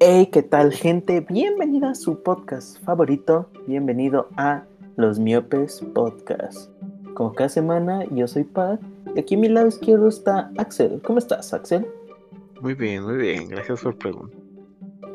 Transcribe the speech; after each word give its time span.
Hey, 0.00 0.28
¿qué 0.32 0.44
tal 0.44 0.72
gente? 0.72 1.26
Bienvenida 1.28 1.90
a 1.90 1.94
su 1.96 2.22
podcast 2.22 2.80
favorito. 2.84 3.50
Bienvenido 3.66 4.28
a 4.36 4.62
Los 4.94 5.18
Miopes 5.18 5.84
Podcast. 5.92 6.70
Como 7.14 7.32
cada 7.32 7.48
semana, 7.48 8.04
yo 8.12 8.28
soy 8.28 8.44
Pat 8.44 8.80
y 9.16 9.18
aquí 9.18 9.34
a 9.34 9.38
mi 9.38 9.48
lado 9.48 9.66
izquierdo 9.66 10.06
está 10.06 10.52
Axel. 10.56 11.02
¿Cómo 11.02 11.18
estás, 11.18 11.52
Axel? 11.52 11.84
Muy 12.60 12.74
bien, 12.74 13.02
muy 13.02 13.16
bien. 13.16 13.48
Gracias 13.48 13.80
por 13.80 13.98
preguntar. 13.98 14.38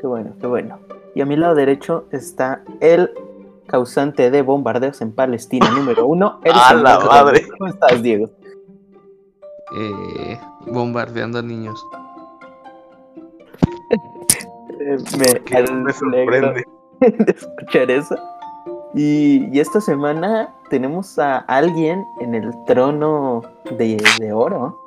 Qué 0.02 0.06
bueno, 0.06 0.34
qué 0.38 0.46
bueno. 0.46 0.78
Y 1.14 1.22
a 1.22 1.24
mi 1.24 1.36
lado 1.36 1.54
derecho 1.54 2.04
está 2.10 2.62
el 2.80 3.10
causante 3.66 4.30
de 4.30 4.42
bombardeos 4.42 5.00
en 5.00 5.12
Palestina 5.12 5.70
número 5.70 6.06
uno. 6.06 6.40
¡A 6.52 6.74
la 6.74 7.00
madre! 7.00 7.48
¿Cómo 7.56 7.70
estás, 7.70 8.02
Diego? 8.02 8.28
Eh, 9.78 10.38
bombardeando 10.66 11.38
a 11.38 11.42
niños. 11.42 11.82
Eh, 14.86 14.98
me, 15.18 15.92
sorprende. 15.92 16.64
de 17.00 17.32
escuchar 17.32 17.90
eso. 17.90 18.16
Y, 18.94 19.48
y 19.50 19.60
esta 19.60 19.80
semana 19.80 20.54
tenemos 20.68 21.18
a 21.18 21.38
alguien 21.38 22.04
en 22.20 22.34
el 22.34 22.52
trono 22.66 23.42
de, 23.78 24.02
de 24.18 24.32
oro. 24.32 24.78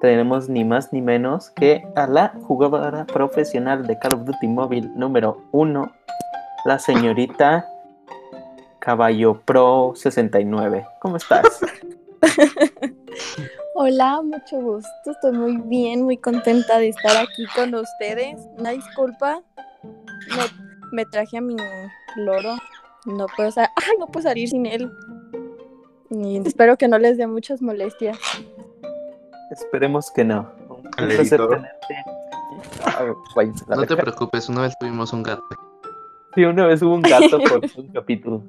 Tenemos 0.00 0.48
ni 0.48 0.64
más 0.64 0.92
ni 0.92 1.02
menos 1.02 1.50
que 1.50 1.84
a 1.96 2.06
la 2.06 2.32
jugadora 2.44 3.04
profesional 3.06 3.86
de 3.86 3.98
Call 3.98 4.14
of 4.14 4.24
Duty 4.24 4.46
Mobile 4.46 4.88
número 4.94 5.42
uno, 5.50 5.92
la 6.64 6.78
señorita 6.78 7.66
Caballo 8.78 9.40
Pro 9.44 9.92
69. 9.94 10.86
¿Cómo 11.00 11.16
estás? 11.16 11.60
Hola, 13.82 14.20
mucho 14.20 14.60
gusto. 14.60 15.10
Estoy 15.10 15.32
muy 15.32 15.56
bien, 15.56 16.02
muy 16.02 16.18
contenta 16.18 16.78
de 16.78 16.90
estar 16.90 17.16
aquí 17.16 17.46
con 17.56 17.74
ustedes. 17.74 18.38
Una 18.58 18.72
disculpa. 18.72 19.42
Me, 19.82 20.42
me 20.92 21.06
traje 21.06 21.38
a 21.38 21.40
mi 21.40 21.56
loro. 22.16 22.56
No 23.06 23.24
puedo, 23.34 23.50
sa- 23.50 23.72
Ay, 23.76 23.96
no 23.98 24.06
puedo 24.06 24.22
salir 24.24 24.50
sin 24.50 24.66
él. 24.66 24.92
Y 26.10 26.36
espero 26.46 26.76
que 26.76 26.88
no 26.88 26.98
les 26.98 27.16
dé 27.16 27.26
muchas 27.26 27.62
molestias. 27.62 28.18
Esperemos 29.50 30.10
que 30.10 30.24
no. 30.26 30.52
Un 30.68 30.82
placer 30.90 31.40
tenerte. 31.48 32.04
Ah, 32.84 33.14
váyanse 33.34 33.64
No 33.66 33.86
te 33.86 33.96
preocupes, 33.96 34.50
una 34.50 34.60
vez 34.60 34.74
tuvimos 34.78 35.14
un 35.14 35.22
gato. 35.22 35.42
Sí, 36.34 36.44
una 36.44 36.66
vez 36.66 36.82
hubo 36.82 36.96
un 36.96 37.00
gato 37.02 37.38
por 37.48 37.62
un 37.78 37.88
capítulo. 37.88 38.42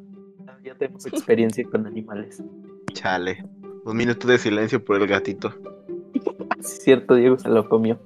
Ya 0.61 0.75
tenemos 0.75 1.05
experiencia 1.05 1.63
con 1.71 1.87
animales. 1.87 2.43
Chale. 2.91 3.45
Un 3.83 3.97
minuto 3.97 4.27
de 4.27 4.37
silencio 4.37 4.83
por 4.83 5.01
el 5.01 5.07
gatito. 5.07 5.53
Cierto, 6.61 7.15
Diego 7.15 7.37
se 7.39 7.49
lo 7.49 7.67
comió. 7.67 7.99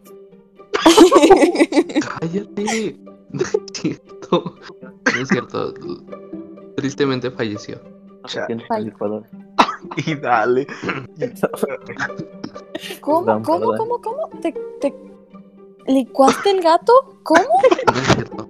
¡Cállate! 2.19 2.97
No 3.35 3.41
es 3.41 3.57
cierto. 3.73 4.55
No 5.13 5.21
es 5.21 5.27
cierto. 5.27 5.73
Tristemente 6.77 7.31
falleció. 7.31 7.81
Y 9.97 10.15
dale. 10.15 10.65
¿Cómo, 13.01 13.41
cómo, 13.43 13.73
cómo, 13.77 14.01
cómo? 14.01 14.29
¿Te, 14.41 14.53
te 14.79 14.95
licuaste 15.85 16.51
el 16.51 16.61
gato? 16.61 16.93
¿Cómo? 17.23 17.45
No 17.91 17.99
es 17.99 18.07
cierto. 18.07 18.49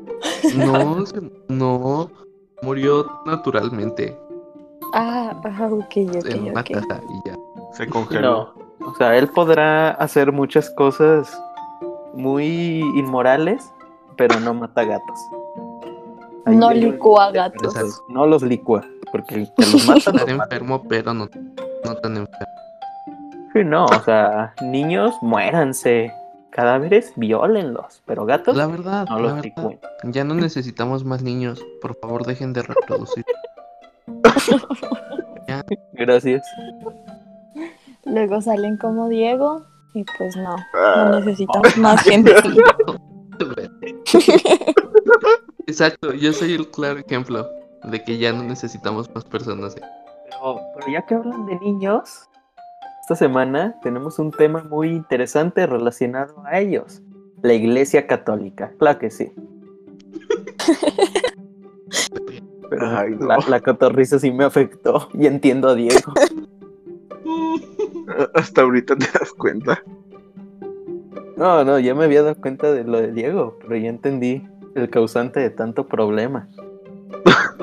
No, 0.55 1.03
no. 1.49 2.11
Murió 2.61 3.21
naturalmente 3.25 4.17
Ah, 4.97 5.35
ah, 5.43 5.67
ok, 5.71 5.93
ok, 6.15 6.25
en 6.25 6.51
una 6.51 6.61
ok. 6.61 6.71
caja 6.71 7.01
y 7.09 7.29
ya. 7.29 7.35
Se 7.73 7.87
congeló. 7.87 8.53
No, 8.79 8.87
o 8.87 8.95
sea, 8.95 9.17
él 9.17 9.27
podrá 9.27 9.91
hacer 9.91 10.31
muchas 10.31 10.69
cosas 10.71 11.37
muy 12.13 12.79
inmorales, 12.95 13.71
pero 14.15 14.39
no 14.39 14.53
mata 14.53 14.83
gatos. 14.85 15.19
Ahí 16.45 16.55
No 16.55 16.71
licúa 16.71 17.31
gatos. 17.31 18.01
No 18.07 18.25
los 18.25 18.41
licúa, 18.43 18.85
porque 19.11 19.35
el 19.35 19.53
que 19.57 19.65
los 19.65 19.85
mata 19.87 20.13
mata. 20.13 20.31
enfermo, 20.31 20.81
pero 20.87 21.13
no, 21.13 21.27
no 21.83 21.95
tan 21.97 22.15
enfermo. 22.17 22.53
Sí, 23.51 23.63
no, 23.65 23.85
o 23.85 24.03
sea, 24.03 24.53
niños, 24.61 25.13
muéranse. 25.21 26.11
Cadáveres, 26.51 27.11
viólenlos, 27.17 28.01
pero 28.05 28.25
gatos 28.25 28.55
La 28.55 28.65
verdad, 28.67 29.05
no 29.09 29.15
la 29.17 29.21
los 29.21 29.31
verdad. 29.33 29.43
licúen. 29.43 29.79
Ya 30.03 30.23
no 30.23 30.35
necesitamos 30.35 31.03
más 31.03 31.21
niños. 31.21 31.61
Por 31.81 31.95
favor, 31.99 32.25
dejen 32.25 32.53
de 32.53 32.63
reproducir. 32.63 33.25
Gracias. 35.93 36.45
Luego 38.05 38.41
salen 38.41 38.77
como 38.77 39.09
Diego 39.09 39.65
y 39.93 40.03
pues 40.17 40.35
no, 40.35 40.55
no 40.55 40.63
Ah, 40.73 41.19
necesitamos 41.19 41.77
más 41.77 42.01
gente. 42.03 42.33
Exacto, 45.67 46.13
yo 46.13 46.31
soy 46.31 46.53
el 46.53 46.69
claro 46.69 46.99
ejemplo 46.99 47.49
de 47.83 48.03
que 48.03 48.17
ya 48.17 48.31
no 48.31 48.43
necesitamos 48.43 49.13
más 49.13 49.25
personas. 49.25 49.75
Pero, 49.75 50.59
pero 50.75 50.91
ya 50.91 51.05
que 51.05 51.15
hablan 51.15 51.45
de 51.45 51.59
niños, 51.59 52.29
esta 53.01 53.15
semana 53.15 53.75
tenemos 53.81 54.19
un 54.19 54.31
tema 54.31 54.63
muy 54.63 54.89
interesante 54.89 55.65
relacionado 55.65 56.35
a 56.45 56.59
ellos. 56.59 57.01
La 57.41 57.53
Iglesia 57.53 58.07
Católica, 58.07 58.71
claro 58.77 58.99
que 58.99 59.09
sí. 59.09 59.31
Pero 62.69 62.97
Ay, 62.97 63.15
no. 63.19 63.27
la, 63.27 63.37
la 63.47 63.61
cotorriza 63.61 64.19
sí 64.19 64.31
me 64.31 64.43
afectó 64.43 65.09
y 65.13 65.27
entiendo 65.27 65.69
a 65.69 65.75
Diego. 65.75 66.13
Hasta 68.33 68.61
ahorita 68.61 68.95
te 68.95 69.05
das 69.19 69.31
cuenta. 69.33 69.81
No, 71.37 71.63
no, 71.65 71.79
ya 71.79 71.93
me 71.93 72.05
había 72.05 72.23
dado 72.23 72.35
cuenta 72.35 72.71
de 72.71 72.83
lo 72.85 73.01
de 73.01 73.11
Diego, 73.11 73.57
pero 73.61 73.75
ya 73.75 73.89
entendí 73.89 74.47
el 74.75 74.89
causante 74.89 75.39
de 75.39 75.49
tanto 75.49 75.87
problema. 75.87 76.47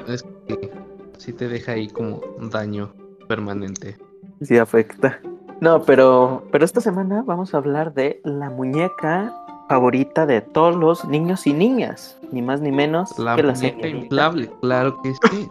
Es 0.08 0.24
que 0.46 0.70
sí 1.18 1.32
te 1.32 1.48
deja 1.48 1.72
ahí 1.72 1.88
como 1.88 2.20
un 2.38 2.50
daño 2.50 2.92
permanente. 3.28 3.96
Sí 4.42 4.58
afecta. 4.58 5.20
No, 5.60 5.82
pero, 5.82 6.44
pero 6.50 6.64
esta 6.64 6.80
semana 6.80 7.22
vamos 7.22 7.54
a 7.54 7.58
hablar 7.58 7.94
de 7.94 8.20
la 8.24 8.50
muñeca 8.50 9.32
favorita 9.72 10.26
de 10.26 10.42
todos 10.42 10.76
los 10.76 11.02
niños 11.06 11.46
y 11.46 11.54
niñas. 11.54 12.18
Ni 12.30 12.42
más 12.42 12.60
ni 12.60 12.70
menos 12.70 13.18
La 13.18 13.36
que 13.36 13.42
la 13.42 13.54
muñeca 13.54 13.76
señorita. 13.78 13.88
inflable, 14.04 14.50
claro 14.60 15.00
que 15.02 15.14
sí. 15.30 15.48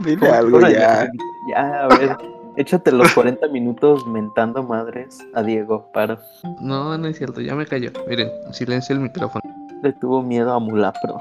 Dile 0.00 0.18
¿Cómo- 0.18 0.32
algo 0.32 0.60
ya. 0.62 1.08
Ya, 1.48 1.84
a 1.84 1.88
ver. 1.88 2.16
Échate 2.56 2.90
los 2.90 3.12
40 3.14 3.46
minutos 3.46 4.04
mentando 4.08 4.64
madres 4.64 5.16
a 5.34 5.42
Diego, 5.44 5.88
paro. 5.92 6.18
No, 6.60 6.98
no 6.98 7.06
es 7.06 7.16
cierto, 7.16 7.40
ya 7.40 7.54
me 7.54 7.64
cayó. 7.66 7.92
Miren, 8.08 8.28
silencio 8.52 8.96
el 8.96 9.02
micrófono. 9.02 9.44
Le 9.84 9.92
tuvo 9.92 10.20
miedo 10.22 10.52
a 10.52 10.58
Mulapro. 10.58 11.18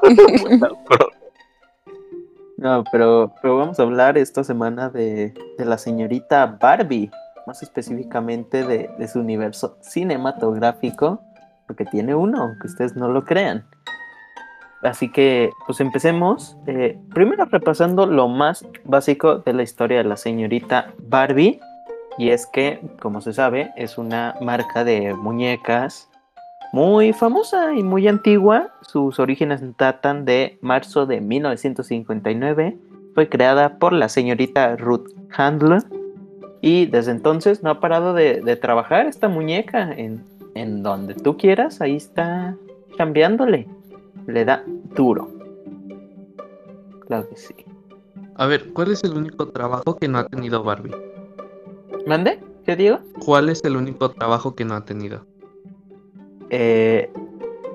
No, 2.56 2.84
pero, 2.92 3.32
pero 3.40 3.56
vamos 3.56 3.80
a 3.80 3.84
hablar 3.84 4.18
esta 4.18 4.44
semana 4.44 4.90
de, 4.90 5.32
de 5.56 5.64
la 5.64 5.78
señorita 5.78 6.58
Barbie, 6.60 7.10
más 7.46 7.62
específicamente 7.62 8.64
de, 8.64 9.08
su 9.08 9.20
universo 9.20 9.78
cinematográfico, 9.80 11.20
porque 11.66 11.84
tiene 11.84 12.14
uno, 12.14 12.42
aunque 12.42 12.66
ustedes 12.66 12.96
no 12.96 13.08
lo 13.08 13.24
crean. 13.24 13.64
Así 14.82 15.10
que, 15.10 15.50
pues 15.66 15.80
empecemos. 15.80 16.56
eh, 16.66 16.98
primero 17.12 17.44
repasando 17.44 18.06
lo 18.06 18.28
más 18.28 18.66
básico 18.84 19.38
de 19.38 19.52
la 19.52 19.62
historia 19.62 19.98
de 19.98 20.04
la 20.04 20.16
señorita 20.16 20.92
Barbie. 20.98 21.60
Y 22.18 22.30
es 22.30 22.46
que, 22.46 22.80
como 23.00 23.20
se 23.20 23.32
sabe, 23.32 23.72
es 23.76 23.98
una 23.98 24.34
marca 24.40 24.84
de 24.84 25.14
muñecas 25.14 26.10
muy 26.72 27.12
famosa 27.12 27.74
y 27.74 27.82
muy 27.82 28.06
antigua. 28.08 28.68
Sus 28.82 29.18
orígenes 29.18 29.60
datan 29.76 30.24
de 30.24 30.58
marzo 30.60 31.06
de 31.06 31.20
1959. 31.20 32.78
Fue 33.14 33.28
creada 33.28 33.78
por 33.78 33.92
la 33.92 34.08
señorita 34.08 34.76
Ruth 34.76 35.08
Handler. 35.36 35.82
Y 36.60 36.86
desde 36.86 37.12
entonces 37.12 37.62
no 37.62 37.70
ha 37.70 37.80
parado 37.80 38.12
de, 38.14 38.40
de 38.40 38.56
trabajar 38.56 39.06
esta 39.06 39.28
muñeca 39.28 39.92
en, 39.92 40.24
en 40.54 40.82
donde 40.82 41.14
tú 41.14 41.36
quieras. 41.36 41.80
Ahí 41.80 41.96
está 41.96 42.56
cambiándole. 42.96 43.66
Le 44.26 44.44
da 44.44 44.62
duro. 44.94 45.30
Claro 47.06 47.28
que 47.28 47.36
sí. 47.36 47.54
A 48.36 48.46
ver, 48.46 48.72
¿cuál 48.72 48.92
es 48.92 49.02
el 49.04 49.12
único 49.12 49.48
trabajo 49.48 49.96
que 49.96 50.08
no 50.08 50.18
ha 50.18 50.26
tenido 50.26 50.62
Barbie? 50.62 50.94
¿Mande? 52.06 52.40
¿Qué 52.64 52.76
digo? 52.76 52.98
¿Cuál 53.24 53.48
es 53.48 53.62
el 53.64 53.76
único 53.76 54.10
trabajo 54.10 54.54
que 54.54 54.64
no 54.64 54.74
ha 54.74 54.84
tenido? 54.84 55.26
Eh, 56.50 57.10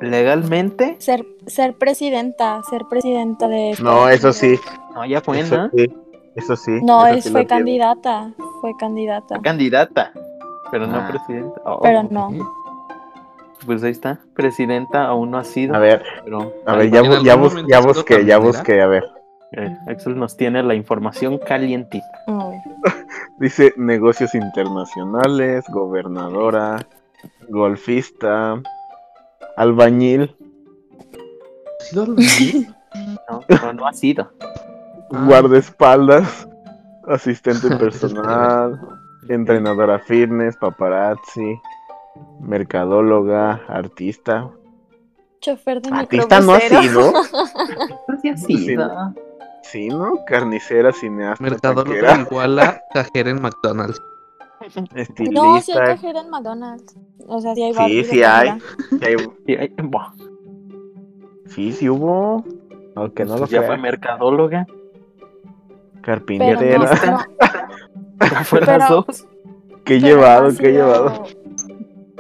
legalmente. 0.02 0.96
Ser, 1.00 1.26
ser 1.48 1.76
presidenta, 1.76 2.62
ser 2.70 2.86
presidenta 2.90 3.48
de... 3.48 3.76
No, 3.82 4.10
eso 4.10 4.32
sí. 4.32 4.60
No, 4.94 5.06
ya 5.06 5.22
fue, 5.22 5.40
Eso 5.40 5.58
¿no? 5.58 5.70
sí. 5.76 5.94
Eso 6.36 6.56
sí. 6.56 6.72
No, 6.84 7.06
eso 7.08 7.18
es, 7.18 7.24
sí 7.26 7.32
fue 7.32 7.42
lo 7.42 7.48
tiene. 7.48 7.64
Candidata, 8.74 9.36
fue 9.36 9.42
candidata. 9.42 9.42
Candidata. 9.42 10.12
Pero 10.72 10.88
no 10.88 10.98
Ah. 10.98 11.08
presidenta. 11.08 11.62
Oh, 11.66 11.80
Pero 11.82 12.04
no. 12.10 12.32
Pues 13.66 13.84
ahí 13.84 13.92
está. 13.92 14.20
Presidenta 14.36 15.06
aún 15.06 15.32
no 15.32 15.38
ha 15.38 15.44
sido. 15.44 15.76
A 15.76 15.80
ver, 15.80 16.04
Pero 16.24 16.52
a 16.66 16.76
ver, 16.76 16.92
ya, 16.92 17.02
bu- 17.02 17.08
bus- 17.38 17.96
busqué, 17.96 18.26
ya 18.26 18.38
busqué, 18.38 18.82
a 18.82 18.88
ver. 18.88 19.04
eh, 19.54 19.78
Axel 19.88 20.18
nos 20.18 20.36
tiene 20.36 20.62
la 20.64 20.74
información 20.76 21.38
calientita. 21.38 22.06
A 22.28 22.50
ver. 22.50 22.60
Dice 23.40 23.74
negocios 23.78 24.34
internacionales, 24.36 25.64
gobernadora, 25.70 26.78
golfista, 27.50 28.62
albañil, 29.56 30.36
¿Ha 31.80 31.84
sido 31.84 32.04
albañil? 32.04 32.68
No, 33.30 33.42
no, 33.50 33.74
no 33.74 33.88
ha 33.88 33.94
sido. 33.94 34.32
Guardaespaldas, 35.10 36.48
asistente 37.08 37.68
personal, 37.78 38.80
entrenadora 39.30 40.00
fitness, 40.00 40.56
paparazzi, 40.58 41.60
mercadóloga, 42.42 43.62
artista. 43.68 44.50
Chofer 45.42 45.82
de 45.82 45.90
Artista 45.96 46.40
no 46.42 46.54
ha 46.54 46.60
sido. 46.60 47.12
No 48.08 48.18
sí 48.22 48.30
ha 48.30 48.38
sido. 48.38 49.14
Sí, 49.64 49.90
¿no? 49.90 50.24
Carnicera, 50.28 50.92
cineasta, 50.92 51.44
Mercadóloga 51.44 52.20
igual 52.22 52.60
a 52.60 52.82
cajera 52.94 53.32
en 53.32 53.42
McDonald's. 53.42 54.02
estilista. 54.96 55.42
No, 55.44 55.60
sí 55.62 55.72
hay 55.72 55.86
cajera 55.86 56.22
en 56.22 56.30
McDonald's. 56.30 56.96
O 57.28 57.42
sea, 57.42 57.54
sí 57.56 57.64
hay 57.64 57.74
Sí, 57.74 58.04
sí 58.04 58.24
hay. 58.24 58.60
Sí, 58.90 59.00
hay- 59.06 59.18
Sí, 59.46 59.56
ay, 59.60 59.74
buah, 59.84 60.14
Sí, 61.48 61.72
sí 61.74 61.90
hubo. 61.90 62.44
Aunque 62.96 63.26
no 63.26 63.34
lo 63.34 63.40
pues 63.40 63.52
ya 63.52 63.64
fue 63.64 63.78
mercadóloga. 63.78 64.66
Pero 66.06 66.18
Carpintera. 66.20 66.60
no, 66.62 67.18
no, 68.52 68.66
las 68.66 68.90
dos. 68.90 69.26
¿Qué 69.84 69.96
he 69.98 70.02
pero 70.02 70.08
llevado? 70.16 70.42
no 70.44 70.48
ha 70.48 70.52
¿Qué 70.52 70.58
sido- 70.58 70.72
llevado? 70.72 71.24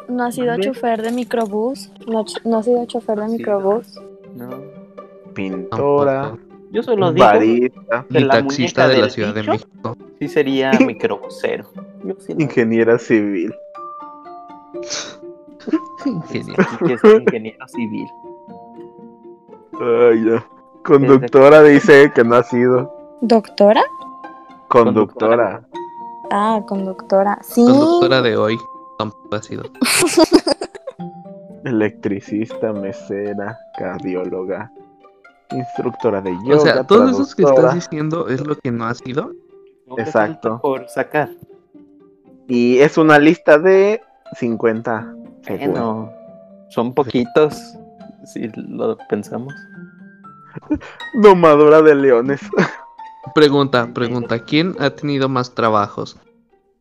No 0.08 0.24
ha 0.24 0.32
sido 0.32 0.58
chofer 0.60 1.02
de 1.02 1.12
microbús. 1.12 1.92
No, 2.08 2.58
ha 2.58 2.64
sido 2.64 2.86
chofer 2.86 3.20
de 3.20 3.28
microbús. 3.28 4.00
No. 4.36 4.50
Pintora. 5.34 6.36
Yo 6.72 6.84
solo 6.84 7.12
digo 7.14 7.26
barista, 7.26 8.06
de 8.10 8.20
Y 8.20 8.24
la 8.24 8.34
taxista 8.34 8.88
de 8.88 8.98
la 8.98 9.10
Ciudad 9.10 9.34
de. 9.34 9.44
México. 9.44 9.98
sí 10.20 10.28
sería 10.28 10.72
microbusero. 10.80 11.66
Sí 12.20 12.34
ingeniera 12.38 12.98
civil. 13.00 13.54
Que 16.31 16.40
es 16.94 17.04
ingeniero 17.04 17.68
civil. 17.68 18.08
Ay, 19.81 20.26
ya. 20.26 20.46
Conductora 20.84 21.64
dice 21.64 22.12
que 22.14 22.24
no 22.24 22.36
ha 22.36 22.44
sido. 22.44 22.94
¿Doctora? 23.22 23.84
Conductora. 24.68 25.66
Ah, 26.32 26.62
conductora. 26.68 27.40
Sí. 27.42 27.64
Conductora 27.64 28.22
de 28.22 28.38
hoy 28.38 28.58
tampoco 28.98 29.36
ha 29.36 29.42
sido. 29.42 29.64
Electricista, 31.64 32.74
mesera, 32.74 33.58
cardióloga, 33.78 34.72
instructora 35.52 36.22
de 36.22 36.32
yoga. 36.44 36.56
O 36.56 36.60
sea, 36.60 36.84
todos 36.84 37.12
esos 37.12 37.36
que 37.36 37.44
estás 37.44 37.74
diciendo 37.74 38.28
es 38.28 38.46
lo 38.46 38.58
que 38.58 38.72
no 38.72 38.86
ha 38.86 38.94
sido. 38.94 39.32
Exacto. 39.98 40.60
Por 40.62 40.88
sacar. 40.90 41.30
Y 42.48 42.80
es 42.80 42.98
una 42.98 43.18
lista 43.18 43.58
de 43.58 44.02
50. 44.34 45.16
según. 45.42 45.72
Bueno, 45.72 46.12
son 46.70 46.94
poquitos. 46.94 47.78
Si 48.26 48.50
lo 48.56 48.98
pensamos. 49.10 49.54
Domadora 51.22 51.82
de 51.82 51.96
leones. 51.96 52.42
Pregunta, 53.36 53.90
pregunta, 53.94 54.40
¿quién 54.40 54.78
ha 54.80 54.92
tenido 54.92 55.28
más 55.28 55.54
trabajos? 55.54 56.16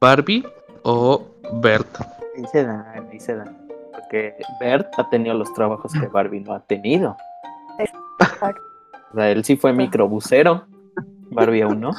¿Barbie 0.01 0.47
o 0.85 1.27
Bert? 1.55 1.89
Ahí 2.37 2.45
se 2.53 2.63
da, 2.63 2.93
ahí 3.11 3.19
se 3.19 3.35
da. 3.35 3.53
Porque 3.91 4.37
Bert 4.61 4.87
ha 4.97 5.11
tenido 5.11 5.35
los 5.35 5.53
trabajos 5.53 5.93
que 5.93 6.07
Barbie 6.07 6.39
no 6.39 6.55
ha 6.55 6.61
tenido. 6.61 7.17
Exacto. 8.21 8.63
O 9.13 9.17
sea, 9.17 9.33
él 9.33 9.45
sí 9.45 9.57
fue 9.57 9.73
microbusero. 9.73 10.65
Barbie 11.33 11.63
aún 11.63 11.81
no. 11.81 11.91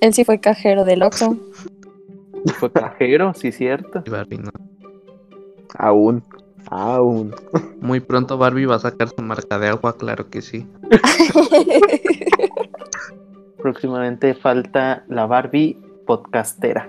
Él 0.00 0.14
sí 0.14 0.24
fue 0.24 0.40
cajero 0.40 0.86
del 0.86 1.02
Oxxo. 1.02 1.36
Fue 2.58 2.72
cajero, 2.72 3.34
sí, 3.34 3.52
cierto. 3.52 4.02
Y 4.06 4.08
Barbie 4.08 4.38
no. 4.38 4.50
Aún. 5.76 6.24
Aún. 6.70 7.34
Muy 7.82 8.00
pronto 8.00 8.38
Barbie 8.38 8.64
va 8.64 8.76
a 8.76 8.78
sacar 8.78 9.10
su 9.10 9.20
marca 9.20 9.58
de 9.58 9.68
agua, 9.68 9.98
claro 9.98 10.30
que 10.30 10.40
sí. 10.40 10.66
Próximamente 13.68 14.34
falta 14.34 15.04
la 15.08 15.24
Barbie 15.24 15.80
podcastera. 16.06 16.86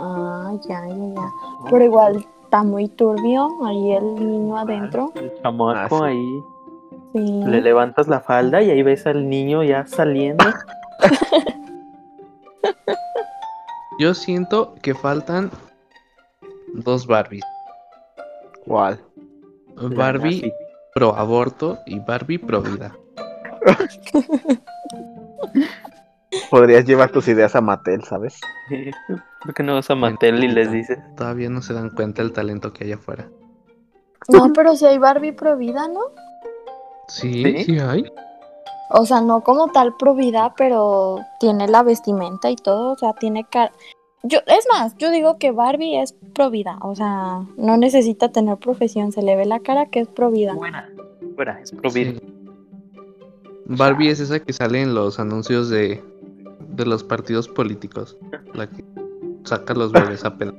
Ah, 0.01 0.51
ya, 0.67 0.87
ya, 0.87 0.95
ya. 0.95 1.31
Pero 1.69 1.83
igual 1.85 2.25
está 2.43 2.63
muy 2.63 2.87
turbio 2.89 3.47
ahí 3.65 3.91
el 3.93 4.15
niño 4.15 4.57
adentro. 4.57 5.11
El 5.15 5.31
chamaco 5.41 5.95
Ah, 5.95 5.99
sí. 5.99 6.05
ahí. 6.05 6.43
Sí. 7.13 7.43
Le 7.45 7.61
levantas 7.61 8.07
la 8.07 8.19
falda 8.19 8.61
y 8.61 8.69
ahí 8.71 8.83
ves 8.83 9.05
al 9.07 9.29
niño 9.29 9.63
ya 9.63 9.85
saliendo. 9.87 10.45
Yo 13.99 14.13
siento 14.13 14.75
que 14.81 14.93
faltan 14.95 15.51
dos 16.73 17.05
Barbies. 17.05 17.43
¿Cuál? 18.65 18.99
Barbie 19.75 20.53
pro 20.93 21.15
aborto 21.15 21.79
y 21.85 21.99
Barbie 21.99 22.39
pro 22.39 22.61
vida. 22.61 22.95
Podrías 26.49 26.85
llevar 26.85 27.11
tus 27.11 27.27
ideas 27.27 27.55
a 27.55 27.61
Mattel, 27.61 28.03
¿sabes? 28.03 28.39
¿Por 29.43 29.53
qué 29.53 29.63
no 29.63 29.75
vas 29.75 29.89
a 29.89 29.95
Mattel 29.95 30.43
y 30.43 30.47
les 30.47 30.71
dices? 30.71 30.99
Todavía 31.15 31.49
no 31.49 31.61
se 31.61 31.73
dan 31.73 31.89
cuenta 31.89 32.21
el 32.21 32.31
talento 32.33 32.73
que 32.73 32.85
hay 32.85 32.91
afuera. 32.93 33.29
No, 34.27 34.51
pero 34.53 34.75
si 34.75 34.85
hay 34.85 34.97
Barbie 34.97 35.31
pro 35.31 35.57
vida, 35.57 35.87
¿no? 35.87 36.01
Sí, 37.07 37.43
¿Sí? 37.43 37.63
sí, 37.63 37.79
hay. 37.79 38.11
O 38.89 39.05
sea, 39.05 39.21
no 39.21 39.41
como 39.41 39.67
tal 39.67 39.95
pro 39.95 40.15
vida, 40.15 40.53
pero 40.57 41.19
tiene 41.39 41.67
la 41.67 41.83
vestimenta 41.83 42.49
y 42.49 42.55
todo. 42.55 42.93
O 42.93 42.97
sea, 42.97 43.13
tiene 43.13 43.45
cara. 43.45 43.71
Yo, 44.23 44.39
es 44.47 44.67
más, 44.71 44.97
yo 44.97 45.11
digo 45.11 45.37
que 45.37 45.51
Barbie 45.51 46.01
es 46.01 46.13
pro 46.33 46.49
vida. 46.49 46.77
O 46.81 46.95
sea, 46.95 47.45
no 47.57 47.77
necesita 47.77 48.31
tener 48.31 48.57
profesión. 48.57 49.11
Se 49.11 49.21
le 49.21 49.35
ve 49.35 49.45
la 49.45 49.59
cara 49.59 49.85
que 49.85 49.99
es 50.01 50.07
pro 50.07 50.31
vida. 50.31 50.55
Fuera, 50.55 50.89
fuera, 51.35 51.59
es 51.61 51.71
pro 51.71 51.91
vida. 51.91 52.19
Sí. 52.19 52.33
Barbie 53.65 54.09
es 54.09 54.19
esa 54.19 54.39
que 54.39 54.51
sale 54.51 54.81
en 54.81 54.95
los 54.95 55.19
anuncios 55.19 55.69
de, 55.69 56.03
de 56.69 56.85
los 56.85 57.03
partidos 57.03 57.47
políticos. 57.47 58.17
La 58.53 58.67
que 58.67 58.83
saca 59.43 59.75
los 59.75 59.91
bebés 59.91 60.25
a 60.25 60.35
pedo. 60.35 60.55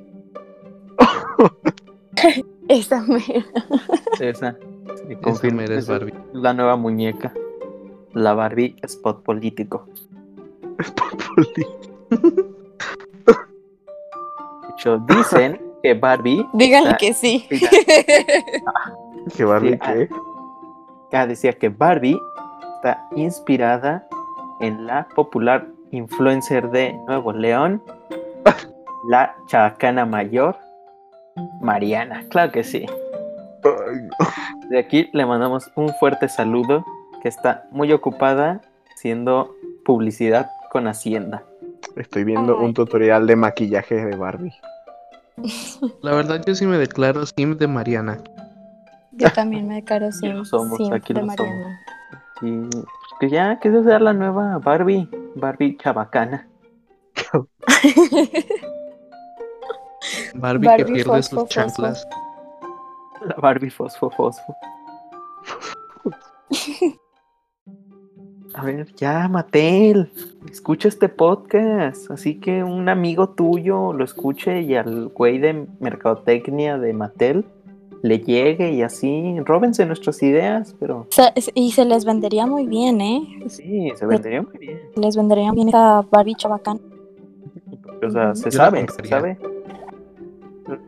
Esa 2.69 3.03
mera. 3.03 3.45
Esa. 4.21 4.57
Mera 5.53 5.75
es 5.75 5.89
Barbie. 5.89 6.15
La 6.33 6.55
nueva 6.55 6.77
muñeca. 6.77 7.35
La 8.13 8.35
Barbie 8.35 8.77
spot 8.83 9.23
político. 9.23 9.87
De 11.47 11.67
hecho, 14.75 14.99
dicen 14.99 15.61
que 15.83 15.95
Barbie. 15.95 16.47
Díganle 16.53 16.91
Ah, 16.91 16.97
que 16.97 17.13
sí. 17.13 17.47
¿Qué 19.37 19.45
Barbie 19.45 19.73
Sí, 19.73 19.79
ah. 19.81 19.93
qué? 19.93 20.09
Ah, 21.13 21.27
decía 21.27 21.53
que 21.53 21.69
Barbie 21.69 22.19
está 22.77 23.07
inspirada 23.17 24.07
en 24.61 24.87
la 24.87 25.09
popular 25.15 25.67
influencer 25.91 26.71
de 26.71 26.93
Nuevo 27.07 27.33
León, 27.33 27.83
la 29.09 29.35
chabacana 29.47 30.07
mayor, 30.07 30.57
Mariana. 31.61 32.25
Claro 32.31 32.53
que 32.53 32.63
sí. 32.65 32.87
De 34.69 34.79
aquí 34.79 35.11
le 35.13 35.27
mandamos 35.27 35.71
un 35.75 35.89
fuerte 35.95 36.29
saludo, 36.29 36.85
que 37.21 37.29
está 37.29 37.67
muy 37.71 37.93
ocupada 37.93 38.61
haciendo 38.93 39.55
publicidad 39.85 40.51
con 40.71 40.87
Hacienda. 40.87 41.45
Estoy 41.97 42.25
viendo 42.25 42.59
Ay. 42.59 42.65
un 42.67 42.75
tutorial 42.75 43.27
de 43.27 43.37
maquillaje 43.37 43.95
de 44.05 44.17
Barbie. 44.17 44.55
La 46.03 46.13
verdad, 46.13 46.43
yo 46.47 46.55
sí 46.55 46.67
me 46.67 46.79
declaro 46.79 47.25
sim 47.27 47.57
de 47.57 47.67
Mariana. 47.67 48.19
Yo 49.13 49.31
también 49.33 49.67
me 49.69 49.77
declaro 49.77 50.13
sim, 50.13 50.33
lo 50.33 50.45
somos, 50.45 50.79
sim 50.79 50.93
aquí 50.93 51.13
de 51.13 51.21
lo. 51.21 51.27
Mariana. 51.27 51.81
Y 52.43 52.53
pues, 52.69 52.85
que 53.21 53.29
ya, 53.29 53.59
que 53.59 53.69
esa 53.69 53.83
sea 53.85 53.99
la 53.99 54.13
nueva 54.13 54.59
Barbie, 54.59 55.09
Barbie 55.35 55.77
chabacana. 55.77 56.47
Barbie, 60.35 60.69
que 60.77 60.85
pierde 60.85 61.05
fosfo, 61.05 61.23
sus 61.23 61.39
fosfo. 61.41 61.49
chanclas. 61.49 62.09
La 63.23 63.35
Barbie 63.35 63.71
fosfo 63.71 64.11
fosfo. 64.11 64.55
A 68.61 68.65
ver, 68.65 68.87
ya, 68.97 69.29
Matel, 69.29 70.11
escucha 70.51 70.89
este 70.89 71.09
podcast. 71.09 72.11
Así 72.11 72.37
que 72.39 72.63
un 72.65 72.89
amigo 72.89 73.31
tuyo 73.31 73.93
lo 73.93 74.05
escuche 74.05 74.63
y 74.63 74.75
al 74.77 75.09
güey 75.09 75.39
de 75.39 75.67
mercadotecnia 75.81 76.79
de 76.79 76.93
Matel 76.93 77.45
le 78.03 78.19
llegue 78.21 78.73
y 78.73 78.83
así, 78.83 79.39
róbense 79.41 79.85
nuestras 79.87 80.23
ideas, 80.23 80.75
pero 80.81 81.07
Se- 81.11 81.33
y 81.55 81.71
se 81.73 81.85
les 81.85 82.05
vendería 82.05 82.47
muy 82.47 82.67
bien, 82.67 83.01
¿eh? 83.01 83.41
sí, 83.49 83.91
se 83.95 84.07
vendería 84.07 84.43
muy 84.43 84.59
bien. 84.59 84.81
Se 84.95 85.01
les 85.01 85.17
vendería 85.17 85.53
bien 85.53 85.69
esa 85.69 86.03
Barbie 86.11 86.35
chabacán. 86.35 86.81
O 88.07 88.11
sea, 88.11 88.35
se 88.35 88.51
Yo 88.51 88.57
sabe, 88.57 88.87
se 88.89 89.07
sabe 89.09 89.39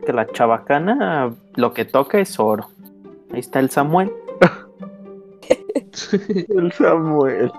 que 0.05 0.13
la 0.13 0.25
chabacana 0.27 1.33
lo 1.55 1.73
que 1.73 1.85
toca 1.85 2.19
es 2.19 2.39
oro. 2.39 2.67
Ahí 3.31 3.39
está 3.41 3.59
el 3.59 3.69
Samuel. 3.69 4.11
El 6.49 6.71
Samuel. 6.71 7.51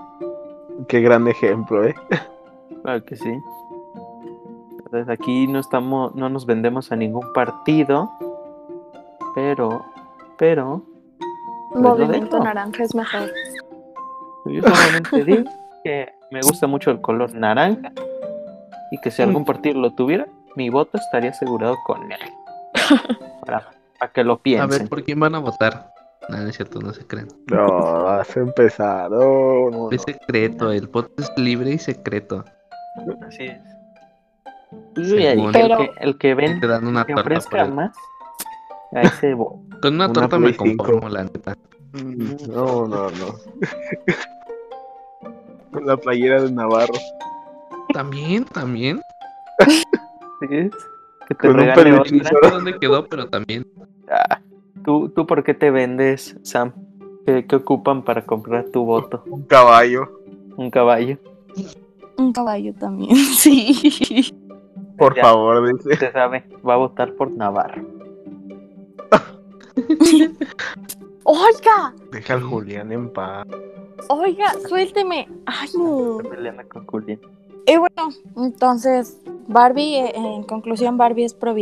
Qué 0.87 1.01
gran 1.01 1.27
ejemplo, 1.27 1.83
¿eh? 1.85 1.95
Claro 2.83 3.03
que 3.05 3.15
sí. 3.15 3.39
Entonces 4.85 5.09
aquí 5.09 5.47
no 5.47 5.59
estamos, 5.59 6.13
no 6.15 6.29
nos 6.29 6.45
vendemos 6.45 6.91
a 6.91 6.95
ningún 6.95 7.31
partido, 7.33 8.09
pero, 9.33 9.83
pero, 10.37 10.83
Pues 11.71 11.81
Movimiento 11.81 12.39
naranja 12.39 12.83
es 12.83 12.93
mejor. 12.95 13.29
yo 14.45 14.61
solamente 14.61 15.23
digo 15.23 15.49
que 15.83 16.13
me 16.31 16.41
gusta 16.41 16.67
mucho 16.67 16.91
el 16.91 17.01
color 17.01 17.33
naranja 17.33 17.91
y 18.91 18.97
que 18.99 19.11
si 19.11 19.21
algún 19.21 19.43
partido 19.45 19.79
lo 19.79 19.91
tuviera, 19.93 20.27
mi 20.55 20.69
voto 20.69 20.97
estaría 20.97 21.31
asegurado 21.31 21.75
con 21.85 22.11
él. 22.11 22.19
Para, 23.45 23.69
para 23.99 24.11
que 24.11 24.23
lo 24.23 24.33
A 24.33 24.37
piensen. 24.37 24.69
ver, 24.69 24.89
¿por 24.89 25.03
quién 25.03 25.19
van 25.19 25.35
a 25.35 25.39
votar? 25.39 25.91
No, 26.29 26.37
no 26.37 26.47
es 26.49 26.55
cierto, 26.55 26.79
no 26.79 26.91
se 26.93 27.05
creen. 27.05 27.27
No, 27.51 28.03
vas 28.03 28.35
a 28.35 28.39
empezar. 28.39 29.11
No, 29.11 29.69
no, 29.69 29.71
no. 29.71 29.91
Es 29.91 30.01
secreto, 30.01 30.71
el 30.71 30.87
voto 30.87 31.11
es 31.21 31.31
libre 31.37 31.71
y 31.71 31.77
secreto. 31.77 32.43
Así 33.27 33.43
es. 33.45 33.59
Pues 34.95 35.07
yo 35.09 35.15
ya 35.17 35.31
Según- 35.31 35.51
dije, 35.51 35.61
el 35.65 35.67
Pero- 35.69 35.77
que, 35.77 35.91
el 36.03 36.17
que 36.17 36.33
ven 36.35 36.59
Te 36.59 36.67
dan 36.67 36.87
una 36.87 37.05
que 37.05 37.13
torta 37.13 37.29
ofrezca 37.29 37.65
más, 37.65 37.95
a 38.93 39.01
ese 39.01 39.33
voto. 39.33 39.61
Con 39.81 39.95
una 39.95 40.05
Una 40.05 40.13
torta 40.13 40.39
me 40.39 40.53
cinco. 40.53 40.83
conformo, 40.85 41.09
la 41.09 41.23
neta. 41.23 41.55
No, 42.47 42.87
no, 42.87 43.09
no. 43.09 43.35
Con 45.71 45.85
la 45.85 45.97
playera 45.97 46.41
de 46.41 46.51
Navarro. 46.51 46.93
También, 47.93 48.45
también. 48.45 49.01
¿Sí 49.59 50.47
es? 50.49 50.71
Que 51.27 51.35
te 51.35 51.35
Con 51.35 51.51
un 51.51 51.57
regale 51.57 51.83
peluchín 51.83 52.19
otra. 52.21 52.31
No 52.41 52.47
sé 52.49 52.55
dónde 52.55 52.79
quedó, 52.79 53.05
pero 53.07 53.27
también. 53.29 53.65
Ah, 54.09 54.39
¿tú, 54.85 55.09
¿Tú 55.09 55.25
por 55.27 55.43
qué 55.43 55.53
te 55.53 55.71
vendes, 55.71 56.37
Sam? 56.43 56.73
¿Qué, 57.25 57.45
qué 57.45 57.55
ocupan 57.57 58.03
para 58.03 58.25
comprar 58.25 58.65
tu 58.69 58.85
voto? 58.85 59.23
Un 59.27 59.43
caballo. 59.43 60.21
¿Un 60.57 60.69
caballo? 60.69 61.17
Un 62.17 62.31
caballo 62.31 62.73
también, 62.75 63.15
sí. 63.35 64.33
Por 64.97 65.15
Ya. 65.15 65.23
favor, 65.23 65.73
dice. 65.75 65.93
Usted 65.93 66.13
sabe, 66.13 66.43
va 66.67 66.75
a 66.75 66.77
votar 66.77 67.13
por 67.15 67.29
Navarro. 67.31 67.83
Oiga, 71.23 71.93
Deja 72.11 72.33
al 72.35 72.43
Julián 72.43 72.91
en 72.91 73.11
paz. 73.11 73.45
oiga, 74.09 74.53
suélteme. 74.67 75.27
Ay, 75.45 75.69
no. 75.75 76.19
Con 76.69 76.85
Julián. 76.85 77.19
Y 77.65 77.77
bueno, 77.77 78.09
entonces, 78.37 79.19
Barbie, 79.47 79.95
eh, 79.97 80.13
en 80.15 80.43
conclusión, 80.43 80.97
Barbie 80.97 81.25
es 81.25 81.33
pro 81.33 81.53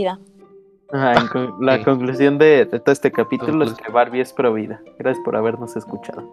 vida. 0.93 1.13
En 1.13 1.27
con- 1.27 1.65
la 1.65 1.77
Sí. 1.77 1.83
conclusión 1.83 2.37
de, 2.37 2.65
de 2.65 2.79
todo 2.79 2.91
este 2.91 3.11
capítulo 3.11 3.63
es 3.65 3.73
que 3.73 3.91
Barbie 3.91 4.21
es 4.21 4.31
pro 4.33 4.53
vida. 4.53 4.81
Gracias 4.99 5.23
por 5.25 5.35
habernos 5.35 5.75
escuchado. 5.75 6.23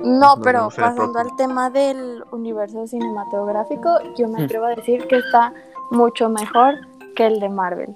No, 0.00 0.36
pero 0.42 0.68
pasando 0.74 1.18
al 1.18 1.36
tema 1.36 1.68
del 1.70 2.24
universo 2.32 2.86
cinematográfico, 2.86 3.98
yo 4.16 4.28
me 4.28 4.44
atrevo 4.44 4.64
a 4.66 4.74
decir 4.74 5.06
que 5.06 5.16
está 5.16 5.52
mucho 5.90 6.28
mejor 6.30 6.74
que 7.16 7.26
el 7.26 7.38
de 7.38 7.50
Marvel. 7.50 7.94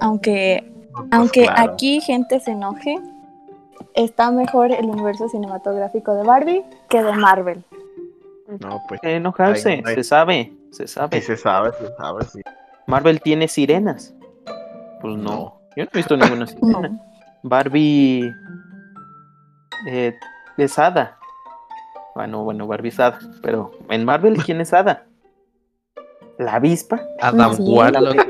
Aunque, 0.00 0.72
aunque 1.12 1.44
Pues 1.44 1.54
claro. 1.54 1.72
aquí 1.72 2.00
gente 2.00 2.40
se 2.40 2.50
enoje, 2.50 2.98
está 3.94 4.32
mejor 4.32 4.72
el 4.72 4.86
universo 4.86 5.28
cinematográfico 5.28 6.14
de 6.14 6.24
Barbie 6.24 6.64
que 6.88 7.02
de 7.02 7.12
Marvel. 7.12 7.62
No, 8.60 8.80
pues. 8.88 9.00
Que 9.00 9.16
enojarse, 9.16 9.82
Ay, 9.86 9.94
se 9.94 10.02
sabe, 10.04 10.52
se 10.70 10.86
sabe. 10.86 11.20
Sí 11.20 11.26
se 11.26 11.36
sabe, 11.36 11.72
se 11.72 11.94
sabe, 11.96 12.24
sí. 12.24 12.40
Marvel 12.86 13.20
tiene 13.20 13.48
sirenas. 13.48 14.14
Pues 15.00 15.16
no, 15.16 15.60
yo 15.76 15.84
no 15.84 15.90
he 15.92 15.96
visto 15.96 16.16
ninguna 16.16 16.46
sirena. 16.46 16.80
No. 16.88 17.00
Barbie 17.42 18.32
eh, 19.88 20.14
es 20.56 20.78
hada. 20.78 21.18
Bueno, 22.14 22.44
bueno, 22.44 22.66
Barbie 22.66 22.88
es 22.88 23.00
hada. 23.00 23.18
Pero 23.42 23.72
en 23.90 24.04
Marvel, 24.04 24.36
¿quién 24.42 24.60
es 24.60 24.72
hada? 24.72 25.04
La 26.38 26.54
avispa. 26.54 27.00
Adam 27.20 27.54
Sí. 27.54 27.62
Warlock. 27.66 28.26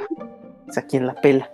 Es 0.68 0.78
a 0.78 0.82
quien 0.86 1.06
la 1.06 1.14
pela. 1.14 1.50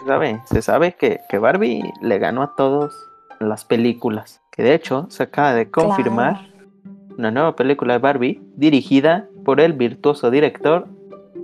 Se 0.00 0.06
sabe, 0.06 0.40
se 0.46 0.62
sabe 0.62 0.92
que, 0.94 1.20
que 1.28 1.38
Barbie 1.38 1.82
le 2.02 2.18
ganó 2.18 2.42
a 2.42 2.54
todos 2.56 2.94
las 3.38 3.64
películas. 3.64 4.42
Que 4.50 4.62
de 4.62 4.74
hecho 4.74 5.06
se 5.08 5.22
acaba 5.22 5.54
de 5.54 5.70
confirmar 5.70 6.34
Claro. 6.34 6.68
una 7.16 7.30
nueva 7.30 7.56
película 7.56 7.94
de 7.94 7.98
Barbie 8.00 8.42
dirigida 8.56 9.28
por 9.44 9.60
el 9.60 9.72
virtuoso 9.72 10.30
director 10.30 10.86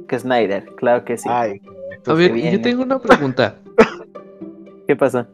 que 0.08 0.18
Snyder. 0.18 0.64
Claro 0.76 1.04
que 1.04 1.16
sí. 1.16 1.28
Ay, 1.30 1.60
A 2.06 2.12
ver, 2.14 2.32
viene. 2.32 2.52
yo 2.52 2.60
tengo 2.62 2.82
una 2.82 2.98
pregunta. 2.98 3.56
¿Qué 4.86 4.94
pasa? 4.96 5.28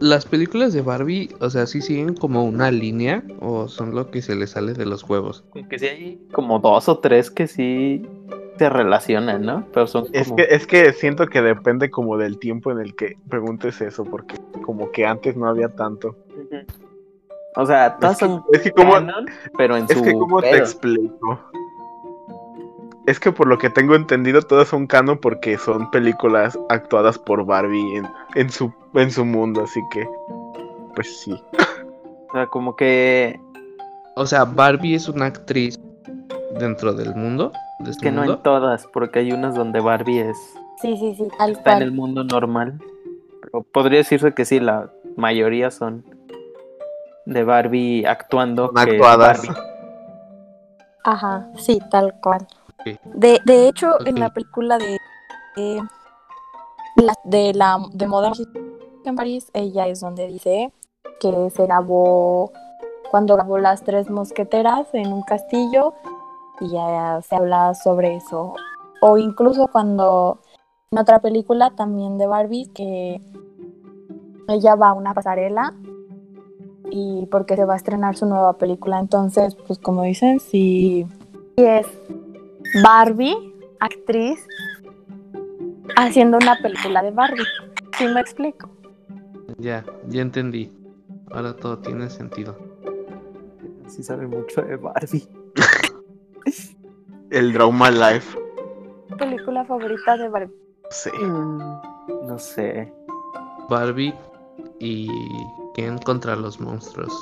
¿Las 0.00 0.26
películas 0.26 0.72
de 0.72 0.82
Barbie, 0.82 1.30
o 1.40 1.48
sea, 1.48 1.66
sí 1.66 1.80
siguen 1.80 2.14
como 2.14 2.44
una 2.44 2.70
línea 2.70 3.22
o 3.40 3.68
son 3.68 3.94
lo 3.94 4.10
que 4.10 4.20
se 4.20 4.34
les 4.34 4.50
sale 4.50 4.72
de 4.72 4.84
los 4.84 5.08
huevos? 5.08 5.44
Que 5.70 5.78
sí 5.78 5.86
hay 5.86 6.26
como 6.32 6.58
dos 6.58 6.88
o 6.88 6.98
tres 6.98 7.30
que 7.30 7.46
sí 7.46 8.02
se 8.58 8.68
relacionan, 8.68 9.42
¿no? 9.42 9.66
Pero 9.72 9.86
son 9.86 10.06
como... 10.06 10.14
es 10.14 10.32
que, 10.32 10.46
es 10.50 10.66
que 10.66 10.92
siento 10.92 11.26
que 11.28 11.40
depende 11.40 11.90
como 11.90 12.18
del 12.18 12.38
tiempo 12.38 12.70
en 12.72 12.80
el 12.80 12.94
que 12.94 13.16
preguntes 13.28 13.80
eso, 13.80 14.04
porque 14.04 14.36
como 14.64 14.90
que 14.90 15.06
antes 15.06 15.36
no 15.36 15.48
había 15.48 15.68
tanto. 15.68 16.16
O 17.56 17.64
sea, 17.64 17.96
todas 17.96 18.14
Es 18.14 18.18
que, 18.18 18.26
son 18.26 18.42
es 18.52 18.60
que 18.60 18.70
como, 18.72 18.92
canon, 18.92 19.26
pero 19.56 19.76
en 19.76 19.84
es 19.84 19.96
su 19.96 20.02
que 20.02 20.12
como 20.12 20.42
te 20.42 20.58
explico. 20.58 21.40
Es 23.06 23.18
que 23.18 23.32
por 23.32 23.46
lo 23.46 23.58
que 23.58 23.70
tengo 23.70 23.94
entendido 23.94 24.42
todas 24.42 24.68
son 24.68 24.86
canon 24.86 25.18
porque 25.18 25.58
son 25.58 25.90
películas 25.90 26.58
actuadas 26.68 27.18
por 27.18 27.44
Barbie 27.44 27.96
en, 27.96 28.06
en 28.34 28.50
su 28.50 28.72
en 28.94 29.10
su 29.10 29.24
mundo, 29.24 29.62
así 29.62 29.80
que 29.90 30.08
pues 30.94 31.20
sí. 31.20 31.32
O 32.28 32.32
sea, 32.32 32.46
como 32.46 32.76
que 32.76 33.40
O 34.16 34.26
sea, 34.26 34.44
Barbie 34.44 34.94
es 34.94 35.08
una 35.08 35.26
actriz 35.26 35.80
dentro 36.58 36.92
del 36.92 37.14
mundo, 37.14 37.52
de 37.80 37.90
este 37.90 38.06
que 38.06 38.12
no 38.12 38.24
en 38.24 38.42
todas, 38.42 38.86
porque 38.92 39.20
hay 39.20 39.32
unas 39.32 39.54
donde 39.54 39.80
Barbie 39.80 40.20
es 40.20 40.36
Sí, 40.80 40.96
sí, 40.96 41.14
sí, 41.14 41.28
tal 41.36 41.52
está 41.52 41.76
en 41.76 41.82
el 41.82 41.92
mundo 41.92 42.24
normal. 42.24 42.80
Pero 43.42 43.62
podría 43.64 43.98
decirse 43.98 44.32
que 44.32 44.46
sí, 44.46 44.60
la 44.60 44.90
mayoría 45.16 45.70
son 45.70 46.04
de 47.26 47.44
Barbie 47.44 48.06
actuando. 48.06 48.68
Son 48.68 48.74
que 48.76 48.92
actuadas. 48.92 49.46
Barbie. 49.46 49.60
Ajá, 51.04 51.48
sí, 51.56 51.78
tal 51.90 52.14
cual. 52.20 52.46
De, 53.14 53.40
de 53.44 53.68
hecho, 53.68 54.04
en 54.06 54.18
la 54.18 54.30
película 54.32 54.78
de, 54.78 54.98
de 55.56 55.82
de 57.24 57.54
la 57.54 57.78
de 57.92 58.06
moda 58.06 58.32
en 59.04 59.16
París, 59.16 59.50
ella 59.54 59.86
es 59.86 60.00
donde 60.00 60.26
dice 60.26 60.72
que 61.18 61.50
se 61.50 61.64
grabó 61.64 62.52
cuando 63.10 63.34
grabó 63.34 63.58
las 63.58 63.82
tres 63.82 64.10
mosqueteras 64.10 64.88
en 64.92 65.12
un 65.12 65.22
castillo 65.22 65.94
y 66.60 66.70
ya 66.70 67.20
se 67.22 67.36
habla 67.36 67.74
sobre 67.74 68.16
eso. 68.16 68.54
O 69.02 69.16
incluso 69.16 69.68
cuando 69.68 70.40
en 70.90 70.98
otra 70.98 71.20
película 71.20 71.70
también 71.70 72.18
de 72.18 72.26
Barbie 72.26 72.70
que 72.74 73.20
ella 74.48 74.74
va 74.74 74.90
a 74.90 74.94
una 74.94 75.14
pasarela 75.14 75.74
y 76.90 77.26
porque 77.26 77.56
se 77.56 77.64
va 77.64 77.74
a 77.74 77.76
estrenar 77.76 78.16
su 78.16 78.26
nueva 78.26 78.58
película. 78.58 78.98
Entonces, 78.98 79.54
pues 79.66 79.78
como 79.78 80.02
dicen, 80.02 80.40
sí, 80.40 81.06
sí 81.56 81.64
es 81.64 81.86
Barbie, 82.82 83.54
actriz, 83.80 84.46
haciendo 85.96 86.38
una 86.38 86.56
película 86.62 87.02
de 87.02 87.10
Barbie. 87.10 87.44
¿Sí 87.98 88.06
me 88.06 88.20
explico? 88.20 88.70
Ya, 89.58 89.84
ya 90.08 90.22
entendí. 90.22 90.72
Ahora 91.32 91.54
todo 91.54 91.78
tiene 91.78 92.08
sentido. 92.08 92.56
Sí 93.88 94.02
sabe 94.02 94.26
mucho 94.26 94.62
de 94.62 94.76
Barbie. 94.76 95.28
El 97.30 97.52
Drama 97.52 97.90
Life. 97.90 98.38
Película 99.18 99.64
favorita 99.64 100.16
de 100.16 100.28
Barbie. 100.28 100.54
Sí. 100.90 101.10
Mm, 101.20 101.58
No 102.26 102.38
sé. 102.38 102.92
Barbie 103.68 104.14
y 104.78 105.08
Ken 105.74 105.98
contra 105.98 106.34
los 106.36 106.60
monstruos. 106.60 107.12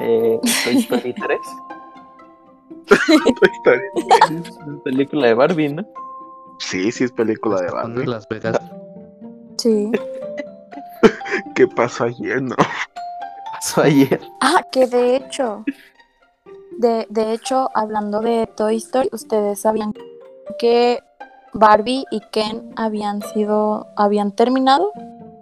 Eh, 0.00 0.40
Toy 0.64 0.76
Story 0.78 1.14
3. 1.14 1.38
Toy 3.06 3.50
Story. 3.58 3.80
Es 4.46 4.82
película 4.84 5.28
de 5.28 5.34
Barbie, 5.34 5.72
¿no? 5.72 5.86
Sí, 6.58 6.92
sí 6.92 7.04
es 7.04 7.12
película 7.12 7.60
de 7.60 7.70
Barbie. 7.70 8.06
Las 8.06 8.28
Vegas. 8.28 8.58
Sí. 9.58 9.90
¿Qué 11.54 11.66
pasó 11.68 12.04
ayer? 12.04 12.42
No. 12.42 12.56
Pasó 13.52 13.82
ayer. 13.82 14.20
Ah, 14.40 14.64
que 14.70 14.86
de 14.86 15.16
hecho, 15.16 15.64
de, 16.78 17.06
de 17.10 17.32
hecho, 17.32 17.70
hablando 17.74 18.20
de 18.20 18.46
Toy 18.56 18.76
Story, 18.76 19.08
ustedes 19.12 19.60
sabían 19.60 19.92
que 20.58 21.00
Barbie 21.52 22.04
y 22.10 22.20
Ken 22.32 22.72
habían 22.76 23.22
sido, 23.22 23.88
habían 23.96 24.32
terminado, 24.32 24.92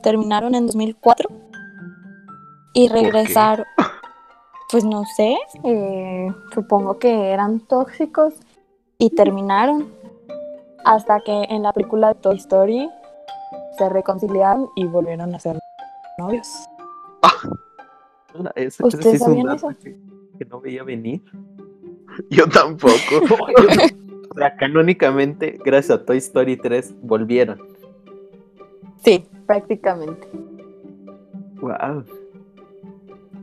terminaron 0.02 0.54
en 0.54 0.66
2004 0.66 1.28
y 2.72 2.88
¿Por 2.88 2.96
qué? 2.96 3.02
regresaron, 3.02 3.66
pues 4.70 4.84
no 4.84 5.04
sé, 5.04 5.36
eh, 5.64 6.28
supongo 6.54 6.98
que 6.98 7.30
eran 7.30 7.60
tóxicos 7.60 8.34
y 8.98 9.10
terminaron 9.10 9.88
hasta 10.84 11.20
que 11.20 11.44
en 11.50 11.62
la 11.62 11.72
película 11.72 12.08
de 12.08 12.20
Toy 12.20 12.36
Story 12.36 12.88
se 13.76 13.88
reconciliaron 13.88 14.68
y 14.76 14.84
volvieron 14.86 15.34
a 15.34 15.40
ser 15.40 15.58
novios. 16.18 16.48
Ese, 18.54 18.66
ese 18.66 18.86
¿Ustedes 18.86 19.04
sí 19.04 19.16
es 19.16 19.20
un 19.22 19.26
sabían 19.26 19.46
dato 19.46 19.70
eso? 19.70 19.80
que, 19.82 19.98
que 20.38 20.44
no 20.44 20.60
veía 20.60 20.84
venir. 20.84 21.22
Yo 22.30 22.48
tampoco. 22.48 22.94
o 24.30 24.34
sea, 24.34 24.56
canónicamente, 24.56 25.58
gracias 25.64 25.98
a 25.98 26.04
Toy 26.04 26.18
Story 26.18 26.56
3, 26.56 26.94
volvieron. 27.02 27.60
Sí, 29.02 29.26
prácticamente. 29.46 30.28
Wow. 31.60 32.04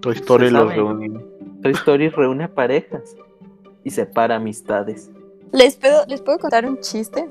Toy 0.01 0.15
Story 0.15 0.47
Se 0.47 0.51
los 0.51 0.73
reunió. 0.73 1.21
Toy 1.61 1.71
Story 1.71 2.09
reúne 2.09 2.47
parejas 2.47 3.15
y 3.83 3.89
separa 3.89 4.35
amistades. 4.35 5.11
¿Les 5.51 5.75
puedo, 5.75 6.05
¿Les 6.07 6.21
puedo 6.21 6.39
contar 6.39 6.65
un 6.65 6.79
chiste? 6.79 7.29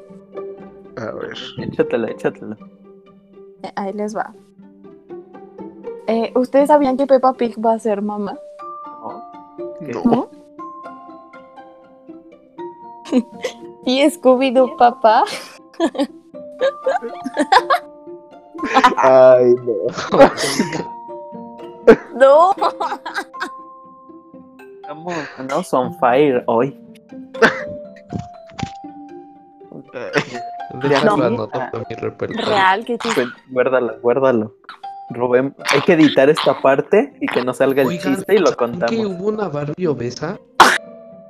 A 0.97 1.11
ver. 1.13 1.37
Échatela, 1.59 2.11
échatela. 2.11 2.57
Eh, 3.63 3.73
Ahí 3.77 3.93
les 3.93 4.17
va. 4.17 4.33
Eh, 6.07 6.33
¿Ustedes 6.35 6.69
sabían 6.69 6.97
que 6.97 7.07
Peppa 7.07 7.33
Pig 7.35 7.57
va 7.65 7.75
a 7.75 7.79
ser 7.79 8.01
mamá? 8.01 8.39
¿No? 10.05 10.29
¿Y 13.85 14.03
Scooby-Doo 14.11 14.77
papá? 14.77 15.25
Ay, 18.97 19.55
no. 19.65 20.87
No. 22.17 22.53
Estamos, 24.83 25.15
andamos 25.39 25.75
on 25.75 25.95
fire 25.99 26.43
hoy. 26.47 26.79
Deja 30.83 31.05
No. 31.05 31.17
mi 31.17 31.95
repertorio. 31.97 32.47
Real, 32.47 32.85
que. 32.85 32.99
Pues, 32.99 33.29
guárdalo, 33.51 33.99
guárdalo. 34.01 34.55
Rubén, 35.11 35.55
hay 35.73 35.81
que 35.83 35.93
editar 35.93 36.29
esta 36.29 36.61
parte 36.61 37.13
y 37.21 37.27
que 37.27 37.45
no 37.45 37.55
salga 37.55 37.83
el 37.83 37.89
Oigan, 37.89 38.17
chiste 38.17 38.35
y 38.35 38.39
lo 38.39 38.47
¿saben 38.49 38.73
que 38.73 38.79
contamos. 38.81 39.07
hubo 39.07 39.29
una 39.29 39.49
Barbie 39.49 39.87
obesa? 39.87 40.37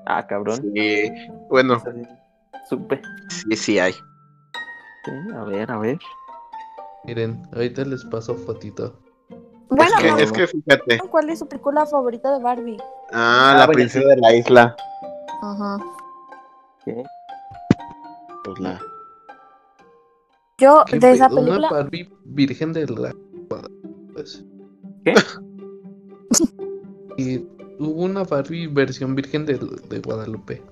Ah, 0.07 0.27
cabrón. 0.27 0.63
Sí. 0.75 1.13
Bueno, 1.51 1.83
Supe. 2.69 3.03
sí, 3.29 3.55
sí 3.57 3.79
hay. 3.79 3.93
Sí, 3.93 5.11
a 5.35 5.45
ver, 5.45 5.71
a 5.71 5.79
ver. 5.79 5.99
Miren, 7.05 7.43
ahorita 7.53 7.85
les 7.85 8.03
paso 8.07 8.35
fotito. 8.35 8.99
Bueno, 9.69 9.85
es, 9.97 10.03
que, 10.03 10.11
no. 10.11 10.19
es 10.19 10.33
que 10.33 10.47
fíjate. 10.47 10.99
¿cuál 11.11 11.31
es 11.31 11.41
su 11.41 11.49
película 11.49 11.87
favorita 11.87 12.33
de 12.33 12.43
Barbie? 12.43 12.79
Ah, 13.13 13.53
Ah, 13.53 13.57
la 13.59 13.69
princesa 13.69 14.07
de 14.09 14.17
la 14.17 14.35
isla. 14.35 14.77
Ajá. 15.43 15.79
¿Qué? 16.85 17.03
Pues 18.45 18.61
la. 18.61 18.81
Yo, 20.59 20.85
¿Qué 20.87 20.99
de 20.99 21.13
esa 21.13 21.29
pedo? 21.29 21.41
Una 21.41 21.55
película, 21.57 21.71
Barbie 21.71 22.09
virgen 22.25 22.73
de 22.73 22.87
la 22.87 23.15
pues. 24.13 24.45
¿Qué? 25.05 25.15
Y 27.19 27.39
hubo 27.79 28.03
una 28.03 28.25
Barbie 28.25 28.67
versión 28.67 29.15
virgen 29.15 29.47
de, 29.47 29.55
de 29.55 30.01
Guadalupe. 30.01 30.63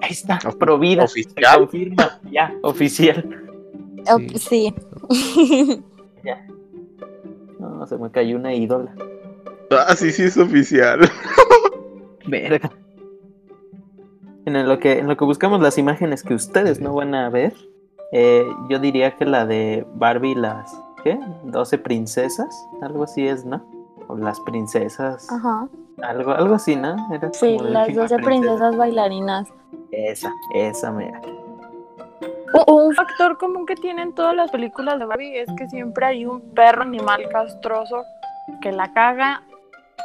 Ahí 0.00 0.12
está, 0.12 0.38
provida. 0.58 1.04
¿oficial? 1.04 1.52
Se 1.52 1.58
confirma, 1.58 2.20
ya, 2.30 2.54
oficial. 2.62 3.44
Sí. 4.38 4.38
sí. 4.38 4.74
No, 7.70 7.86
se 7.86 7.96
me 7.98 8.10
cayó 8.10 8.36
una 8.36 8.54
ídola. 8.54 8.94
Ah, 9.70 9.94
sí, 9.96 10.12
sí 10.12 10.22
es 10.24 10.36
oficial. 10.36 11.00
Verga. 12.26 12.70
En 14.44 14.68
lo 14.68 14.78
que, 14.78 14.98
en 15.00 15.08
lo 15.08 15.16
que 15.16 15.24
buscamos 15.24 15.60
las 15.60 15.76
imágenes 15.76 16.22
que 16.22 16.34
ustedes 16.34 16.80
no 16.80 16.94
van 16.94 17.14
a 17.14 17.28
ver, 17.30 17.52
eh, 18.12 18.46
yo 18.68 18.78
diría 18.78 19.16
que 19.16 19.24
la 19.24 19.44
de 19.44 19.84
Barbie, 19.94 20.36
las, 20.36 20.72
¿qué? 21.02 21.18
12 21.44 21.78
princesas, 21.78 22.46
algo 22.80 23.04
así 23.04 23.26
es, 23.26 23.44
¿no? 23.44 23.64
O 24.06 24.16
las 24.16 24.38
princesas, 24.40 25.26
Ajá. 25.32 25.68
algo, 26.02 26.30
algo 26.32 26.54
así, 26.54 26.76
¿no? 26.76 26.94
Era 27.12 27.32
Sí, 27.32 27.56
las 27.60 27.88
chica 27.88 28.02
12 28.02 28.14
princesa. 28.18 28.22
princesas 28.24 28.76
bailarinas. 28.76 29.48
Esa, 29.90 30.32
esa 30.54 30.92
mera. 30.92 31.20
Un 32.66 32.94
factor 32.94 33.38
común 33.38 33.66
que 33.66 33.74
tienen 33.74 34.14
todas 34.14 34.34
las 34.34 34.50
películas 34.50 34.98
de 34.98 35.04
Barbie 35.04 35.38
es 35.38 35.48
que 35.56 35.68
siempre 35.68 36.06
hay 36.06 36.26
un 36.26 36.40
perro 36.54 36.82
animal 36.82 37.28
castroso 37.28 38.04
que 38.62 38.72
la 38.72 38.92
caga 38.92 39.42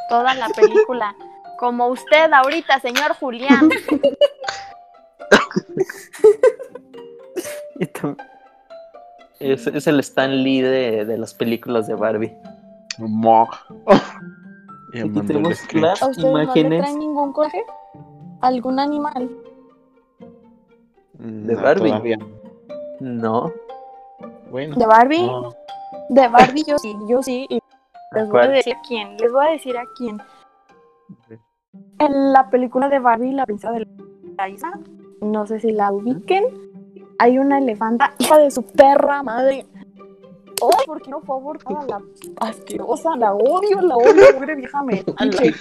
toda 0.08 0.34
la 0.34 0.48
película. 0.48 1.14
Como 1.58 1.86
usted 1.88 2.32
ahorita, 2.32 2.80
señor 2.80 3.14
Julián. 3.14 3.70
Es, 9.40 9.66
es 9.66 9.86
el 9.88 9.98
Stan 9.98 10.44
Lee 10.44 10.60
de, 10.60 11.04
de 11.04 11.18
las 11.18 11.34
películas 11.34 11.88
de 11.88 11.94
Barbie. 11.94 12.32
Mo. 12.98 13.48
Aquí 14.94 15.10
tenemos 15.26 15.56
screen. 15.58 15.84
las 15.84 16.02
¿A 16.02 16.08
ustedes 16.08 16.30
no 16.30 16.38
le 16.38 16.44
imágenes 16.44 16.82
traen 16.82 16.98
ningún 16.98 17.32
coraje? 17.32 17.64
¿Algún 18.40 18.78
animal? 18.78 19.30
De 21.22 21.54
No, 21.54 21.62
Barbie. 21.62 21.88
todavía. 21.90 22.18
No. 23.00 23.52
Bueno. 24.50 24.76
¿De 24.76 24.86
Barbie? 24.86 25.26
no. 25.26 25.52
De 26.08 26.28
Barbie 26.28 26.64
yo 26.66 26.78
sí, 26.78 26.94
yo 27.08 27.22
sí. 27.22 27.46
Y 27.48 27.58
les 28.12 28.28
voy 28.28 28.40
a 28.40 28.48
decir 28.48 28.74
a 28.74 28.80
quién. 28.86 29.16
Les 29.18 29.32
voy 29.32 29.46
a 29.46 29.50
decir 29.50 29.76
a 29.76 29.84
quién. 29.96 30.20
En 31.98 32.32
la 32.32 32.50
película 32.50 32.88
de 32.88 32.98
Barbie, 32.98 33.32
la 33.32 33.46
princesa 33.46 33.72
de 33.72 33.86
la 34.36 34.48
isla, 34.48 34.78
no 35.20 35.46
sé 35.46 35.60
si 35.60 35.72
la 35.72 35.92
ubiquen, 35.92 36.44
hay 37.18 37.38
una 37.38 37.58
elefanta, 37.58 38.12
hija 38.18 38.38
de 38.38 38.50
su 38.50 38.62
perra 38.64 39.22
madre. 39.22 39.66
Oh, 40.60 40.70
¿por 40.86 41.00
qué 41.02 41.10
no 41.10 41.20
fue 41.22 41.36
abortada 41.36 41.86
la 41.88 42.00
asquerosa? 42.48 43.16
La 43.16 43.32
odio, 43.34 43.80
la 43.80 43.96
odio, 43.96 44.22
pobre 44.34 44.54
vieja 44.56 44.82
metiche. 44.84 45.54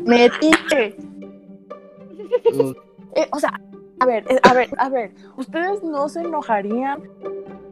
Metiche. 0.00 0.96
Uh, 2.54 2.72
Eh, 3.14 3.26
o 3.32 3.38
sea, 3.38 3.50
a 4.00 4.06
ver, 4.06 4.24
eh, 4.30 4.38
a 4.42 4.52
ver, 4.54 4.68
a 4.78 4.88
ver, 4.88 5.12
¿ustedes 5.36 5.82
no 5.82 6.08
se 6.08 6.20
enojarían 6.20 7.02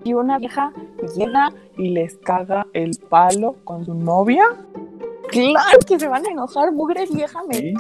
si 0.03 0.15
una 0.15 0.39
vieja 0.39 0.73
llega 1.17 1.53
y 1.77 1.91
les 1.91 2.17
caga 2.19 2.67
el 2.73 2.93
palo 3.11 3.57
con 3.65 3.85
su 3.85 3.95
novia? 3.95 4.45
Claro 5.31 5.79
que 5.87 5.99
se 5.99 6.09
van 6.09 6.25
a 6.27 6.31
enojar, 6.31 6.73
mugre 6.73 7.07
vieja 7.07 7.41
Sí. 7.51 7.75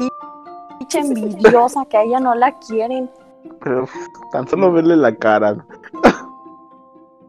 pinche 0.79 0.99
envidiosa 1.01 1.85
que 1.87 1.97
a 1.97 2.03
ella 2.03 2.21
no 2.21 2.35
la 2.35 2.53
quieren. 2.59 3.11
Pero 3.63 3.87
tan 4.33 4.47
solo 4.49 4.73
verle 4.73 4.97
la 4.97 5.15
cara. 5.15 5.65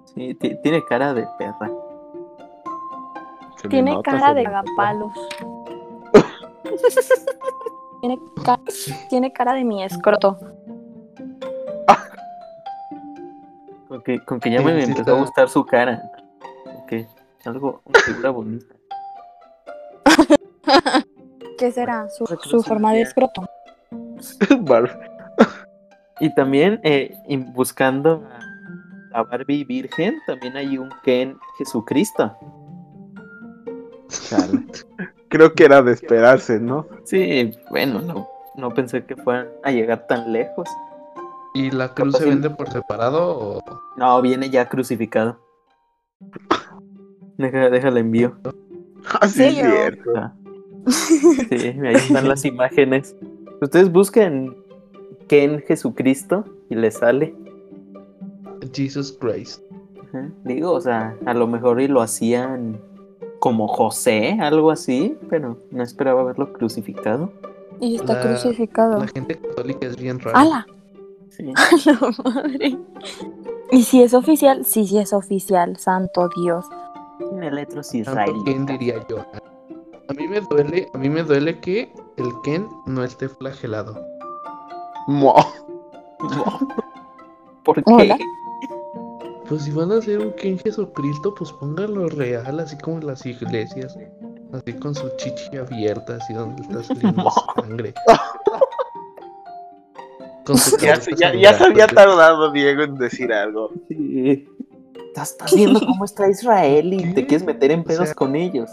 Sí, 0.06 0.34
ti- 0.36 0.56
tiene 0.64 0.84
cara 0.86 1.14
de 1.14 1.28
perra. 1.38 1.70
Se 3.58 3.68
Tiene 3.70 3.92
nota, 3.92 4.12
cara 4.12 4.34
de 4.34 4.44
le 4.44 4.50
nota. 4.50 4.60
agapalos. 4.60 5.12
tiene, 8.02 8.20
ca- 8.44 8.60
tiene 9.10 9.32
cara 9.34 9.54
de 9.54 9.64
mi 9.64 9.84
escroto. 9.84 10.38
Con 13.96 14.04
que, 14.04 14.20
con 14.20 14.40
que 14.42 14.52
ya 14.52 14.62
me 14.62 14.82
Sí, 14.84 14.92
empezó 14.92 15.16
a 15.16 15.20
gustar 15.20 15.48
su 15.48 15.66
cara. 15.66 16.04
Ok, 16.84 17.08
algo, 17.46 17.82
una 17.86 18.00
figura 18.02 18.30
bonita. 18.30 18.76
¿Qué 21.58 21.72
será? 21.72 22.10
Su, 22.10 22.26
su 22.26 22.62
forma 22.62 22.92
de 22.92 23.02
escroto. 23.02 23.48
Y 26.22 26.34
también 26.34 26.80
eh, 26.84 27.14
buscando 27.54 28.26
a, 29.12 29.24
Barbie 29.24 29.66
Virgen, 29.66 30.18
también 30.26 30.56
hay 30.56 30.78
un 30.78 30.90
Ken 31.04 31.38
Jesucristo. 31.58 32.34
Creo 35.28 35.54
que 35.54 35.66
era 35.66 35.82
de 35.82 35.92
esperarse, 35.92 36.58
¿no? 36.58 36.88
Sí, 37.04 37.52
bueno, 37.70 38.00
no, 38.02 38.30
no 38.56 38.74
pensé 38.74 39.06
que 39.06 39.18
fueran 39.18 39.50
a 39.64 39.72
llegar 39.72 40.08
tan 40.08 40.32
lejos. 40.32 40.70
¿Y 41.56 41.72
la 41.72 41.94
cruz 41.94 42.18
se 42.18 42.26
vende 42.26 42.50
por 42.52 42.70
separado 42.70 43.38
o 43.40 43.62
No, 43.98 44.22
viene 44.22 44.50
ya 44.52 44.70
crucificado. 44.70 45.40
Deja, 47.38 47.70
déjala 47.70 48.00
envío. 48.00 48.36
Ah, 49.22 49.28
sí, 49.28 49.44
es. 49.44 49.98
Sí, 51.48 51.56
ahí 51.86 51.94
están 51.96 52.28
las 52.28 52.44
imágenes. 52.46 53.16
Ustedes 53.62 53.92
busquen 53.92 54.58
Ken 55.28 55.62
Jesucristo 55.62 56.44
y 56.70 56.76
les 56.76 56.96
sale. 56.98 57.36
Jesus 58.74 59.16
Christ? 59.22 59.62
Ajá. 60.10 60.28
Digo, 60.44 60.72
o 60.72 60.82
sea, 60.82 61.16
a 61.28 61.34
lo 61.36 61.46
mejor 61.46 61.82
y 61.82 61.88
lo 61.88 62.02
hacían 62.02 62.80
como 63.40 63.68
José, 63.68 64.40
algo 64.42 64.72
así, 64.72 65.16
pero 65.30 65.56
no 65.70 65.84
esperaba 65.84 66.24
verlo 66.24 66.52
crucificado. 66.52 67.32
Y 67.80 67.98
está 67.98 68.14
La- 68.16 68.22
crucificado. 68.22 69.00
La 69.00 69.08
gente 69.08 69.36
católica 69.36 69.86
es 69.86 69.98
bien 69.98 70.20
rara. 70.20 70.40
¡Hala! 70.40 70.68
Sí. 71.36 71.44
La 71.86 72.00
madre. 72.24 72.78
¿Y 73.72 73.84
si 73.84 74.02
es 74.02 74.14
oficial? 74.14 74.64
Sí, 74.66 74.88
sí 74.88 74.98
es 74.98 75.12
oficial, 75.14 75.78
santo 75.78 76.30
Dios. 76.36 76.66
Tiene 77.18 77.52
letras 77.52 77.94
israelíes. 77.94 78.44
Ken 78.46 78.66
diría 78.66 79.06
yo. 79.10 79.18
A 80.08 80.14
mí 80.14 80.28
me 80.28 80.40
duele, 80.42 80.90
a 80.94 80.98
mí 80.98 81.10
me 81.10 81.24
duele 81.24 81.60
que 81.60 81.92
el 82.18 82.42
Ken 82.44 82.68
no 82.86 83.04
esté 83.04 83.28
flagelado. 83.28 84.00
Mo. 85.08 85.36
¿Por 87.64 87.84
qué? 87.84 87.94
Hola. 87.94 88.18
Pues 89.48 89.64
si 89.64 89.72
van 89.72 89.92
a 89.92 89.98
hacer 89.98 90.20
un 90.20 90.32
Ken 90.34 90.58
Jesucristo, 90.60 91.34
pues 91.36 91.52
pónganlo 91.54 92.08
real, 92.10 92.60
así 92.60 92.78
como 92.78 92.98
en 92.98 93.08
las 93.08 93.26
iglesias. 93.26 93.98
Así 94.54 94.74
con 94.74 94.96
su 94.96 95.10
chichi 95.18 95.58
abierta, 95.58 96.16
así 96.16 96.34
donde 96.34 96.62
está 96.62 96.84
saliendo 96.84 97.30
sangre. 97.56 97.94
Con 100.46 100.58
su 100.58 100.78
Ya, 100.82 101.00
ya, 101.18 101.34
ya 101.34 101.54
se 101.58 101.64
había 101.64 101.88
tardado 101.88 102.52
Diego 102.52 102.84
en 102.84 102.96
decir 102.96 103.34
algo. 103.34 103.72
Sí. 103.90 104.48
Estás, 105.16 105.54
viendo 105.56 105.80
cómo 105.80 106.04
está 106.04 106.30
Israel 106.30 106.94
y 106.94 107.14
te 107.14 107.26
quieres 107.26 107.46
meter 107.46 107.72
en 107.72 107.80
O 107.82 107.84
pedos 107.86 108.06
sea- 108.08 108.16
con 108.16 108.36
ellos. 108.36 108.70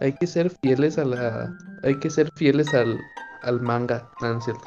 Hay 0.00 0.12
que 0.12 0.26
ser 0.26 0.50
fieles 0.50 0.98
a 0.98 1.04
la. 1.06 1.56
Hay 1.82 1.98
que 1.98 2.10
ser 2.10 2.30
fieles 2.36 2.72
al, 2.74 3.00
al 3.42 3.60
manga, 3.62 4.10
¿no 4.20 4.38
es 4.38 4.44
cierto? 4.44 4.62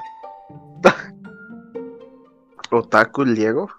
Otaku 2.72 3.22
el 3.22 3.36
Diego. 3.36 3.70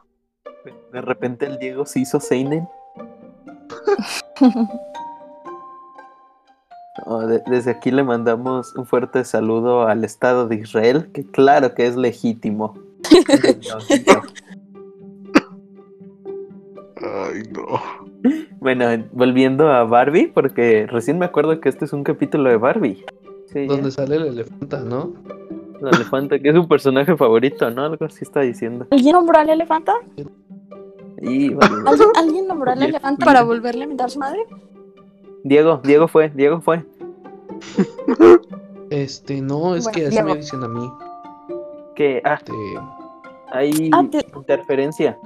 De 0.93 1.01
repente 1.01 1.47
el 1.47 1.59
Diego 1.59 1.87
se 1.87 2.01
hizo 2.01 2.21
Seinen. 2.21 2.69
Oh, 7.13 7.27
de- 7.27 7.43
desde 7.47 7.73
aquí 7.73 7.91
le 7.91 8.05
mandamos 8.05 8.73
un 8.77 8.87
fuerte 8.87 9.25
saludo 9.25 9.83
al 9.89 10.05
Estado 10.05 10.47
de 10.47 10.55
Israel, 10.55 11.09
que 11.13 11.25
claro 11.25 11.75
que 11.75 11.89
es 11.89 11.97
legítimo. 11.97 12.75
Ay, 17.03 17.43
no. 17.51 17.67
Bueno, 18.61 18.85
volviendo 19.13 19.69
a 19.73 19.83
Barbie, 19.83 20.29
porque 20.29 20.87
recién 20.87 21.19
me 21.19 21.25
acuerdo 21.25 21.61
que 21.61 21.69
este 21.69 21.85
es 21.85 21.93
un 21.93 22.05
capítulo 22.05 22.49
de 22.49 22.59
Barbie. 22.59 23.05
Sí, 23.47 23.67
Donde 23.67 23.91
sale 23.91 24.15
el 24.17 24.27
elefanta, 24.27 24.81
¿no? 24.81 25.13
la 25.81 25.91
elefanta, 25.91 26.39
que 26.39 26.51
es 26.51 26.55
su 26.55 26.69
personaje 26.69 27.17
favorito, 27.17 27.69
¿no? 27.73 27.83
Algo 27.87 28.05
así 28.05 28.19
está 28.21 28.41
diciendo. 28.43 28.87
¿Alguien 28.93 29.15
nombró 29.15 29.39
al 29.39 29.49
elefanta? 29.49 29.95
Y, 31.23 31.49
vale. 31.55 31.75
¿Alguien, 31.87 32.09
¿alguien 32.17 32.47
nombró 32.47 32.71
al 32.71 32.83
el 32.83 32.91
elefanta 32.91 33.25
para 33.25 33.43
volverle 33.43 33.83
a 33.85 33.87
mentar 33.89 34.07
a 34.07 34.11
su 34.11 34.19
madre? 34.21 34.45
Diego, 35.43 35.81
Diego 35.83 36.07
fue, 36.07 36.29
Diego 36.29 36.61
fue. 36.61 36.85
Este, 38.91 39.41
no, 39.41 39.75
es 39.77 39.85
Bueno, 39.85 39.97
que 39.99 40.07
así 40.09 40.23
me 40.23 40.35
dicen 40.37 40.65
a 40.65 40.69
mí. 40.69 40.93
Que 41.95 42.21
ah, 42.25 42.35
Este, 42.35 42.53
hay 43.53 43.91
Ah, 43.93 44.05
te- 44.11 44.27
interferencia. 44.35 45.19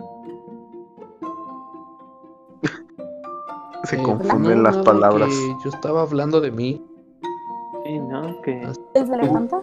Se 3.85 3.97
eh, 3.97 4.03
confunden 4.03 4.59
no, 4.62 4.70
las 4.70 4.79
palabras. 4.79 5.31
yo 5.62 5.70
estaba 5.70 6.03
hablando 6.03 6.40
de 6.40 6.51
mí. 6.51 6.83
Sí, 7.85 7.99
¿no? 7.99 8.40
Que, 8.42 8.62
¿Es 8.94 9.09
de 9.09 9.14
elefanta? 9.14 9.61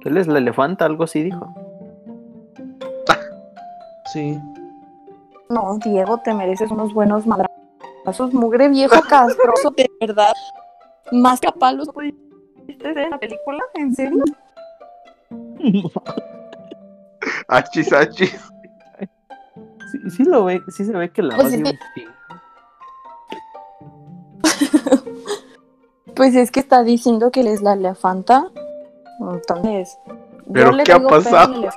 que 0.00 0.08
él 0.08 0.16
es 0.18 0.26
la 0.26 0.38
elefanta, 0.38 0.84
algo 0.84 1.04
así 1.04 1.22
dijo. 1.22 1.46
Sí. 4.12 4.38
No, 5.48 5.78
Diego, 5.84 6.18
te 6.24 6.34
mereces 6.34 6.70
unos 6.70 6.92
buenos 6.92 7.24
madrazos. 7.26 8.32
Mugre 8.32 8.68
viejo 8.68 8.96
castroso, 9.08 9.70
de 9.76 9.88
verdad. 10.00 10.32
Más 11.12 11.40
que 11.40 11.48
a 11.48 11.52
palos 11.52 11.88
pudiste 11.88 12.18
ser 12.80 12.98
en 12.98 13.10
la 13.10 13.18
película, 13.18 13.62
¿en 13.74 13.94
serio? 13.94 14.24
Achis, 17.48 17.92
achis. 17.92 18.38
Sí, 19.90 19.98
sí 20.10 20.24
lo 20.24 20.44
ve, 20.44 20.60
sí 20.68 20.84
se 20.84 20.92
ve 20.92 21.10
que 21.10 21.22
la 21.22 21.36
Pues 21.36 21.48
odia 21.48 21.70
es 21.70 21.78
que-. 21.94 22.08
Pues 26.14 26.34
es 26.34 26.50
que 26.50 26.60
está 26.60 26.82
diciendo 26.82 27.30
que 27.30 27.40
él 27.40 27.48
es 27.48 27.60
la 27.62 27.74
elefanta. 27.74 28.50
Entonces, 29.20 29.98
¿Pero 30.52 30.70
yo 30.70 30.76
le 30.76 30.84
qué 30.84 30.92
ha 30.92 31.00
pasado? 31.00 31.68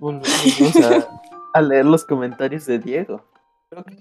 Volvemos 0.00 0.76
a, 0.76 1.06
a 1.54 1.62
leer 1.62 1.84
los 1.84 2.04
comentarios 2.04 2.66
de 2.66 2.78
Diego. 2.80 3.22
Creo 3.70 3.84
que 3.84 3.96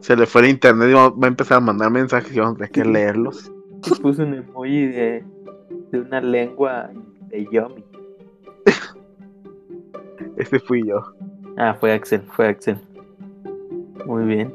Se 0.00 0.16
le 0.16 0.26
fue 0.26 0.42
el 0.42 0.48
internet 0.48 0.88
y 0.90 0.92
va 0.92 1.12
a 1.22 1.26
empezar 1.26 1.58
a 1.58 1.60
mandar 1.60 1.90
mensajes 1.90 2.34
y 2.34 2.40
vamos 2.40 2.54
a 2.54 2.56
tener 2.56 2.70
que 2.70 2.84
leerlos. 2.90 3.52
puso 4.02 4.22
un 4.22 4.34
emoji 4.34 4.86
de, 4.86 5.24
de 5.92 6.00
una 6.00 6.20
lengua 6.20 6.90
de 7.28 7.46
Yomi. 7.50 7.84
Ese 10.36 10.60
fui 10.60 10.86
yo. 10.86 11.02
Ah, 11.56 11.74
fue 11.78 11.92
Axel, 11.92 12.22
fue 12.22 12.48
Axel. 12.48 12.78
Muy 14.04 14.24
bien. 14.24 14.54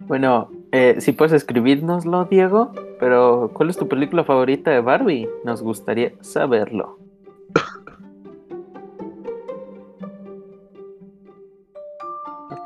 Bueno, 0.00 0.50
eh, 0.72 0.96
si 1.00 1.12
puedes 1.12 1.32
escribirnoslo, 1.32 2.26
Diego, 2.26 2.72
pero 3.00 3.50
¿cuál 3.52 3.70
es 3.70 3.76
tu 3.76 3.88
película 3.88 4.24
favorita 4.24 4.70
de 4.70 4.80
Barbie? 4.80 5.28
Nos 5.44 5.62
gustaría 5.62 6.12
saberlo. 6.20 6.98